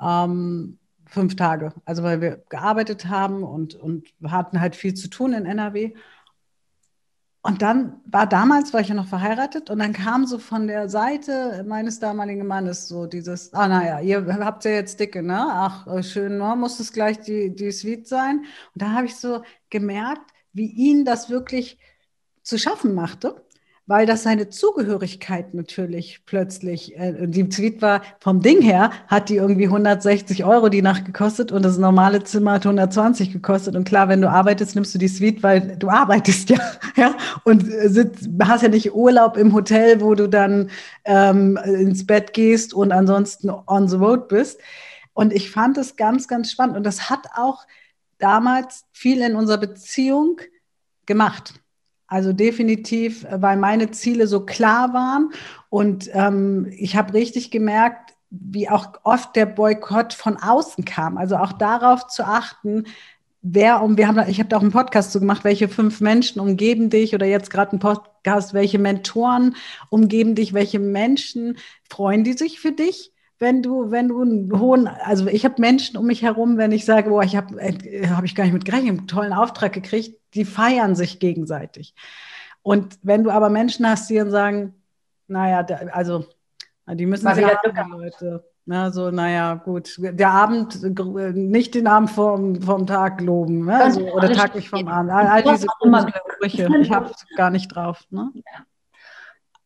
Ähm, 0.00 0.78
fünf 1.06 1.34
Tage, 1.34 1.72
also 1.84 2.04
weil 2.04 2.20
wir 2.20 2.44
gearbeitet 2.48 3.08
haben 3.08 3.42
und, 3.42 3.74
und 3.74 4.06
hatten 4.24 4.60
halt 4.60 4.76
viel 4.76 4.94
zu 4.94 5.10
tun 5.10 5.32
in 5.32 5.46
NRW. 5.46 5.92
Und 7.42 7.62
dann 7.62 8.00
war 8.04 8.28
damals, 8.28 8.72
war 8.72 8.80
ich 8.80 8.88
ja 8.88 8.94
noch 8.94 9.08
verheiratet, 9.08 9.70
und 9.70 9.80
dann 9.80 9.92
kam 9.92 10.26
so 10.26 10.38
von 10.38 10.68
der 10.68 10.88
Seite 10.88 11.64
meines 11.66 11.98
damaligen 11.98 12.46
Mannes 12.46 12.86
so 12.86 13.06
dieses, 13.06 13.52
ah 13.52 13.66
naja, 13.66 13.98
ihr 14.00 14.26
habt 14.44 14.64
ja 14.64 14.72
jetzt 14.72 15.00
dicke, 15.00 15.22
ne? 15.22 15.38
Ach, 15.40 15.86
äh, 15.88 16.02
schön, 16.04 16.38
ne? 16.38 16.54
muss 16.56 16.78
es 16.78 16.92
gleich 16.92 17.18
die, 17.20 17.52
die 17.54 17.72
Suite 17.72 18.06
sein. 18.06 18.44
Und 18.74 18.82
da 18.82 18.92
habe 18.92 19.06
ich 19.06 19.16
so 19.16 19.42
gemerkt, 19.70 20.30
wie 20.52 20.66
ihn 20.66 21.04
das 21.04 21.28
wirklich 21.30 21.78
zu 22.42 22.58
schaffen 22.58 22.94
machte 22.94 23.42
weil 23.90 24.06
das 24.06 24.22
seine 24.22 24.48
Zugehörigkeit 24.48 25.52
natürlich 25.52 26.20
plötzlich, 26.24 26.96
äh, 26.96 27.26
die 27.26 27.50
Suite 27.50 27.82
war 27.82 28.02
vom 28.20 28.40
Ding 28.40 28.62
her, 28.62 28.92
hat 29.08 29.28
die 29.28 29.34
irgendwie 29.34 29.64
160 29.64 30.44
Euro 30.44 30.68
die 30.68 30.80
Nacht 30.80 31.06
gekostet 31.06 31.50
und 31.50 31.64
das 31.64 31.76
normale 31.76 32.22
Zimmer 32.22 32.52
hat 32.52 32.66
120 32.66 33.32
gekostet. 33.32 33.74
Und 33.74 33.82
klar, 33.82 34.08
wenn 34.08 34.20
du 34.20 34.30
arbeitest, 34.30 34.76
nimmst 34.76 34.94
du 34.94 35.00
die 35.00 35.08
Suite, 35.08 35.42
weil 35.42 35.76
du 35.76 35.88
arbeitest 35.88 36.50
ja, 36.50 36.60
ja 36.94 37.16
und 37.42 37.66
sitzt, 37.66 38.28
hast 38.40 38.62
ja 38.62 38.68
nicht 38.68 38.94
Urlaub 38.94 39.36
im 39.36 39.52
Hotel, 39.52 40.00
wo 40.00 40.14
du 40.14 40.28
dann 40.28 40.70
ähm, 41.04 41.58
ins 41.64 42.06
Bett 42.06 42.32
gehst 42.32 42.72
und 42.72 42.92
ansonsten 42.92 43.50
on 43.50 43.88
the 43.88 43.96
road 43.96 44.28
bist. 44.28 44.60
Und 45.14 45.32
ich 45.32 45.50
fand 45.50 45.76
es 45.78 45.96
ganz, 45.96 46.28
ganz 46.28 46.52
spannend. 46.52 46.76
Und 46.76 46.84
das 46.84 47.10
hat 47.10 47.26
auch 47.34 47.66
damals 48.18 48.84
viel 48.92 49.20
in 49.20 49.34
unserer 49.34 49.58
Beziehung 49.58 50.40
gemacht. 51.06 51.59
Also 52.10 52.32
definitiv, 52.32 53.24
äh, 53.24 53.40
weil 53.40 53.56
meine 53.56 53.92
Ziele 53.92 54.26
so 54.26 54.40
klar 54.44 54.92
waren 54.92 55.32
und 55.70 56.10
ähm, 56.12 56.66
ich 56.76 56.96
habe 56.96 57.14
richtig 57.14 57.52
gemerkt, 57.52 58.14
wie 58.30 58.68
auch 58.68 58.88
oft 59.04 59.34
der 59.36 59.46
Boykott 59.46 60.12
von 60.12 60.36
außen 60.36 60.84
kam. 60.84 61.16
Also 61.16 61.36
auch 61.36 61.52
darauf 61.52 62.08
zu 62.08 62.24
achten, 62.24 62.84
wer 63.42 63.80
um, 63.82 63.96
wir 63.96 64.08
haben, 64.08 64.28
ich 64.28 64.40
habe 64.40 64.48
da 64.48 64.56
auch 64.56 64.62
einen 64.62 64.72
Podcast 64.72 65.12
zu 65.12 65.20
gemacht, 65.20 65.44
welche 65.44 65.68
fünf 65.68 66.00
Menschen 66.00 66.40
umgeben 66.40 66.90
dich 66.90 67.14
oder 67.14 67.26
jetzt 67.26 67.48
gerade 67.50 67.76
ein 67.76 67.78
Podcast, 67.78 68.54
welche 68.54 68.80
Mentoren 68.80 69.54
umgeben 69.88 70.34
dich, 70.34 70.52
welche 70.52 70.80
Menschen 70.80 71.58
freuen 71.88 72.24
die 72.24 72.34
sich 72.34 72.58
für 72.60 72.72
dich? 72.72 73.12
wenn 73.42 73.62
du, 73.62 73.90
wenn 73.90 74.08
du 74.08 74.20
einen 74.20 74.60
hohen, 74.60 74.86
also 74.86 75.26
ich 75.26 75.46
habe 75.46 75.54
Menschen 75.60 75.96
um 75.96 76.06
mich 76.06 76.20
herum, 76.20 76.58
wenn 76.58 76.72
ich 76.72 76.84
sage, 76.84 77.08
boah, 77.08 77.22
ich 77.22 77.36
habe 77.36 77.58
äh, 77.58 78.06
hab 78.08 78.22
ich 78.22 78.34
gar 78.34 78.44
nicht 78.44 78.52
mit 78.52 78.66
gerechnet, 78.66 78.98
einen 78.98 79.06
tollen 79.06 79.32
Auftrag 79.32 79.72
gekriegt, 79.72 80.19
die 80.34 80.44
feiern 80.44 80.94
sich 80.94 81.18
gegenseitig. 81.18 81.94
Und 82.62 82.98
wenn 83.02 83.24
du 83.24 83.30
aber 83.30 83.48
Menschen 83.48 83.88
hast, 83.88 84.10
die 84.10 84.16
dann 84.16 84.30
sagen, 84.30 84.74
naja, 85.28 85.64
also 85.92 86.24
die 86.86 87.06
müssen 87.06 87.32
sich 87.34 87.44
haben, 87.44 87.92
Leute. 87.92 88.44
Na, 88.66 88.90
so, 88.90 89.10
naja, 89.10 89.54
gut. 89.54 89.96
Der 89.98 90.30
Abend, 90.30 90.80
nicht 91.34 91.74
den 91.74 91.86
Abend 91.86 92.10
vom, 92.10 92.60
vom 92.60 92.86
Tag 92.86 93.20
loben, 93.20 93.64
ne? 93.64 93.76
also, 93.82 94.00
oder 94.12 94.32
Tag 94.32 94.54
nicht 94.54 94.68
vom 94.68 94.86
Abend. 94.86 95.10
All, 95.10 95.26
all 95.26 95.42
diese 95.42 95.66
Sprüche, 96.34 96.68
ich 96.80 96.90
habe 96.90 97.10
gar 97.36 97.50
nicht 97.50 97.68
drauf. 97.68 98.04
Ne? 98.10 98.30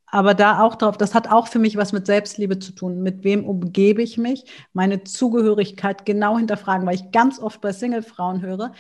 Aber 0.07 0.35
da 0.35 0.61
auch 0.61 0.77
drauf, 0.77 0.97
das 0.97 1.13
hat 1.13 1.31
auch 1.31 1.49
für 1.49 1.59
mich 1.59 1.77
was 1.77 1.93
mit 1.93 2.07
Selbstliebe 2.07 2.61
zu 2.61 2.73
tun. 2.73 3.03
Mit 3.03 3.25
wem 3.25 3.45
umgebe 3.45 4.01
ich 4.01 4.17
mich? 4.17 4.45
Meine 4.73 5.03
Zugehörigkeit 5.03 6.07
genau 6.07 6.39
hinterfragen, 6.39 6.87
weil 6.87 6.95
ich 6.95 7.11
ganz 7.11 7.41
oft 7.41 7.61
bei 7.61 7.73
Single-Frauen 7.73 8.41
höre, 8.41 8.73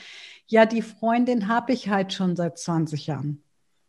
ja, 0.47 0.67
die 0.67 0.83
Freundin 0.83 1.49
habe 1.49 1.73
ich 1.73 1.89
halt 1.89 2.13
schon 2.13 2.37
seit 2.37 2.59
20 2.59 3.07
Jahren. 3.07 3.43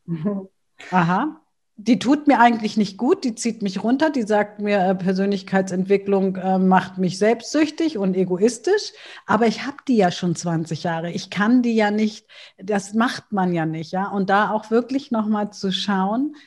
Mhm. 0.05 0.47
Aha. 0.91 1.41
Die 1.77 1.99
tut 1.99 2.25
mir 2.27 2.39
eigentlich 2.39 2.77
nicht 2.77 2.97
gut, 2.97 3.25
die 3.25 3.35
zieht 3.35 3.61
mich 3.61 3.83
runter, 3.83 4.09
die 4.09 4.21
sagt 4.21 4.61
mir, 4.61 4.79
äh, 4.79 4.95
Persönlichkeitsentwicklung 4.95 6.37
äh, 6.37 6.57
macht 6.57 6.97
mich 6.97 7.19
selbstsüchtig 7.19 7.97
und 7.97 8.15
egoistisch, 8.15 8.93
aber 9.25 9.47
ich 9.47 9.65
habe 9.65 9.75
die 9.85 9.97
ja 9.97 10.09
schon 10.09 10.37
20 10.37 10.83
Jahre. 10.83 11.11
Ich 11.11 11.29
kann 11.29 11.63
die 11.63 11.75
ja 11.75 11.91
nicht, 11.91 12.27
das 12.57 12.93
macht 12.93 13.33
man 13.33 13.53
ja 13.53 13.65
nicht, 13.65 13.91
ja. 13.91 14.07
Und 14.07 14.29
da 14.29 14.51
auch 14.51 14.71
wirklich 14.71 15.11
nochmal 15.11 15.51
zu 15.51 15.73
schauen, 15.73 16.37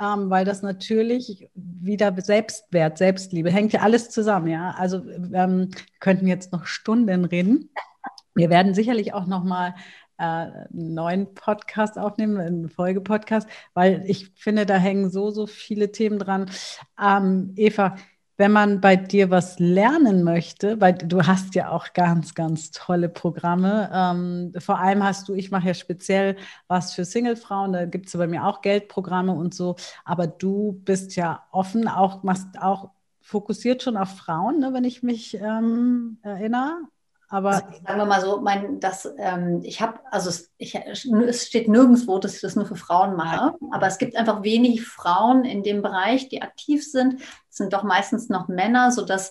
ähm, 0.00 0.30
weil 0.30 0.46
das 0.46 0.62
natürlich 0.62 1.50
wieder 1.54 2.14
Selbstwert, 2.18 2.96
Selbstliebe, 2.96 3.50
hängt 3.50 3.74
ja 3.74 3.82
alles 3.82 4.08
zusammen, 4.08 4.48
ja. 4.48 4.70
Also 4.78 5.02
ähm, 5.34 5.68
könnten 6.00 6.26
jetzt 6.26 6.52
noch 6.52 6.64
Stunden 6.64 7.26
reden. 7.26 7.68
Wir 8.34 8.50
werden 8.50 8.74
sicherlich 8.74 9.12
auch 9.14 9.26
noch 9.26 9.44
mal 9.44 9.74
äh, 10.18 10.22
einen 10.22 10.94
neuen 10.94 11.34
Podcast 11.34 11.98
aufnehmen, 11.98 12.38
einen 12.38 12.68
Folgepodcast, 12.68 13.48
weil 13.74 14.04
ich 14.06 14.30
finde, 14.34 14.66
da 14.66 14.76
hängen 14.76 15.10
so, 15.10 15.30
so 15.30 15.46
viele 15.46 15.92
Themen 15.92 16.18
dran. 16.18 16.50
Ähm, 17.00 17.52
Eva, 17.56 17.96
wenn 18.40 18.52
man 18.52 18.80
bei 18.80 18.96
dir 18.96 19.30
was 19.30 19.58
lernen 19.58 20.22
möchte, 20.22 20.80
weil 20.80 20.94
du 20.94 21.26
hast 21.26 21.54
ja 21.54 21.70
auch 21.70 21.92
ganz, 21.92 22.34
ganz 22.34 22.70
tolle 22.70 23.10
Programme. 23.10 23.90
Ähm, 23.92 24.52
vor 24.58 24.78
allem 24.78 25.04
hast 25.04 25.28
du, 25.28 25.34
ich 25.34 25.50
mache 25.50 25.68
ja 25.68 25.74
speziell 25.74 26.36
was 26.66 26.94
für 26.94 27.04
Single-Frauen, 27.04 27.74
da 27.74 27.84
gibt 27.84 28.06
es 28.06 28.16
bei 28.16 28.26
mir 28.26 28.46
auch 28.46 28.62
Geldprogramme 28.62 29.32
und 29.32 29.54
so, 29.54 29.76
aber 30.06 30.26
du 30.26 30.80
bist 30.84 31.16
ja 31.16 31.44
offen, 31.50 31.86
auch 31.86 32.22
machst 32.22 32.46
auch 32.60 32.90
fokussiert 33.20 33.82
schon 33.82 33.98
auf 33.98 34.16
Frauen, 34.16 34.58
ne, 34.58 34.72
wenn 34.72 34.84
ich 34.84 35.02
mich 35.02 35.34
ähm, 35.34 36.18
erinnere. 36.22 36.78
Aber 37.32 37.50
also, 37.50 37.66
sagen 37.86 37.98
wir 37.98 38.06
mal 38.06 38.20
so, 38.20 38.40
mein, 38.40 38.80
das, 38.80 39.08
ähm, 39.16 39.60
ich 39.62 39.80
habe, 39.80 40.00
also 40.10 40.28
es, 40.28 40.50
ich, 40.58 40.74
es 40.74 41.46
steht 41.46 41.68
nirgendwo, 41.68 42.18
dass 42.18 42.34
ich 42.34 42.40
das 42.40 42.56
nur 42.56 42.66
für 42.66 42.74
Frauen 42.74 43.14
mache, 43.14 43.54
aber 43.70 43.86
es 43.86 43.98
gibt 43.98 44.16
einfach 44.16 44.42
wenig 44.42 44.84
Frauen 44.84 45.44
in 45.44 45.62
dem 45.62 45.80
Bereich, 45.80 46.28
die 46.28 46.42
aktiv 46.42 46.84
sind. 46.84 47.22
Es 47.48 47.56
sind 47.56 47.72
doch 47.72 47.84
meistens 47.84 48.28
noch 48.28 48.48
Männer, 48.48 48.90
sodass 48.90 49.30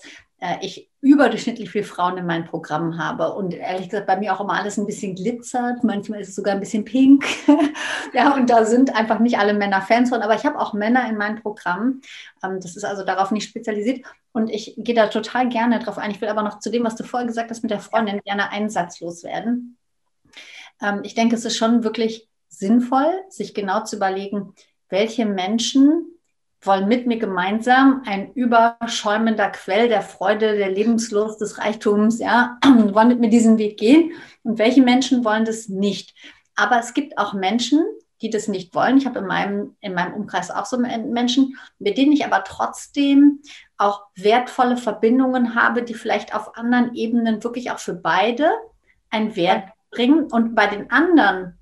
ich 0.62 0.89
überdurchschnittlich 1.02 1.69
viele 1.69 1.84
Frauen 1.84 2.17
in 2.17 2.25
meinem 2.25 2.45
Programm 2.45 2.97
habe. 2.97 3.34
Und 3.34 3.54
ehrlich 3.54 3.89
gesagt, 3.89 4.08
bei 4.08 4.17
mir 4.17 4.34
auch 4.34 4.41
immer 4.41 4.54
alles 4.54 4.78
ein 4.78 4.86
bisschen 4.86 5.15
glitzert. 5.15 5.84
Manchmal 5.84 6.21
ist 6.21 6.30
es 6.30 6.36
sogar 6.36 6.54
ein 6.54 6.60
bisschen 6.60 6.86
pink. 6.86 7.25
ja, 8.13 8.34
und 8.36 8.49
da 8.49 8.65
sind 8.65 8.95
einfach 8.95 9.19
nicht 9.19 9.38
alle 9.38 9.54
Männer 9.54 9.82
Fans 9.82 10.10
von. 10.10 10.21
Aber 10.21 10.36
ich 10.36 10.45
habe 10.45 10.60
auch 10.60 10.73
Männer 10.73 11.08
in 11.10 11.17
meinem 11.17 11.41
Programm. 11.41 12.02
Ähm, 12.43 12.60
das 12.62 12.75
ist 12.75 12.84
also 12.84 13.04
darauf 13.04 13.32
nicht 13.32 13.49
spezialisiert. 13.49 14.06
Und 14.32 14.49
ich 14.49 14.75
gehe 14.78 14.95
da 14.95 15.08
total 15.08 15.49
gerne 15.49 15.80
drauf 15.80 15.97
ein. 15.97 16.12
Ich 16.12 16.21
will 16.21 16.30
aber 16.30 16.43
noch 16.43 16.60
zu 16.60 16.69
dem, 16.69 16.84
was 16.84 16.95
du 16.95 17.04
vorher 17.04 17.28
gesagt 17.28 17.49
hast 17.49 17.62
mit 17.62 17.71
der 17.71 17.80
Freundin, 17.80 18.21
gerne 18.23 18.52
einsatzlos 18.52 19.23
werden. 19.23 19.78
Ähm, 20.82 21.02
ich 21.04 21.15
denke, 21.15 21.36
es 21.36 21.45
ist 21.45 21.58
schon 21.58 21.84
wirklich 21.84 22.30
sinnvoll, 22.47 23.12
sich 23.30 23.54
genau 23.54 23.84
zu 23.84 23.97
überlegen, 23.97 24.54
welche 24.89 25.25
Menschen 25.25 26.06
wollen 26.61 26.87
mit 26.87 27.07
mir 27.07 27.17
gemeinsam 27.17 28.03
ein 28.05 28.33
überschäumender 28.33 29.49
Quell 29.49 29.87
der 29.87 30.01
Freude, 30.01 30.57
der 30.57 30.69
Lebenslust, 30.69 31.39
des 31.39 31.57
Reichtums, 31.57 32.19
ja, 32.19 32.57
wollen 32.65 33.07
mit 33.07 33.19
mir 33.19 33.29
diesen 33.29 33.57
Weg 33.57 33.77
gehen 33.77 34.12
und 34.43 34.60
welche 34.60 34.81
Menschen 34.81 35.23
wollen 35.23 35.45
das 35.45 35.69
nicht. 35.69 36.13
Aber 36.55 36.79
es 36.79 36.93
gibt 36.93 37.17
auch 37.17 37.33
Menschen, 37.33 37.81
die 38.21 38.29
das 38.29 38.47
nicht 38.47 38.75
wollen. 38.75 38.97
Ich 38.97 39.05
habe 39.05 39.19
in 39.19 39.25
meinem, 39.25 39.75
in 39.79 39.93
meinem 39.93 40.13
Umkreis 40.13 40.51
auch 40.51 40.65
so 40.65 40.77
Menschen, 40.77 41.57
mit 41.77 41.97
denen 41.97 42.12
ich 42.12 42.25
aber 42.25 42.43
trotzdem 42.43 43.39
auch 43.77 44.03
wertvolle 44.15 44.75
Verbindungen 44.75 45.55
habe, 45.55 45.83
die 45.83 45.93
vielleicht 45.93 46.35
auf 46.35 46.57
anderen 46.57 46.95
Ebenen 46.95 47.43
wirklich 47.43 47.71
auch 47.71 47.79
für 47.79 47.93
beide 47.93 48.51
einen 49.10 49.37
Wert 49.37 49.69
bringen. 49.91 50.25
Und 50.25 50.53
bei 50.53 50.67
den 50.67 50.91
anderen 50.91 51.58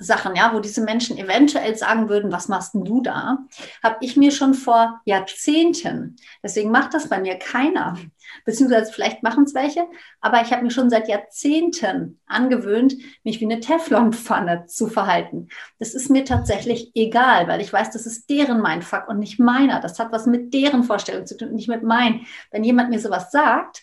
Sachen, 0.00 0.34
ja, 0.34 0.52
wo 0.54 0.60
diese 0.60 0.82
Menschen 0.82 1.18
eventuell 1.18 1.76
sagen 1.76 2.08
würden, 2.08 2.32
was 2.32 2.48
machst 2.48 2.74
denn 2.74 2.84
du 2.84 3.02
da, 3.02 3.38
habe 3.82 3.96
ich 4.00 4.16
mir 4.16 4.30
schon 4.30 4.54
vor 4.54 5.00
Jahrzehnten, 5.04 6.16
deswegen 6.42 6.70
macht 6.70 6.94
das 6.94 7.08
bei 7.08 7.20
mir 7.20 7.36
keiner, 7.36 7.96
beziehungsweise 8.44 8.92
vielleicht 8.92 9.22
machen 9.22 9.44
es 9.44 9.54
welche, 9.54 9.86
aber 10.20 10.42
ich 10.42 10.52
habe 10.52 10.62
mir 10.62 10.70
schon 10.70 10.90
seit 10.90 11.08
Jahrzehnten 11.08 12.20
angewöhnt, 12.26 12.94
mich 13.24 13.40
wie 13.40 13.44
eine 13.44 13.60
Teflonpfanne 13.60 14.66
zu 14.66 14.88
verhalten. 14.88 15.48
Das 15.78 15.94
ist 15.94 16.10
mir 16.10 16.24
tatsächlich 16.24 16.92
egal, 16.94 17.48
weil 17.48 17.60
ich 17.60 17.72
weiß, 17.72 17.90
das 17.90 18.06
ist 18.06 18.30
deren 18.30 18.62
Mindfuck 18.62 19.08
und 19.08 19.18
nicht 19.18 19.38
meiner. 19.38 19.80
Das 19.80 19.98
hat 19.98 20.12
was 20.12 20.26
mit 20.26 20.54
deren 20.54 20.84
Vorstellung 20.84 21.26
zu 21.26 21.36
tun 21.36 21.48
und 21.48 21.56
nicht 21.56 21.68
mit 21.68 21.82
meinen. 21.82 22.26
Wenn 22.50 22.64
jemand 22.64 22.90
mir 22.90 23.00
sowas 23.00 23.30
sagt, 23.30 23.82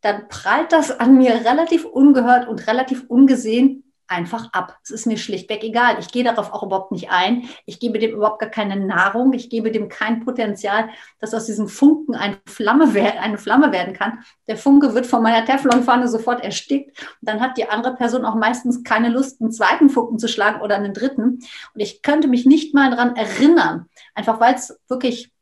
dann 0.00 0.28
prallt 0.28 0.72
das 0.72 1.00
an 1.00 1.16
mir 1.16 1.32
relativ 1.32 1.84
ungehört 1.84 2.46
und 2.46 2.66
relativ 2.66 3.04
ungesehen 3.08 3.83
einfach 4.06 4.52
ab. 4.52 4.78
Es 4.82 4.90
ist 4.90 5.06
mir 5.06 5.16
schlichtweg 5.16 5.62
egal. 5.64 5.96
Ich 5.98 6.08
gehe 6.08 6.24
darauf 6.24 6.52
auch 6.52 6.62
überhaupt 6.62 6.92
nicht 6.92 7.10
ein. 7.10 7.48
Ich 7.66 7.80
gebe 7.80 7.98
dem 7.98 8.12
überhaupt 8.12 8.40
gar 8.40 8.50
keine 8.50 8.76
Nahrung. 8.76 9.32
Ich 9.32 9.50
gebe 9.50 9.70
dem 9.70 9.88
kein 9.88 10.24
Potenzial, 10.24 10.90
dass 11.20 11.34
aus 11.34 11.46
diesem 11.46 11.68
Funken 11.68 12.14
eine 12.14 12.38
Flamme, 12.46 12.88
eine 13.20 13.38
Flamme 13.38 13.72
werden 13.72 13.94
kann. 13.94 14.24
Der 14.46 14.56
Funke 14.56 14.94
wird 14.94 15.06
von 15.06 15.22
meiner 15.22 15.44
Teflonpfanne 15.44 16.08
sofort 16.08 16.42
erstickt. 16.44 17.00
Und 17.00 17.28
dann 17.28 17.40
hat 17.40 17.56
die 17.56 17.68
andere 17.68 17.94
Person 17.94 18.24
auch 18.24 18.34
meistens 18.34 18.84
keine 18.84 19.08
Lust, 19.08 19.40
einen 19.40 19.52
zweiten 19.52 19.88
Funken 19.88 20.18
zu 20.18 20.28
schlagen 20.28 20.60
oder 20.60 20.76
einen 20.76 20.94
dritten. 20.94 21.40
Und 21.74 21.80
ich 21.80 22.02
könnte 22.02 22.28
mich 22.28 22.46
nicht 22.46 22.74
mal 22.74 22.90
daran 22.90 23.16
erinnern, 23.16 23.86
einfach 24.14 24.40
weil 24.40 24.54
es 24.54 24.78
wirklich 24.88 25.32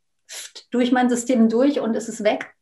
durch 0.71 0.93
mein 0.93 1.11
System 1.11 1.49
durch 1.49 1.81
und 1.81 1.95
es 1.95 2.09
ist 2.09 2.25
weg, 2.25 2.55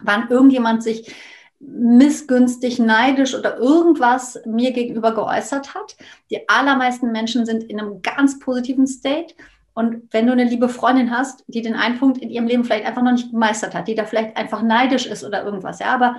wann 0.00 0.28
irgendjemand 0.28 0.82
sich 0.82 1.14
missgünstig, 1.60 2.78
neidisch 2.78 3.34
oder 3.34 3.58
irgendwas 3.58 4.40
mir 4.46 4.72
gegenüber 4.72 5.12
geäußert 5.12 5.74
hat. 5.74 5.96
Die 6.30 6.48
allermeisten 6.48 7.10
Menschen 7.10 7.46
sind 7.46 7.64
in 7.64 7.80
einem 7.80 8.02
ganz 8.02 8.38
positiven 8.38 8.86
State. 8.86 9.34
Und 9.74 10.02
wenn 10.12 10.26
du 10.26 10.32
eine 10.32 10.44
liebe 10.44 10.68
Freundin 10.68 11.10
hast, 11.10 11.44
die 11.46 11.62
den 11.62 11.74
einen 11.74 11.98
Punkt 11.98 12.18
in 12.18 12.30
ihrem 12.30 12.46
Leben 12.46 12.64
vielleicht 12.64 12.86
einfach 12.86 13.02
noch 13.02 13.12
nicht 13.12 13.30
gemeistert 13.30 13.74
hat, 13.74 13.88
die 13.88 13.94
da 13.94 14.04
vielleicht 14.04 14.36
einfach 14.36 14.62
neidisch 14.62 15.06
ist 15.06 15.24
oder 15.24 15.44
irgendwas, 15.44 15.78
ja, 15.78 15.94
aber 15.94 16.16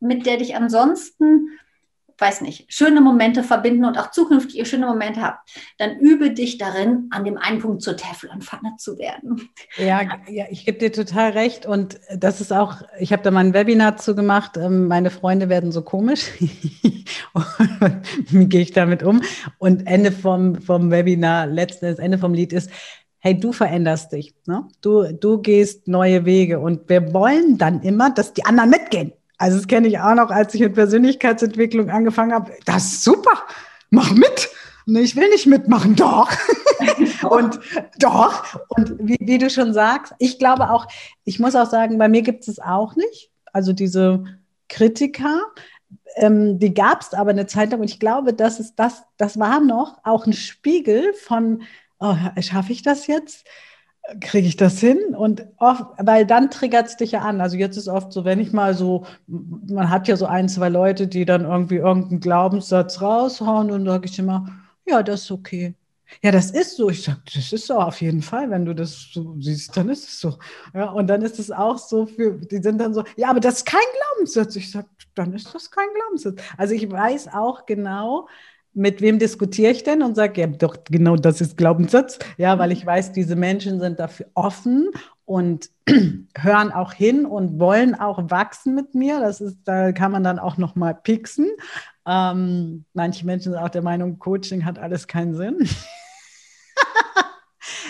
mit 0.00 0.26
der 0.26 0.38
dich 0.38 0.56
ansonsten 0.56 1.48
weiß 2.20 2.42
nicht, 2.42 2.72
schöne 2.72 3.00
Momente 3.00 3.42
verbinden 3.42 3.84
und 3.84 3.98
auch 3.98 4.10
zukünftige 4.10 4.66
schöne 4.66 4.86
Momente 4.86 5.22
habt, 5.22 5.48
dann 5.78 5.98
übe 5.98 6.30
dich 6.32 6.58
darin, 6.58 7.08
an 7.10 7.24
dem 7.24 7.38
einen 7.38 7.60
Punkt 7.60 7.82
zur 7.82 7.96
Teflonpfanne 7.96 8.74
zu 8.78 8.98
werden. 8.98 9.48
Ja, 9.76 10.02
ja 10.28 10.44
ich 10.50 10.64
gebe 10.66 10.78
dir 10.78 10.92
total 10.92 11.30
recht. 11.30 11.66
Und 11.66 11.98
das 12.14 12.40
ist 12.40 12.52
auch, 12.52 12.82
ich 12.98 13.12
habe 13.12 13.22
da 13.22 13.30
mal 13.30 13.44
ein 13.44 13.54
Webinar 13.54 13.96
zu 13.96 14.14
gemacht, 14.14 14.56
ähm, 14.56 14.88
meine 14.88 15.10
Freunde 15.10 15.48
werden 15.48 15.72
so 15.72 15.82
komisch. 15.82 16.26
Wie 18.28 18.46
gehe 18.46 18.60
ich 18.62 18.72
damit 18.72 19.02
um? 19.02 19.22
Und 19.58 19.86
Ende 19.86 20.12
vom, 20.12 20.60
vom 20.60 20.90
Webinar, 20.90 21.46
letztes 21.46 21.98
Ende 21.98 22.18
vom 22.18 22.34
Lied 22.34 22.52
ist, 22.52 22.70
hey, 23.20 23.38
du 23.38 23.52
veränderst 23.52 24.12
dich. 24.12 24.34
Ne? 24.46 24.66
Du, 24.80 25.12
du 25.12 25.40
gehst 25.40 25.86
neue 25.88 26.24
Wege. 26.24 26.58
Und 26.58 26.88
wir 26.88 27.12
wollen 27.12 27.58
dann 27.58 27.82
immer, 27.82 28.10
dass 28.10 28.32
die 28.32 28.44
anderen 28.44 28.70
mitgehen. 28.70 29.12
Also 29.40 29.56
das 29.56 29.66
kenne 29.68 29.88
ich 29.88 29.98
auch 29.98 30.14
noch, 30.14 30.28
als 30.28 30.52
ich 30.54 30.60
mit 30.60 30.74
Persönlichkeitsentwicklung 30.74 31.88
angefangen 31.88 32.34
habe. 32.34 32.52
Das 32.66 32.84
ist 32.84 33.04
super, 33.04 33.42
mach 33.88 34.12
mit. 34.12 34.50
Nee, 34.84 35.00
ich 35.00 35.16
will 35.16 35.30
nicht 35.30 35.46
mitmachen, 35.46 35.96
doch. 35.96 36.30
und 37.30 37.58
doch. 37.98 38.60
Und 38.68 38.98
wie, 38.98 39.16
wie, 39.18 39.38
du 39.38 39.48
schon 39.48 39.72
sagst, 39.72 40.12
ich 40.18 40.38
glaube 40.38 40.68
auch, 40.68 40.86
ich 41.24 41.40
muss 41.40 41.56
auch 41.56 41.70
sagen, 41.70 41.96
bei 41.96 42.08
mir 42.08 42.20
gibt 42.20 42.48
es 42.48 42.58
auch 42.58 42.96
nicht. 42.96 43.30
Also 43.50 43.72
diese 43.72 44.24
Kritiker, 44.68 45.40
ähm, 46.16 46.58
die 46.58 46.74
gab 46.74 47.00
es 47.00 47.14
aber 47.14 47.30
eine 47.30 47.46
Zeit 47.46 47.70
lang. 47.70 47.80
Und 47.80 47.90
ich 47.90 47.98
glaube, 47.98 48.34
das 48.34 48.60
ist 48.60 48.74
das, 48.76 49.04
das 49.16 49.38
war 49.38 49.60
noch 49.60 50.00
auch 50.04 50.26
ein 50.26 50.34
Spiegel 50.34 51.14
von, 51.14 51.62
oh, 51.98 52.14
schaffe 52.42 52.72
ich 52.72 52.82
das 52.82 53.06
jetzt? 53.06 53.46
Kriege 54.20 54.48
ich 54.48 54.56
das 54.56 54.80
hin? 54.80 54.98
Und 55.16 55.46
oft, 55.58 55.84
weil 55.98 56.26
dann 56.26 56.50
triggert 56.50 56.88
es 56.88 56.96
dich 56.96 57.12
ja 57.12 57.20
an. 57.20 57.40
Also 57.40 57.56
jetzt 57.56 57.76
ist 57.76 57.88
oft 57.88 58.12
so, 58.12 58.24
wenn 58.24 58.40
ich 58.40 58.52
mal 58.52 58.74
so, 58.74 59.06
man 59.26 59.90
hat 59.90 60.08
ja 60.08 60.16
so 60.16 60.26
ein, 60.26 60.48
zwei 60.48 60.68
Leute, 60.68 61.06
die 61.06 61.24
dann 61.24 61.44
irgendwie 61.44 61.76
irgendeinen 61.76 62.20
Glaubenssatz 62.20 63.00
raushauen 63.00 63.70
und 63.70 63.84
sage 63.86 64.06
ich 64.06 64.18
immer, 64.18 64.46
ja, 64.86 65.02
das 65.02 65.22
ist 65.22 65.30
okay. 65.30 65.74
Ja, 66.22 66.32
das 66.32 66.50
ist 66.50 66.76
so. 66.76 66.90
Ich 66.90 67.04
sage, 67.04 67.20
das 67.32 67.52
ist 67.52 67.66
so 67.66 67.74
auf 67.74 68.00
jeden 68.00 68.22
Fall. 68.22 68.50
Wenn 68.50 68.64
du 68.64 68.74
das 68.74 69.10
so 69.12 69.36
siehst, 69.38 69.76
dann 69.76 69.88
ist 69.88 70.08
es 70.08 70.20
so. 70.20 70.38
Ja, 70.74 70.90
und 70.90 71.06
dann 71.06 71.22
ist 71.22 71.38
es 71.38 71.50
auch 71.50 71.78
so 71.78 72.06
für, 72.06 72.32
die 72.32 72.58
sind 72.62 72.78
dann 72.78 72.94
so, 72.94 73.04
ja, 73.16 73.30
aber 73.30 73.40
das 73.40 73.58
ist 73.58 73.66
kein 73.66 73.80
Glaubenssatz. 74.16 74.56
Ich 74.56 74.70
sage, 74.70 74.88
dann 75.14 75.32
ist 75.32 75.54
das 75.54 75.70
kein 75.70 75.88
Glaubenssatz. 75.94 76.40
Also 76.56 76.74
ich 76.74 76.90
weiß 76.90 77.28
auch 77.32 77.66
genau, 77.66 78.28
mit 78.72 79.00
wem 79.00 79.18
diskutiere 79.18 79.72
ich 79.72 79.82
denn 79.82 80.02
und 80.02 80.14
sage, 80.14 80.40
ja, 80.40 80.46
doch, 80.46 80.76
genau 80.84 81.16
das 81.16 81.40
ist 81.40 81.56
Glaubenssatz. 81.56 82.18
Ja, 82.36 82.58
weil 82.58 82.72
ich 82.72 82.84
weiß, 82.84 83.12
diese 83.12 83.36
Menschen 83.36 83.80
sind 83.80 83.98
dafür 83.98 84.26
offen 84.34 84.88
und 85.24 85.70
hören 86.38 86.72
auch 86.72 86.92
hin 86.92 87.26
und 87.26 87.58
wollen 87.58 87.94
auch 87.94 88.30
wachsen 88.30 88.74
mit 88.74 88.94
mir. 88.94 89.20
Das 89.20 89.40
ist, 89.40 89.58
da 89.64 89.92
kann 89.92 90.12
man 90.12 90.22
dann 90.22 90.38
auch 90.38 90.56
noch 90.56 90.76
mal 90.76 90.94
pixen. 90.94 91.48
Ähm, 92.06 92.84
manche 92.94 93.26
Menschen 93.26 93.52
sind 93.52 93.60
auch 93.60 93.68
der 93.68 93.82
Meinung, 93.82 94.18
Coaching 94.18 94.64
hat 94.64 94.78
alles 94.78 95.06
keinen 95.06 95.34
Sinn. 95.34 95.68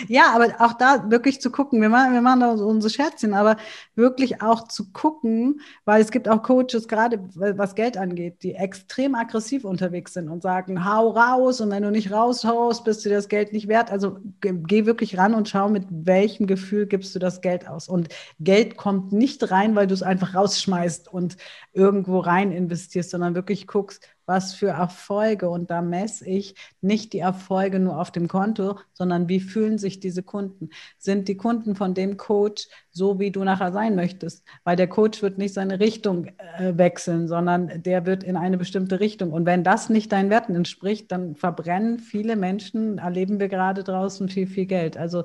Ja, 0.07 0.33
aber 0.33 0.47
auch 0.59 0.73
da 0.73 1.09
wirklich 1.09 1.41
zu 1.41 1.51
gucken, 1.51 1.81
wir 1.81 1.89
machen, 1.89 2.13
wir 2.13 2.21
machen 2.21 2.41
da 2.41 2.51
unsere 2.51 2.91
Scherzchen, 2.91 3.33
aber 3.33 3.57
wirklich 3.95 4.41
auch 4.41 4.67
zu 4.67 4.91
gucken, 4.91 5.61
weil 5.85 6.01
es 6.01 6.11
gibt 6.11 6.27
auch 6.27 6.43
Coaches, 6.43 6.87
gerade 6.87 7.19
was 7.35 7.75
Geld 7.75 7.97
angeht, 7.97 8.43
die 8.43 8.55
extrem 8.55 9.15
aggressiv 9.15 9.65
unterwegs 9.65 10.13
sind 10.13 10.29
und 10.29 10.41
sagen, 10.41 10.85
hau 10.85 11.09
raus 11.09 11.61
und 11.61 11.71
wenn 11.71 11.83
du 11.83 11.91
nicht 11.91 12.11
raushaust, 12.11 12.83
bist 12.83 13.05
du 13.05 13.09
das 13.09 13.27
Geld 13.27 13.53
nicht 13.53 13.67
wert. 13.67 13.91
Also 13.91 14.17
geh 14.41 14.85
wirklich 14.85 15.17
ran 15.17 15.33
und 15.33 15.49
schau, 15.49 15.69
mit 15.69 15.85
welchem 15.89 16.47
Gefühl 16.47 16.87
gibst 16.87 17.15
du 17.15 17.19
das 17.19 17.41
Geld 17.41 17.67
aus. 17.67 17.87
Und 17.87 18.09
Geld 18.39 18.77
kommt 18.77 19.11
nicht 19.11 19.51
rein, 19.51 19.75
weil 19.75 19.87
du 19.87 19.93
es 19.93 20.03
einfach 20.03 20.35
rausschmeißt 20.35 21.07
und 21.11 21.37
irgendwo 21.73 22.19
rein 22.19 22.51
investierst, 22.51 23.11
sondern 23.11 23.35
wirklich 23.35 23.67
guckst, 23.67 24.07
was 24.31 24.53
für 24.53 24.69
Erfolge. 24.69 25.49
Und 25.49 25.71
da 25.71 25.81
messe 25.81 26.25
ich 26.25 26.55
nicht 26.79 27.11
die 27.11 27.19
Erfolge 27.19 27.79
nur 27.79 27.99
auf 27.99 28.11
dem 28.11 28.29
Konto, 28.29 28.79
sondern 28.93 29.27
wie 29.27 29.41
fühlen 29.41 29.77
sich 29.77 29.99
diese 29.99 30.23
Kunden? 30.23 30.69
Sind 30.97 31.27
die 31.27 31.35
Kunden 31.35 31.75
von 31.75 31.93
dem 31.93 32.15
Coach 32.15 32.69
so, 32.91 33.19
wie 33.19 33.31
du 33.31 33.43
nachher 33.43 33.71
sein 33.71 33.95
möchtest? 33.95 34.43
Weil 34.63 34.75
der 34.75 34.87
Coach 34.87 35.21
wird 35.21 35.37
nicht 35.37 35.53
seine 35.53 35.79
Richtung 35.79 36.27
äh, 36.57 36.77
wechseln, 36.77 37.27
sondern 37.27 37.83
der 37.83 38.05
wird 38.05 38.23
in 38.23 38.35
eine 38.35 38.57
bestimmte 38.57 38.99
Richtung. 38.99 39.31
Und 39.31 39.45
wenn 39.45 39.63
das 39.63 39.89
nicht 39.89 40.11
deinen 40.11 40.29
Werten 40.29 40.55
entspricht, 40.55 41.11
dann 41.11 41.35
verbrennen 41.35 41.99
viele 41.99 42.35
Menschen, 42.35 42.97
erleben 42.97 43.39
wir 43.39 43.47
gerade 43.47 43.83
draußen 43.83 44.29
viel, 44.29 44.47
viel 44.47 44.65
Geld. 44.65 44.97
Also 44.97 45.23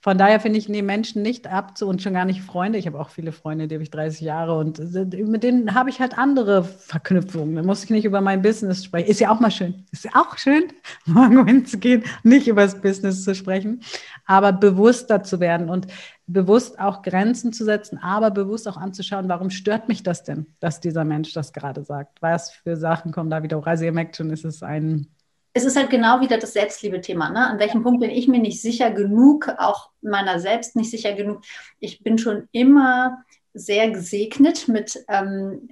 von 0.00 0.18
daher 0.18 0.40
finde 0.40 0.58
ich, 0.58 0.68
nehmen 0.68 0.86
Menschen 0.86 1.22
nicht 1.22 1.46
ab 1.46 1.78
zu 1.78 1.86
und 1.86 2.02
schon 2.02 2.14
gar 2.14 2.24
nicht 2.24 2.42
Freunde. 2.42 2.78
Ich 2.78 2.86
habe 2.86 2.98
auch 2.98 3.10
viele 3.10 3.32
Freunde, 3.32 3.68
die 3.68 3.76
habe 3.76 3.82
ich 3.82 3.90
30 3.90 4.20
Jahre 4.20 4.58
und 4.58 4.78
mit 4.78 5.42
denen 5.42 5.74
habe 5.74 5.90
ich 5.90 6.00
halt 6.00 6.18
andere 6.18 6.64
Verknüpfungen. 6.64 7.54
Da 7.54 7.62
muss 7.62 7.84
ich 7.84 7.90
nicht 7.90 8.04
über 8.04 8.20
mein 8.20 8.42
Business 8.42 8.84
sprechen. 8.84 9.08
Ist 9.08 9.20
ja 9.20 9.30
auch 9.30 9.40
mal 9.40 9.50
schön. 9.50 9.84
Ist 9.92 10.04
ja 10.04 10.12
auch 10.14 10.36
schön, 10.36 10.64
morgen 11.06 11.46
hinzugehen, 11.46 12.04
nicht 12.22 12.48
über 12.48 12.62
das 12.62 12.80
Business 12.80 13.24
zu 13.24 13.34
sprechen, 13.34 13.80
aber 14.26 14.52
bewusster 14.52 15.22
zu 15.22 15.40
werden 15.40 15.68
und 15.68 15.86
bewusst 16.26 16.78
auch 16.78 17.02
Grenzen 17.02 17.52
zu 17.52 17.64
setzen, 17.64 17.98
aber 17.98 18.30
bewusst 18.30 18.68
auch 18.68 18.76
anzuschauen, 18.76 19.28
warum 19.28 19.50
stört 19.50 19.88
mich 19.88 20.02
das 20.02 20.24
denn, 20.24 20.46
dass 20.60 20.80
dieser 20.80 21.04
Mensch 21.04 21.32
das 21.32 21.52
gerade 21.52 21.84
sagt? 21.84 22.22
Was 22.22 22.50
für 22.50 22.76
Sachen 22.76 23.12
kommen 23.12 23.30
da 23.30 23.42
wieder 23.42 23.58
hoch? 23.58 23.66
Also 23.66 23.84
ihr 23.84 23.92
merkt 23.92 24.16
schon, 24.16 24.30
ist 24.30 24.44
es 24.44 24.62
ein 24.62 25.08
es 25.56 25.64
ist 25.64 25.76
halt 25.76 25.88
genau 25.88 26.20
wieder 26.20 26.36
das 26.36 26.52
Selbstliebe-Thema. 26.52 27.30
Ne? 27.30 27.46
An 27.46 27.60
welchem 27.60 27.84
Punkt 27.84 28.00
bin 28.00 28.10
ich 28.10 28.26
mir 28.26 28.40
nicht 28.40 28.60
sicher 28.60 28.90
genug, 28.90 29.48
auch 29.58 29.90
meiner 30.02 30.40
selbst 30.40 30.74
nicht 30.74 30.90
sicher 30.90 31.12
genug. 31.12 31.42
Ich 31.78 32.02
bin 32.02 32.18
schon 32.18 32.48
immer 32.50 33.22
sehr 33.54 33.88
gesegnet 33.90 34.66
mit 34.66 35.04
ähm, 35.06 35.68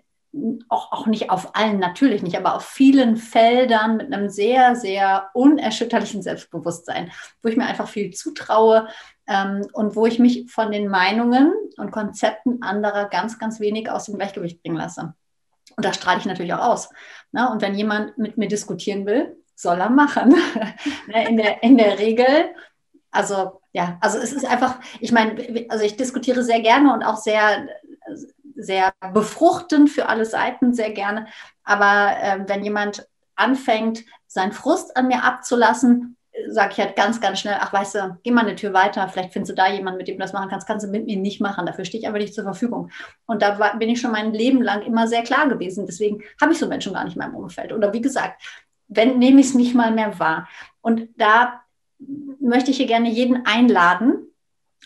auch, 0.69 0.93
auch 0.93 1.07
nicht 1.07 1.31
auf 1.31 1.55
allen, 1.55 1.79
natürlich 1.79 2.23
nicht, 2.23 2.37
aber 2.37 2.55
auf 2.55 2.65
vielen 2.65 3.17
Feldern 3.17 3.99
mit 3.99 4.13
einem 4.13 4.31
sehr, 4.31 4.77
sehr 4.77 5.31
unerschütterlichen 5.35 6.23
Selbstbewusstsein, 6.23 7.11
wo 7.43 7.49
ich 7.49 7.57
mir 7.57 7.67
einfach 7.67 7.89
viel 7.89 8.13
zutraue 8.13 8.89
ähm, 9.27 9.67
und 9.73 9.95
wo 9.95 10.07
ich 10.07 10.19
mich 10.19 10.51
von 10.51 10.73
den 10.73 10.89
Meinungen 10.89 11.53
und 11.77 11.91
Konzepten 11.91 12.63
anderer 12.63 13.09
ganz, 13.09 13.39
ganz 13.39 13.61
wenig 13.61 13.91
aus 13.91 14.07
dem 14.07 14.17
Gleichgewicht 14.17 14.63
bringen 14.63 14.77
lasse. 14.77 15.15
Und 15.77 15.85
das 15.85 15.97
strahle 15.97 16.19
ich 16.19 16.27
natürlich 16.27 16.55
auch 16.55 16.67
aus. 16.67 16.89
Ne? 17.33 17.51
Und 17.51 17.63
wenn 17.63 17.75
jemand 17.75 18.17
mit 18.17 18.39
mir 18.39 18.49
diskutieren 18.49 19.07
will, 19.07 19.37
soll 19.55 19.81
er 19.81 19.91
machen. 19.91 20.35
Ne? 21.09 21.29
in, 21.29 21.37
der, 21.37 21.63
in 21.63 21.77
der 21.77 21.99
Regel, 21.99 22.55
also 23.11 23.61
ja, 23.73 23.99
also 24.01 24.19
es 24.19 24.33
ist 24.33 24.47
einfach, 24.47 24.79
ich 25.01 25.13
meine, 25.13 25.67
also 25.69 25.85
ich 25.85 25.97
diskutiere 25.97 26.45
sehr 26.45 26.61
gerne 26.61 26.93
und 26.93 27.03
auch 27.03 27.17
sehr 27.17 27.67
sehr 28.57 28.93
befruchtend 29.13 29.91
für 29.91 30.09
alle 30.09 30.25
Seiten, 30.25 30.75
sehr 30.75 30.91
gerne. 30.91 31.27
Aber 31.65 32.17
äh, 32.21 32.41
wenn 32.47 32.65
jemand 32.65 33.07
anfängt, 33.35 34.05
seinen 34.27 34.53
Frust 34.53 34.97
an 34.97 35.09
mir 35.09 35.25
abzulassen, 35.25 36.17
sage 36.49 36.73
ich 36.73 36.79
halt 36.79 36.97
ganz, 36.97 37.21
ganz 37.21 37.41
schnell, 37.41 37.57
ach 37.61 37.73
weißt 37.73 37.95
du, 37.95 38.19
geh 38.23 38.31
mal 38.31 38.43
eine 38.43 38.57
Tür 38.57 38.73
weiter, 38.73 39.07
vielleicht 39.09 39.33
findest 39.33 39.51
du 39.51 39.55
da 39.55 39.71
jemanden, 39.71 39.99
mit 39.99 40.09
dem 40.09 40.17
du 40.17 40.23
das 40.23 40.33
machen 40.33 40.49
kannst, 40.49 40.67
kannst 40.67 40.87
du 40.87 40.91
mit 40.91 41.05
mir 41.05 41.17
nicht 41.17 41.41
machen, 41.41 41.67
dafür 41.67 41.85
stehe 41.85 42.01
ich 42.01 42.09
aber 42.09 42.19
nicht 42.19 42.35
zur 42.35 42.45
Verfügung. 42.45 42.91
Und 43.27 43.43
da 43.43 43.59
war, 43.59 43.79
bin 43.79 43.91
ich 43.91 44.01
schon 44.01 44.13
mein 44.13 44.33
Leben 44.33 44.63
lang 44.63 44.83
immer 44.83 45.07
sehr 45.07 45.23
klar 45.23 45.49
gewesen, 45.49 45.87
deswegen 45.87 46.23
habe 46.41 46.53
ich 46.53 46.59
so 46.59 46.67
Menschen 46.67 46.95
gar 46.95 47.05
nicht 47.05 47.17
in 47.17 47.23
meinem 47.23 47.35
Umfeld. 47.35 47.73
Oder 47.73 47.93
wie 47.93 48.01
gesagt, 48.01 48.43
wenn 48.89 49.19
nehme 49.19 49.41
ich 49.41 49.49
es 49.49 49.55
nicht 49.55 49.75
mal 49.75 49.91
mehr 49.91 50.19
wahr. 50.19 50.49
Und 50.81 51.09
da 51.17 51.63
möchte 52.41 52.71
ich 52.71 52.79
hier 52.79 52.87
gerne 52.87 53.11
jeden 53.11 53.47
einladen, 53.47 54.32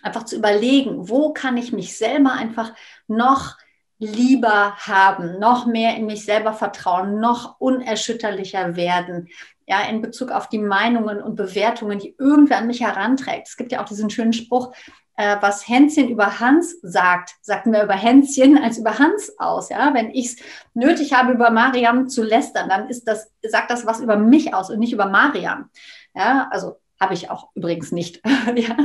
einfach 0.06 0.24
zu 0.24 0.36
überlegen, 0.36 1.08
wo 1.08 1.32
kann 1.32 1.56
ich 1.56 1.72
mich 1.72 1.98
selber 1.98 2.32
einfach 2.32 2.72
noch 3.08 3.56
lieber 3.98 4.76
haben, 4.76 5.38
noch 5.38 5.66
mehr 5.66 5.96
in 5.96 6.06
mich 6.06 6.24
selber 6.24 6.52
vertrauen, 6.52 7.18
noch 7.18 7.58
unerschütterlicher 7.58 8.76
werden, 8.76 9.28
ja, 9.66 9.82
in 9.82 10.00
Bezug 10.00 10.30
auf 10.30 10.48
die 10.48 10.58
Meinungen 10.58 11.20
und 11.20 11.34
Bewertungen, 11.34 11.98
die 11.98 12.14
irgendwer 12.18 12.58
an 12.58 12.66
mich 12.66 12.82
heranträgt. 12.82 13.48
Es 13.48 13.56
gibt 13.56 13.72
ja 13.72 13.82
auch 13.82 13.88
diesen 13.88 14.10
schönen 14.10 14.32
Spruch, 14.32 14.72
äh, 15.16 15.36
was 15.40 15.66
Hänschen 15.66 16.08
über 16.08 16.38
Hans 16.38 16.78
sagt, 16.82 17.34
sagt 17.40 17.66
mir 17.66 17.82
über 17.82 17.94
Hänschen 17.94 18.58
als 18.62 18.78
über 18.78 18.98
Hans 18.98 19.32
aus. 19.38 19.70
Ja, 19.70 19.92
wenn 19.92 20.10
ich 20.10 20.26
es 20.26 20.36
nötig 20.74 21.14
habe, 21.14 21.32
über 21.32 21.50
Mariam 21.50 22.08
zu 22.08 22.22
lästern, 22.22 22.68
dann 22.68 22.88
ist 22.88 23.08
das, 23.08 23.32
sagt 23.42 23.70
das 23.70 23.86
was 23.86 24.00
über 24.00 24.16
mich 24.16 24.54
aus 24.54 24.70
und 24.70 24.78
nicht 24.78 24.92
über 24.92 25.06
Mariam. 25.06 25.70
Ja, 26.14 26.48
also 26.50 26.76
habe 27.00 27.14
ich 27.14 27.30
auch 27.30 27.50
übrigens 27.54 27.92
nicht. 27.92 28.22
ja, 28.56 28.76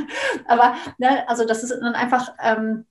aber 0.48 0.76
ne, 0.98 1.28
also 1.30 1.46
das 1.46 1.64
ist 1.64 1.72
dann 1.72 1.96
einfach 1.96 2.34
ähm, 2.42 2.86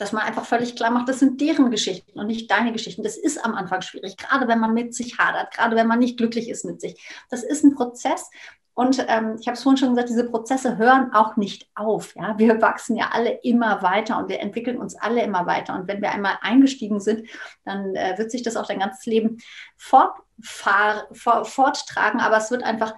dass 0.00 0.12
man 0.12 0.22
einfach 0.22 0.46
völlig 0.46 0.76
klar 0.76 0.90
macht, 0.90 1.10
das 1.10 1.18
sind 1.18 1.42
deren 1.42 1.70
Geschichten 1.70 2.18
und 2.18 2.26
nicht 2.26 2.50
deine 2.50 2.72
Geschichten. 2.72 3.02
Das 3.02 3.18
ist 3.18 3.44
am 3.44 3.54
Anfang 3.54 3.82
schwierig, 3.82 4.16
gerade 4.16 4.48
wenn 4.48 4.58
man 4.58 4.72
mit 4.72 4.94
sich 4.94 5.18
hadert, 5.18 5.52
gerade 5.52 5.76
wenn 5.76 5.86
man 5.86 5.98
nicht 5.98 6.16
glücklich 6.16 6.48
ist 6.48 6.64
mit 6.64 6.80
sich. 6.80 6.98
Das 7.28 7.42
ist 7.42 7.64
ein 7.64 7.74
Prozess. 7.74 8.30
Und 8.72 9.04
ähm, 9.08 9.36
ich 9.38 9.46
habe 9.46 9.56
es 9.56 9.62
vorhin 9.62 9.76
schon 9.76 9.90
gesagt, 9.90 10.08
diese 10.08 10.24
Prozesse 10.24 10.78
hören 10.78 11.12
auch 11.12 11.36
nicht 11.36 11.68
auf. 11.74 12.16
Ja? 12.16 12.38
Wir 12.38 12.62
wachsen 12.62 12.96
ja 12.96 13.10
alle 13.12 13.40
immer 13.42 13.82
weiter 13.82 14.16
und 14.16 14.30
wir 14.30 14.40
entwickeln 14.40 14.78
uns 14.78 14.96
alle 14.96 15.22
immer 15.22 15.44
weiter. 15.44 15.74
Und 15.74 15.86
wenn 15.86 16.00
wir 16.00 16.12
einmal 16.12 16.38
eingestiegen 16.40 16.98
sind, 16.98 17.28
dann 17.66 17.94
äh, 17.94 18.16
wird 18.16 18.30
sich 18.30 18.42
das 18.42 18.56
auch 18.56 18.66
dein 18.66 18.78
ganzes 18.78 19.04
Leben 19.04 19.36
fortfahr, 19.76 21.08
forttragen. 21.12 22.20
Aber 22.20 22.38
es 22.38 22.50
wird 22.50 22.62
einfach 22.62 22.94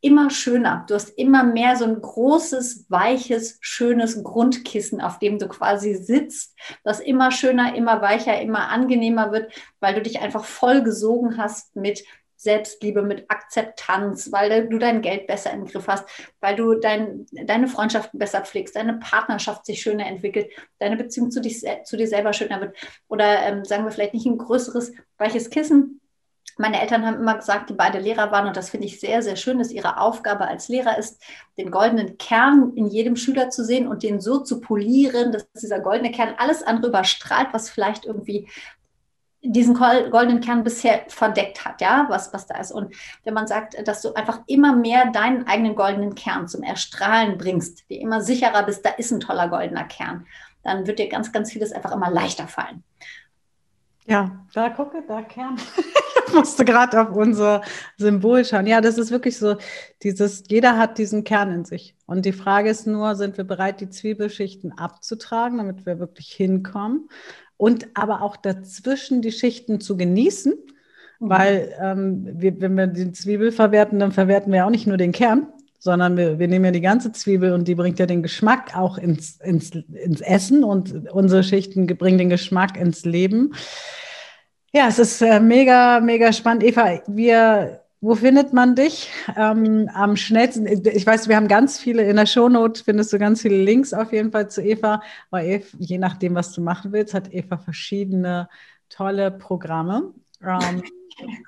immer 0.00 0.30
schöner. 0.30 0.84
Du 0.88 0.94
hast 0.94 1.10
immer 1.10 1.44
mehr 1.44 1.76
so 1.76 1.84
ein 1.84 2.00
großes, 2.00 2.86
weiches, 2.88 3.58
schönes 3.60 4.22
Grundkissen, 4.22 5.00
auf 5.00 5.18
dem 5.18 5.38
du 5.38 5.48
quasi 5.48 5.94
sitzt, 5.94 6.56
das 6.84 7.00
immer 7.00 7.30
schöner, 7.30 7.74
immer 7.74 8.00
weicher, 8.00 8.40
immer 8.40 8.68
angenehmer 8.68 9.32
wird, 9.32 9.52
weil 9.80 9.94
du 9.94 10.02
dich 10.02 10.20
einfach 10.20 10.44
voll 10.44 10.82
gesogen 10.82 11.36
hast 11.36 11.76
mit 11.76 12.04
Selbstliebe, 12.40 13.02
mit 13.02 13.30
Akzeptanz, 13.30 14.32
weil 14.32 14.66
du 14.66 14.78
dein 14.78 15.02
Geld 15.02 15.26
besser 15.26 15.52
im 15.52 15.66
Griff 15.66 15.88
hast, 15.88 16.08
weil 16.40 16.56
du 16.56 16.72
dein, 16.72 17.26
deine 17.32 17.68
Freundschaften 17.68 18.18
besser 18.18 18.40
pflegst, 18.40 18.76
deine 18.76 18.94
Partnerschaft 18.94 19.66
sich 19.66 19.82
schöner 19.82 20.06
entwickelt, 20.06 20.50
deine 20.78 20.96
Beziehung 20.96 21.30
zu, 21.30 21.42
dich, 21.42 21.62
zu 21.84 21.98
dir 21.98 22.08
selber 22.08 22.32
schöner 22.32 22.62
wird. 22.62 22.76
Oder 23.08 23.42
ähm, 23.42 23.66
sagen 23.66 23.84
wir 23.84 23.90
vielleicht 23.90 24.14
nicht 24.14 24.24
ein 24.24 24.38
größeres, 24.38 24.92
weiches 25.18 25.50
Kissen, 25.50 25.99
meine 26.60 26.80
Eltern 26.80 27.06
haben 27.06 27.16
immer 27.16 27.36
gesagt, 27.36 27.70
die 27.70 27.74
beide 27.74 27.98
Lehrer 27.98 28.30
waren, 28.30 28.46
und 28.46 28.56
das 28.56 28.70
finde 28.70 28.86
ich 28.86 29.00
sehr, 29.00 29.22
sehr 29.22 29.36
schön, 29.36 29.58
dass 29.58 29.72
ihre 29.72 29.98
Aufgabe 29.98 30.46
als 30.46 30.68
Lehrer 30.68 30.98
ist, 30.98 31.22
den 31.56 31.70
goldenen 31.70 32.18
Kern 32.18 32.72
in 32.76 32.86
jedem 32.86 33.16
Schüler 33.16 33.50
zu 33.50 33.64
sehen 33.64 33.88
und 33.88 34.02
den 34.02 34.20
so 34.20 34.40
zu 34.40 34.60
polieren, 34.60 35.32
dass 35.32 35.50
dieser 35.52 35.80
goldene 35.80 36.12
Kern 36.12 36.34
alles 36.38 36.62
andere 36.62 36.88
überstrahlt, 36.88 37.48
was 37.52 37.70
vielleicht 37.70 38.04
irgendwie 38.04 38.48
diesen 39.42 39.74
goldenen 39.74 40.42
Kern 40.42 40.62
bisher 40.62 41.06
verdeckt 41.08 41.64
hat, 41.64 41.80
ja, 41.80 42.04
was, 42.10 42.32
was 42.34 42.46
da 42.46 42.58
ist. 42.58 42.72
Und 42.72 42.94
wenn 43.24 43.32
man 43.32 43.46
sagt, 43.46 43.88
dass 43.88 44.02
du 44.02 44.12
einfach 44.12 44.40
immer 44.46 44.76
mehr 44.76 45.10
deinen 45.12 45.46
eigenen 45.46 45.74
goldenen 45.74 46.14
Kern 46.14 46.46
zum 46.46 46.62
Erstrahlen 46.62 47.38
bringst, 47.38 47.88
dir 47.88 48.00
immer 48.00 48.20
sicherer 48.20 48.64
bist, 48.64 48.84
da 48.84 48.90
ist 48.90 49.10
ein 49.12 49.20
toller 49.20 49.48
goldener 49.48 49.84
Kern, 49.84 50.26
dann 50.62 50.86
wird 50.86 50.98
dir 50.98 51.08
ganz, 51.08 51.32
ganz 51.32 51.50
vieles 51.52 51.72
einfach 51.72 51.92
immer 51.92 52.10
leichter 52.10 52.48
fallen. 52.48 52.84
Ja, 54.06 54.44
da 54.54 54.70
gucke, 54.70 55.02
da 55.06 55.22
Kern. 55.22 55.56
ich 56.26 56.34
musste 56.34 56.64
gerade 56.64 57.00
auf 57.00 57.14
unser 57.14 57.62
Symbol 57.96 58.44
schauen. 58.44 58.66
Ja, 58.66 58.80
das 58.80 58.98
ist 58.98 59.10
wirklich 59.10 59.38
so, 59.38 59.56
dieses, 60.02 60.44
jeder 60.48 60.78
hat 60.78 60.98
diesen 60.98 61.24
Kern 61.24 61.52
in 61.52 61.64
sich. 61.64 61.94
Und 62.06 62.24
die 62.24 62.32
Frage 62.32 62.70
ist 62.70 62.86
nur, 62.86 63.14
sind 63.14 63.36
wir 63.36 63.44
bereit, 63.44 63.80
die 63.80 63.90
Zwiebelschichten 63.90 64.72
abzutragen, 64.72 65.58
damit 65.58 65.86
wir 65.86 65.98
wirklich 65.98 66.32
hinkommen? 66.32 67.08
Und 67.56 67.88
aber 67.94 68.22
auch 68.22 68.36
dazwischen 68.36 69.22
die 69.22 69.32
Schichten 69.32 69.80
zu 69.80 69.96
genießen, 69.96 70.54
mhm. 71.18 71.28
weil 71.28 71.74
ähm, 71.80 72.28
wir, 72.40 72.60
wenn 72.60 72.76
wir 72.76 72.86
die 72.86 73.12
Zwiebel 73.12 73.52
verwerten, 73.52 73.98
dann 73.98 74.12
verwerten 74.12 74.52
wir 74.52 74.66
auch 74.66 74.70
nicht 74.70 74.86
nur 74.86 74.96
den 74.96 75.12
Kern, 75.12 75.48
sondern 75.80 76.16
wir, 76.16 76.38
wir 76.38 76.46
nehmen 76.46 76.66
ja 76.66 76.70
die 76.70 76.82
ganze 76.82 77.10
Zwiebel 77.10 77.52
und 77.54 77.66
die 77.66 77.74
bringt 77.74 77.98
ja 77.98 78.06
den 78.06 78.22
Geschmack 78.22 78.76
auch 78.76 78.98
ins, 78.98 79.40
ins, 79.40 79.70
ins 79.70 80.20
Essen 80.20 80.62
und 80.62 81.10
unsere 81.10 81.42
Schichten 81.42 81.86
bringen 81.86 82.18
den 82.18 82.28
Geschmack 82.28 82.76
ins 82.76 83.04
Leben. 83.06 83.54
Ja, 84.72 84.86
es 84.88 84.98
ist 84.98 85.22
äh, 85.22 85.40
mega, 85.40 86.00
mega 86.00 86.32
spannend. 86.34 86.62
Eva, 86.64 87.00
wir, 87.06 87.82
wo 88.02 88.14
findet 88.14 88.52
man 88.52 88.76
dich? 88.76 89.10
Ähm, 89.36 89.90
am 89.94 90.16
schnellsten, 90.16 90.66
ich 90.66 91.06
weiß, 91.06 91.28
wir 91.28 91.36
haben 91.36 91.48
ganz 91.48 91.78
viele, 91.78 92.02
in 92.02 92.16
der 92.16 92.26
Shownote 92.26 92.84
findest 92.84 93.12
du 93.14 93.18
ganz 93.18 93.40
viele 93.40 93.56
Links 93.56 93.94
auf 93.94 94.12
jeden 94.12 94.30
Fall 94.30 94.50
zu 94.50 94.62
Eva, 94.62 95.02
weil 95.30 95.46
Eva, 95.48 95.66
je 95.78 95.96
nachdem, 95.96 96.34
was 96.34 96.52
du 96.52 96.60
machen 96.60 96.92
willst, 96.92 97.14
hat 97.14 97.32
Eva 97.32 97.56
verschiedene 97.56 98.50
tolle 98.90 99.30
Programme. 99.30 100.12
Ähm, 100.42 100.82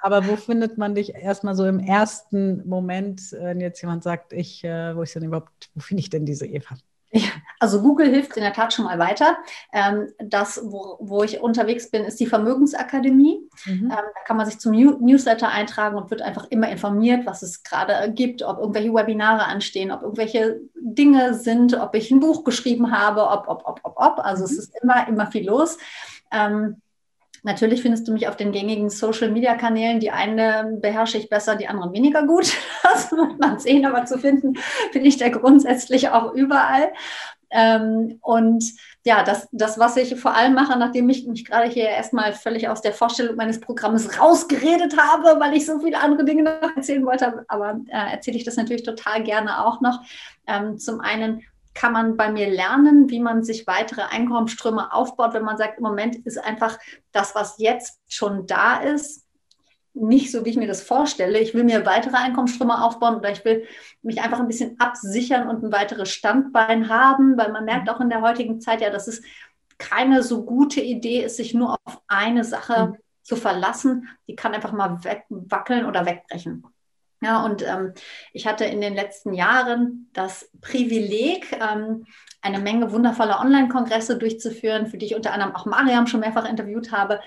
aber 0.01 0.27
wo 0.27 0.37
findet 0.37 0.79
man 0.79 0.95
dich 0.95 1.15
erstmal 1.15 1.55
so 1.55 1.65
im 1.67 1.81
ersten 1.81 2.67
Moment, 2.69 3.33
wenn 3.33 3.61
jetzt 3.61 3.81
jemand 3.81 4.03
sagt, 4.03 4.33
ich, 4.33 4.65
äh, 4.65 4.97
wo 4.97 5.03
ist 5.03 5.15
denn 5.15 5.25
überhaupt, 5.25 5.71
wo 5.75 5.81
finde 5.81 6.01
ich 6.01 6.11
denn 6.11 6.27
diese 6.27 6.47
Eva? 6.47 6.77
Ja, 7.15 7.29
also 7.61 7.83
Google 7.83 8.09
hilft 8.09 8.39
in 8.39 8.43
der 8.43 8.55
Tat 8.55 8.73
schon 8.73 8.87
mal 8.87 8.99
weiter. 8.99 9.37
Ähm, 9.71 10.09
das, 10.19 10.63
wo, 10.65 10.97
wo 10.99 11.23
ich 11.23 11.41
unterwegs 11.41 11.91
bin, 11.91 12.05
ist 12.05 12.19
die 12.21 12.27
Vermögensakademie. 12.27 13.47
Mhm. 13.67 13.85
Ähm, 13.85 13.91
da 13.91 14.21
kann 14.25 14.39
man 14.39 14.47
sich 14.47 14.59
zum 14.59 14.73
Newsletter 14.73 15.49
eintragen 15.49 15.99
und 15.99 16.11
wird 16.11 16.23
einfach 16.23 16.47
immer 16.49 16.71
informiert, 16.71 17.27
was 17.27 17.43
es 17.43 17.63
gerade 17.65 18.11
gibt, 18.13 18.43
ob 18.43 18.59
irgendwelche 18.59 18.95
Webinare 18.95 19.45
anstehen, 19.45 19.93
ob 19.93 20.01
irgendwelche 20.01 20.63
Dinge 20.75 21.35
sind, 21.35 21.79
ob 21.79 21.95
ich 21.95 22.11
ein 22.11 22.21
Buch 22.21 22.45
geschrieben 22.45 22.91
habe, 22.91 23.29
ob, 23.29 23.47
ob, 23.47 23.63
ob, 23.67 23.81
ob, 23.83 23.95
ob. 23.97 24.19
Also 24.21 24.45
mhm. 24.45 24.51
es 24.51 24.59
ist 24.59 24.75
immer, 24.83 25.07
immer 25.07 25.31
viel 25.31 25.47
los. 25.47 25.77
Ähm, 26.33 26.81
Natürlich 27.45 27.83
findest 27.83 28.07
du 28.07 28.13
mich 28.13 28.29
auf 28.29 28.37
den 28.37 28.53
gängigen 28.53 28.89
Social-Media-Kanälen. 28.89 29.99
Die 29.99 30.13
eine 30.13 30.79
beherrsche 30.81 31.19
ich 31.19 31.29
besser, 31.29 31.57
die 31.57 31.67
anderen 31.67 31.93
weniger 31.93 32.27
gut. 32.27 32.53
Das 32.83 33.11
wird 33.11 33.39
man 33.39 33.59
sehen, 33.59 33.87
aber 33.87 34.05
zu 34.05 34.19
finden 34.19 34.55
bin 34.93 35.05
ich 35.05 35.17
da 35.17 35.29
grundsätzlich 35.31 36.11
auch 36.11 36.35
überall. 36.35 36.93
Ähm, 37.51 38.19
und 38.23 38.65
ja, 39.05 39.23
das, 39.23 39.49
das, 39.53 39.79
was 39.79 39.97
ich 39.97 40.19
vor 40.19 40.35
allem 40.35 40.55
mache, 40.55 40.79
nachdem 40.79 41.09
ich 41.11 41.27
mich 41.27 41.45
gerade 41.45 41.69
hier 41.71 41.89
erstmal 41.89 42.33
völlig 42.33 42.69
aus 42.69 42.81
der 42.81 42.93
Vorstellung 42.93 43.37
meines 43.37 43.61
Programmes 43.61 44.19
rausgeredet 44.19 44.97
habe, 44.99 45.39
weil 45.39 45.55
ich 45.55 45.67
so 45.67 45.79
viele 45.81 46.01
andere 46.01 46.25
Dinge 46.25 46.45
noch 46.45 46.77
erzählen 46.77 47.05
wollte, 47.05 47.45
aber 47.49 47.81
äh, 47.89 48.13
erzähle 48.13 48.37
ich 48.37 48.45
das 48.45 48.57
natürlich 48.57 48.83
total 48.83 49.23
gerne 49.23 49.65
auch 49.65 49.81
noch. 49.81 50.01
Ähm, 50.47 50.79
zum 50.79 51.01
einen 51.01 51.43
kann 51.75 51.93
man 51.93 52.17
bei 52.17 52.31
mir 52.31 52.51
lernen, 52.51 53.09
wie 53.11 53.21
man 53.21 53.45
sich 53.45 53.67
weitere 53.67 54.03
Einkommensströme 54.03 54.93
aufbaut, 54.93 55.35
wenn 55.35 55.45
man 55.45 55.57
sagt, 55.57 55.79
im 55.79 55.85
Moment 55.85 56.17
ist 56.27 56.39
einfach 56.39 56.79
das, 57.13 57.35
was 57.35 57.59
jetzt 57.59 58.01
schon 58.09 58.47
da 58.47 58.77
ist, 58.77 59.27
nicht 59.95 60.31
so, 60.31 60.45
wie 60.45 60.51
ich 60.51 60.57
mir 60.57 60.67
das 60.67 60.83
vorstelle. 60.83 61.39
Ich 61.39 61.55
will 61.55 61.65
mir 61.65 61.85
weitere 61.85 62.17
Einkommensströme 62.17 62.83
aufbauen 62.83 63.17
oder 63.17 63.31
ich 63.31 63.45
will 63.45 63.67
mich 64.03 64.23
einfach 64.23 64.41
ein 64.41 64.49
bisschen 64.49 64.81
absichern 64.81 65.49
und 65.49 65.63
ein 65.63 65.73
weiteres 65.73 66.11
Standbein 66.11 66.89
haben, 66.89 67.37
weil 67.37 67.53
man 67.53 67.65
merkt 67.65 67.91
auch 67.91 68.01
in 68.01 68.09
der 68.09 68.23
heutigen 68.23 68.61
Zeit 68.61 68.81
ja, 68.81 68.91
dass 68.91 69.07
es 69.07 69.23
keine 69.79 70.23
so 70.23 70.45
gute 70.45 70.81
Idee 70.81 71.25
ist, 71.25 71.37
sich 71.37 71.55
nur 71.55 71.77
auf 71.85 72.01
eine 72.07 72.45
Sache 72.45 72.87
mhm. 72.89 72.97
zu 73.23 73.37
verlassen. 73.37 74.09
Die 74.29 74.37
kann 74.37 74.55
einfach 74.55 74.73
mal 74.73 74.99
wackeln 75.29 75.85
oder 75.85 76.07
wegbrechen. 76.07 76.65
Ja, 77.23 77.45
und 77.45 77.63
ähm, 77.63 77.95
ich 78.33 78.47
hatte 78.49 78.65
in 78.65 78.81
den 78.81 78.95
letzten 78.95 79.33
Jahren 79.33 80.11
das 80.13 80.51
Privileg, 80.61 81.53
ähm, 81.53 82.05
eine 82.41 82.59
Menge 82.59 82.91
wundervoller 82.91 83.41
Online-Kongresse 83.41 84.19
durchzuführen, 84.19 84.89
für 84.89 84.99
die 84.99 85.07
ich 85.07 85.15
unter 85.15 85.33
anderem 85.33 85.55
auch 85.55 85.65
Mariam 85.65 86.09
schon 86.09 86.19
mehrfach 86.19 86.49
interviewt 86.49 86.91
habe, 86.91 87.21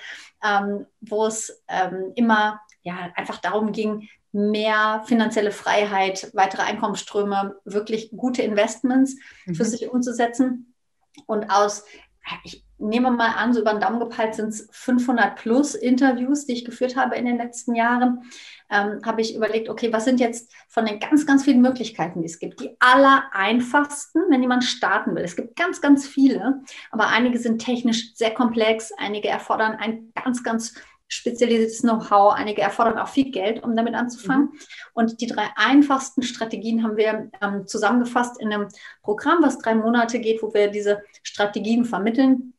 ähm, 0.43 0.85
wo 0.99 1.25
es 1.25 1.63
ähm, 1.69 2.11
immer 2.15 2.59
ja, 2.81 3.09
einfach 3.15 3.37
darum 3.37 3.71
ging, 3.71 4.09
mehr 4.33 5.01
finanzielle 5.05 5.51
Freiheit, 5.51 6.29
weitere 6.33 6.63
Einkommensströme, 6.63 7.55
wirklich 7.63 8.11
gute 8.11 8.41
Investments 8.41 9.15
mhm. 9.45 9.55
für 9.55 9.63
sich 9.63 9.89
umzusetzen. 9.89 10.73
Und 11.25 11.49
aus, 11.49 11.85
ich 12.43 12.65
nehme 12.77 13.11
mal 13.11 13.35
an, 13.35 13.53
so 13.53 13.61
über 13.61 13.71
den 13.71 13.79
Daumen 13.79 14.01
gepeilt 14.01 14.35
sind 14.35 14.49
es 14.49 14.67
500 14.71 15.37
plus 15.37 15.73
Interviews, 15.73 16.45
die 16.45 16.53
ich 16.53 16.65
geführt 16.65 16.97
habe 16.97 17.15
in 17.15 17.25
den 17.25 17.37
letzten 17.37 17.75
Jahren 17.75 18.23
ähm, 18.69 19.01
habe 19.05 19.21
ich 19.21 19.35
überlegt, 19.35 19.69
okay, 19.69 19.91
was 19.93 20.05
sind 20.05 20.19
jetzt 20.19 20.51
von 20.67 20.85
den 20.85 20.99
ganz, 20.99 21.25
ganz 21.25 21.43
vielen 21.43 21.61
Möglichkeiten, 21.61 22.21
die 22.21 22.27
es 22.27 22.39
gibt, 22.39 22.59
die 22.59 22.75
aller 22.79 23.25
einfachsten, 23.31 24.21
wenn 24.29 24.41
jemand 24.41 24.63
starten 24.63 25.15
will. 25.15 25.23
Es 25.23 25.35
gibt 25.35 25.55
ganz, 25.55 25.81
ganz 25.81 26.07
viele, 26.07 26.61
aber 26.91 27.07
einige 27.07 27.37
sind 27.37 27.59
technisch 27.59 28.13
sehr 28.15 28.31
komplex, 28.31 28.91
einige 28.97 29.27
erfordern 29.27 29.73
ein 29.73 30.11
ganz, 30.15 30.43
ganz 30.43 30.73
spezialisiertes 31.07 31.81
Know-how, 31.81 32.33
einige 32.33 32.61
erfordern 32.61 32.97
auch 32.97 33.07
viel 33.07 33.29
Geld, 33.29 33.63
um 33.63 33.75
damit 33.75 33.93
anzufangen. 33.93 34.45
Mhm. 34.45 34.59
Und 34.93 35.21
die 35.21 35.27
drei 35.27 35.49
einfachsten 35.55 36.23
Strategien 36.23 36.83
haben 36.83 36.97
wir 36.97 37.29
ähm, 37.41 37.67
zusammengefasst 37.67 38.41
in 38.41 38.51
einem 38.51 38.69
Programm, 39.03 39.43
was 39.43 39.59
drei 39.59 39.75
Monate 39.75 40.19
geht, 40.19 40.41
wo 40.41 40.53
wir 40.53 40.69
diese 40.69 41.03
Strategien 41.21 41.85
vermitteln 41.85 42.54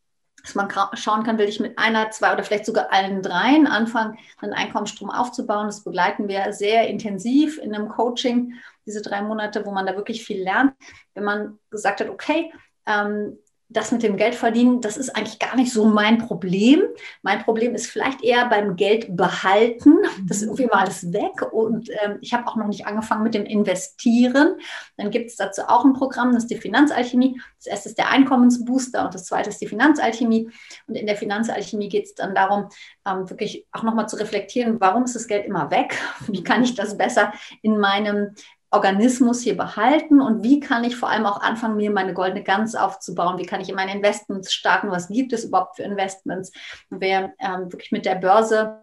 dass 0.47 0.55
man 0.55 0.71
schauen 0.95 1.25
kann, 1.25 1.39
will 1.39 1.49
ich 1.49 1.59
mit 1.59 1.77
einer, 1.77 2.11
zwei 2.13 2.33
oder 2.33 2.45
vielleicht 2.45 2.67
sogar 2.67 2.93
allen 2.93 3.21
dreien 3.21 3.67
anfangen, 3.67 4.17
einen 4.41 4.53
Einkommensstrom 4.53 5.11
aufzubauen. 5.11 5.67
Das 5.67 5.83
begleiten 5.83 6.29
wir 6.29 6.53
sehr 6.53 6.87
intensiv 6.89 7.59
in 7.59 7.75
einem 7.75 7.89
Coaching, 7.89 8.55
diese 8.87 9.03
drei 9.03 9.23
Monate, 9.23 9.67
wo 9.67 9.73
man 9.73 9.87
da 9.87 9.97
wirklich 9.97 10.25
viel 10.25 10.43
lernt. 10.43 10.75
Wenn 11.15 11.25
man 11.25 11.59
gesagt 11.71 12.01
hat, 12.01 12.09
okay, 12.09 12.53
ähm, 12.87 13.39
das 13.69 13.91
mit 13.91 14.03
dem 14.03 14.17
Geld 14.17 14.37
verdienen, 14.37 14.81
das 14.81 14.97
ist 14.97 15.17
eigentlich 15.17 15.41
gar 15.41 15.57
nicht 15.57 15.73
so 15.73 15.87
mein 15.87 16.19
Problem. 16.19 16.83
Mein 17.23 17.43
Problem 17.43 17.75
ist 17.75 17.89
vielleicht 17.89 18.23
eher 18.23 18.49
beim 18.49 18.77
Geld 18.77 19.17
behalten. 19.17 19.97
Das 20.29 20.39
ist 20.39 20.45
irgendwie 20.45 20.67
mal 20.67 20.85
alles 20.85 21.12
weg. 21.12 21.53
Und 21.53 21.91
ähm, 22.05 22.19
ich 22.21 22.33
habe 22.33 22.47
auch 22.47 22.55
noch 22.55 22.69
nicht 22.69 22.87
angefangen 22.87 23.25
mit 23.25 23.35
dem 23.35 23.45
Investieren. 23.45 24.57
Dann 24.97 25.11
gibt 25.11 25.31
es 25.31 25.37
dazu 25.37 25.62
auch 25.62 25.85
ein 25.85 25.95
Programm, 25.95 26.33
das 26.33 26.45
ist 26.45 26.51
die 26.51 26.57
Finanzalchemie. 26.57 27.41
Das 27.59 27.67
erste 27.67 27.89
ist 27.89 27.99
der 27.99 28.11
Einkommensbooster 28.11 29.05
und 29.05 29.14
das 29.14 29.25
zweite 29.25 29.51
ist 29.51 29.61
die 29.61 29.67
Finanzalchemie. 29.67 30.49
Und 30.87 30.95
in 30.95 31.07
der 31.07 31.17
Finanzalchemie 31.17 31.89
geht 31.89 32.05
es 32.05 32.14
dann 32.14 32.37
darum, 32.37 32.69
ähm, 33.05 33.29
wirklich 33.29 33.67
auch 33.73 33.83
nochmal 33.83 34.09
zu 34.09 34.17
reflektieren, 34.17 34.81
warum 34.81 35.05
ist 35.05 35.17
das 35.17 35.27
Geld 35.27 35.45
immer 35.45 35.71
weg? 35.73 35.99
Wie 36.29 36.45
kann 36.45 36.62
ich 36.62 36.77
das 36.77 36.97
besser 36.97 37.33
in 37.62 37.79
meinem 37.79 38.35
Organismus 38.71 39.43
hier 39.43 39.57
behalten 39.57 40.21
und 40.21 40.43
wie 40.43 40.61
kann 40.61 40.85
ich 40.85 40.97
vor 40.97 41.09
allem 41.09 41.25
auch 41.25 41.41
anfangen, 41.41 41.77
mir 41.77 41.91
meine 41.91 42.14
goldene 42.14 42.43
Gans 42.43 42.75
aufzubauen? 42.75 43.39
Wie 43.39 43.47
kann 43.47 43.61
ich 43.61 43.69
in 43.69 43.77
meine 43.77 43.95
Investments 43.95 44.53
starten? 44.53 44.91
Was 44.91 45.09
gibt 45.09 45.33
es 45.33 45.45
überhaupt 45.45 45.77
für 45.77 45.85
Investments? 45.85 46.53
Wer 46.91 47.33
ähm, 47.39 47.73
wirklich 47.73 47.93
mit 47.93 48.05
der 48.05 48.17
Börse 48.17 48.81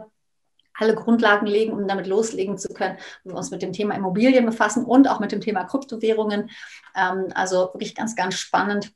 alle 0.76 0.96
Grundlagen 0.96 1.46
legen, 1.46 1.74
um 1.74 1.88
damit 1.88 2.08
loslegen 2.08 2.58
zu 2.58 2.74
können, 2.74 2.98
wir 3.24 3.36
uns 3.36 3.52
mit 3.52 3.62
dem 3.62 3.74
Thema 3.74 3.96
Immobilien 3.96 4.46
befassen 4.46 4.86
und 4.86 5.08
auch 5.08 5.20
mit 5.20 5.32
dem 5.32 5.42
Thema 5.42 5.66
Kryptowährungen. 5.66 6.50
Ähm, 6.96 7.28
also 7.36 7.70
wirklich 7.74 7.96
ganz, 7.96 8.16
ganz 8.16 8.36
spannend. 8.36 8.92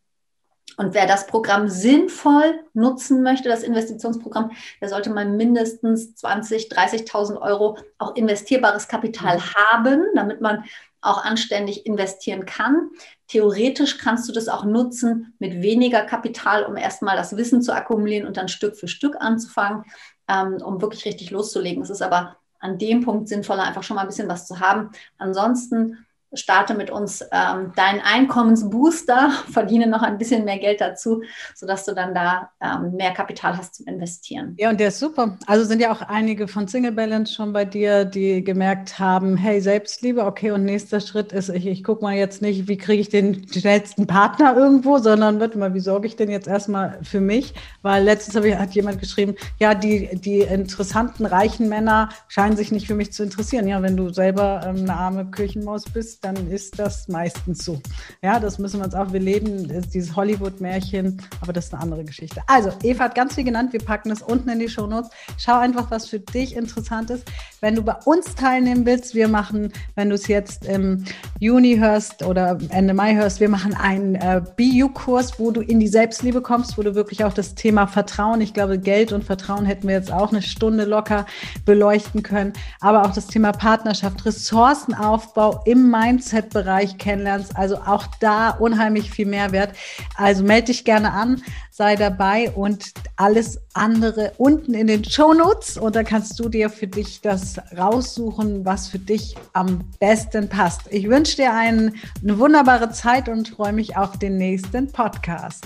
Und 0.75 0.93
wer 0.93 1.07
das 1.07 1.25
Programm 1.25 1.69
sinnvoll 1.69 2.59
nutzen 2.73 3.23
möchte, 3.23 3.49
das 3.49 3.63
Investitionsprogramm, 3.63 4.51
der 4.81 4.89
sollte 4.89 5.09
mal 5.09 5.25
mindestens 5.25 6.13
20, 6.15 6.69
30.000 6.71 7.41
Euro 7.41 7.77
auch 7.97 8.15
investierbares 8.15 8.87
Kapital 8.87 9.37
mhm. 9.37 9.53
haben, 9.55 10.05
damit 10.13 10.41
man 10.41 10.65
auch 11.01 11.23
anständig 11.23 11.85
investieren 11.85 12.45
kann. 12.45 12.89
Theoretisch 13.27 13.97
kannst 13.97 14.27
du 14.27 14.33
das 14.33 14.49
auch 14.49 14.65
nutzen 14.65 15.33
mit 15.39 15.61
weniger 15.61 16.01
Kapital, 16.01 16.63
um 16.63 16.75
erstmal 16.75 17.15
das 17.15 17.37
Wissen 17.37 17.61
zu 17.61 17.73
akkumulieren 17.73 18.27
und 18.27 18.37
dann 18.37 18.47
Stück 18.47 18.75
für 18.75 18.87
Stück 18.87 19.15
anzufangen, 19.19 19.83
ähm, 20.27 20.57
um 20.63 20.81
wirklich 20.81 21.05
richtig 21.05 21.31
loszulegen. 21.31 21.81
Es 21.81 21.89
ist 21.89 22.01
aber 22.01 22.37
an 22.59 22.77
dem 22.77 23.03
Punkt 23.03 23.29
sinnvoller, 23.29 23.63
einfach 23.63 23.83
schon 23.83 23.95
mal 23.95 24.01
ein 24.01 24.07
bisschen 24.07 24.29
was 24.29 24.47
zu 24.47 24.59
haben. 24.59 24.91
Ansonsten 25.17 26.05
starte 26.33 26.73
mit 26.73 26.89
uns 26.89 27.21
ähm, 27.31 27.71
deinen 27.75 28.01
Einkommensbooster, 28.01 29.31
verdiene 29.51 29.87
noch 29.87 30.01
ein 30.01 30.17
bisschen 30.17 30.45
mehr 30.45 30.57
Geld 30.57 30.81
dazu, 30.81 31.21
sodass 31.55 31.85
du 31.85 31.93
dann 31.93 32.13
da 32.13 32.51
ähm, 32.61 32.93
mehr 32.95 33.11
Kapital 33.11 33.57
hast 33.57 33.75
zum 33.75 33.87
Investieren. 33.87 34.55
Ja, 34.57 34.69
und 34.69 34.79
der 34.79 34.89
ist 34.89 34.99
super. 34.99 35.37
Also 35.47 35.65
sind 35.65 35.81
ja 35.81 35.91
auch 35.91 36.01
einige 36.01 36.47
von 36.47 36.67
Single 36.67 36.91
Balance 36.91 37.33
schon 37.33 37.53
bei 37.53 37.65
dir, 37.65 38.05
die 38.05 38.43
gemerkt 38.43 38.99
haben, 38.99 39.37
hey, 39.37 39.61
Selbstliebe, 39.61 40.25
okay, 40.25 40.51
und 40.51 40.65
nächster 40.65 40.99
Schritt 40.99 41.31
ist, 41.31 41.49
ich, 41.49 41.65
ich 41.65 41.83
gucke 41.83 42.03
mal 42.03 42.15
jetzt 42.15 42.41
nicht, 42.41 42.67
wie 42.67 42.77
kriege 42.77 43.01
ich 43.01 43.09
den 43.09 43.47
schnellsten 43.47 44.07
Partner 44.07 44.55
irgendwo, 44.55 44.97
sondern 44.97 45.39
warte 45.39 45.57
mal, 45.57 45.73
wie 45.73 45.79
sorge 45.79 46.07
ich 46.07 46.15
denn 46.15 46.29
jetzt 46.29 46.47
erstmal 46.47 46.99
für 47.03 47.21
mich? 47.21 47.53
Weil 47.81 48.03
letztens 48.03 48.43
ich, 48.43 48.55
hat 48.55 48.71
jemand 48.71 48.99
geschrieben, 48.99 49.35
ja, 49.59 49.73
die, 49.75 50.09
die 50.19 50.39
interessanten, 50.39 51.25
reichen 51.25 51.69
Männer 51.69 52.09
scheinen 52.27 52.57
sich 52.57 52.71
nicht 52.71 52.87
für 52.87 52.95
mich 52.95 53.13
zu 53.13 53.23
interessieren. 53.23 53.67
Ja, 53.67 53.81
wenn 53.81 53.97
du 53.97 54.09
selber 54.09 54.61
ähm, 54.65 54.77
eine 54.77 54.93
arme 54.93 55.31
Kirchenmaus 55.31 55.85
bist, 55.85 56.23
dann 56.27 56.51
ist 56.51 56.77
das 56.77 57.07
meistens 57.07 57.63
so. 57.63 57.81
Ja, 58.21 58.39
das 58.39 58.59
müssen 58.59 58.79
wir 58.79 58.85
uns 58.85 58.95
auch, 58.95 59.13
wir 59.13 59.19
leben 59.19 59.67
dieses 59.93 60.15
Hollywood-Märchen, 60.15 61.21
aber 61.41 61.53
das 61.53 61.65
ist 61.65 61.73
eine 61.73 61.83
andere 61.83 62.03
Geschichte. 62.03 62.41
Also, 62.47 62.71
Eva 62.83 63.05
hat 63.05 63.15
ganz 63.15 63.35
viel 63.35 63.43
genannt, 63.43 63.71
wir 63.73 63.79
packen 63.79 64.11
es 64.11 64.21
unten 64.21 64.49
in 64.49 64.59
die 64.59 64.67
Show 64.67 64.87
Notes. 64.87 65.09
Schau 65.37 65.57
einfach, 65.57 65.89
was 65.89 66.07
für 66.07 66.19
dich 66.19 66.55
interessant 66.55 67.09
ist. 67.09 67.23
Wenn 67.61 67.75
du 67.75 67.81
bei 67.81 67.95
uns 68.05 68.35
teilnehmen 68.35 68.85
willst, 68.85 69.15
wir 69.15 69.27
machen, 69.27 69.71
wenn 69.95 70.09
du 70.09 70.15
es 70.15 70.27
jetzt 70.27 70.65
im 70.65 71.05
Juni 71.39 71.77
hörst 71.77 72.23
oder 72.23 72.57
Ende 72.69 72.93
Mai 72.93 73.15
hörst, 73.15 73.39
wir 73.39 73.49
machen 73.49 73.73
einen 73.73 74.15
äh, 74.15 74.41
BU-Kurs, 74.57 75.39
wo 75.39 75.51
du 75.51 75.61
in 75.61 75.79
die 75.79 75.87
Selbstliebe 75.87 76.41
kommst, 76.41 76.77
wo 76.77 76.83
du 76.83 76.93
wirklich 76.95 77.23
auch 77.23 77.33
das 77.33 77.55
Thema 77.55 77.87
Vertrauen, 77.87 78.41
ich 78.41 78.53
glaube, 78.53 78.79
Geld 78.79 79.13
und 79.13 79.23
Vertrauen 79.23 79.65
hätten 79.65 79.87
wir 79.87 79.95
jetzt 79.95 80.11
auch 80.11 80.31
eine 80.31 80.41
Stunde 80.41 80.85
locker 80.85 81.25
beleuchten 81.65 82.21
können, 82.21 82.53
aber 82.81 83.03
auch 83.03 83.13
das 83.13 83.27
Thema 83.27 83.51
Partnerschaft, 83.53 84.25
Ressourcenaufbau 84.25 85.61
im 85.65 85.89
Mai 85.89 86.06
Mindset-Bereich 86.07 86.97
kennenlernst. 86.97 87.55
Also 87.55 87.77
auch 87.77 88.07
da 88.19 88.51
unheimlich 88.51 89.11
viel 89.11 89.25
Mehrwert. 89.25 89.75
Also 90.15 90.43
melde 90.43 90.67
dich 90.67 90.85
gerne 90.85 91.11
an, 91.11 91.43
sei 91.69 91.95
dabei 91.95 92.51
und 92.51 92.93
alles 93.17 93.59
andere 93.73 94.31
unten 94.37 94.73
in 94.73 94.87
den 94.87 95.03
Show 95.03 95.33
Notes 95.33 95.77
und 95.77 95.95
da 95.95 96.03
kannst 96.03 96.39
du 96.39 96.49
dir 96.49 96.69
für 96.69 96.87
dich 96.87 97.21
das 97.21 97.57
raussuchen, 97.77 98.65
was 98.65 98.87
für 98.87 98.99
dich 98.99 99.35
am 99.53 99.79
besten 99.99 100.49
passt. 100.49 100.81
Ich 100.89 101.09
wünsche 101.09 101.35
dir 101.35 101.53
einen, 101.53 101.95
eine 102.23 102.39
wunderbare 102.39 102.91
Zeit 102.91 103.29
und 103.29 103.49
freue 103.49 103.73
mich 103.73 103.97
auf 103.97 104.17
den 104.17 104.37
nächsten 104.37 104.91
Podcast. 104.91 105.65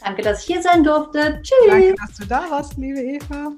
Danke, 0.00 0.22
dass 0.22 0.40
ich 0.40 0.46
hier 0.46 0.62
sein 0.62 0.82
durfte. 0.82 1.40
Tschüss. 1.42 1.68
Danke, 1.68 1.94
dass 1.94 2.16
du 2.16 2.26
da 2.26 2.50
warst, 2.50 2.76
liebe 2.76 3.00
Eva. 3.00 3.52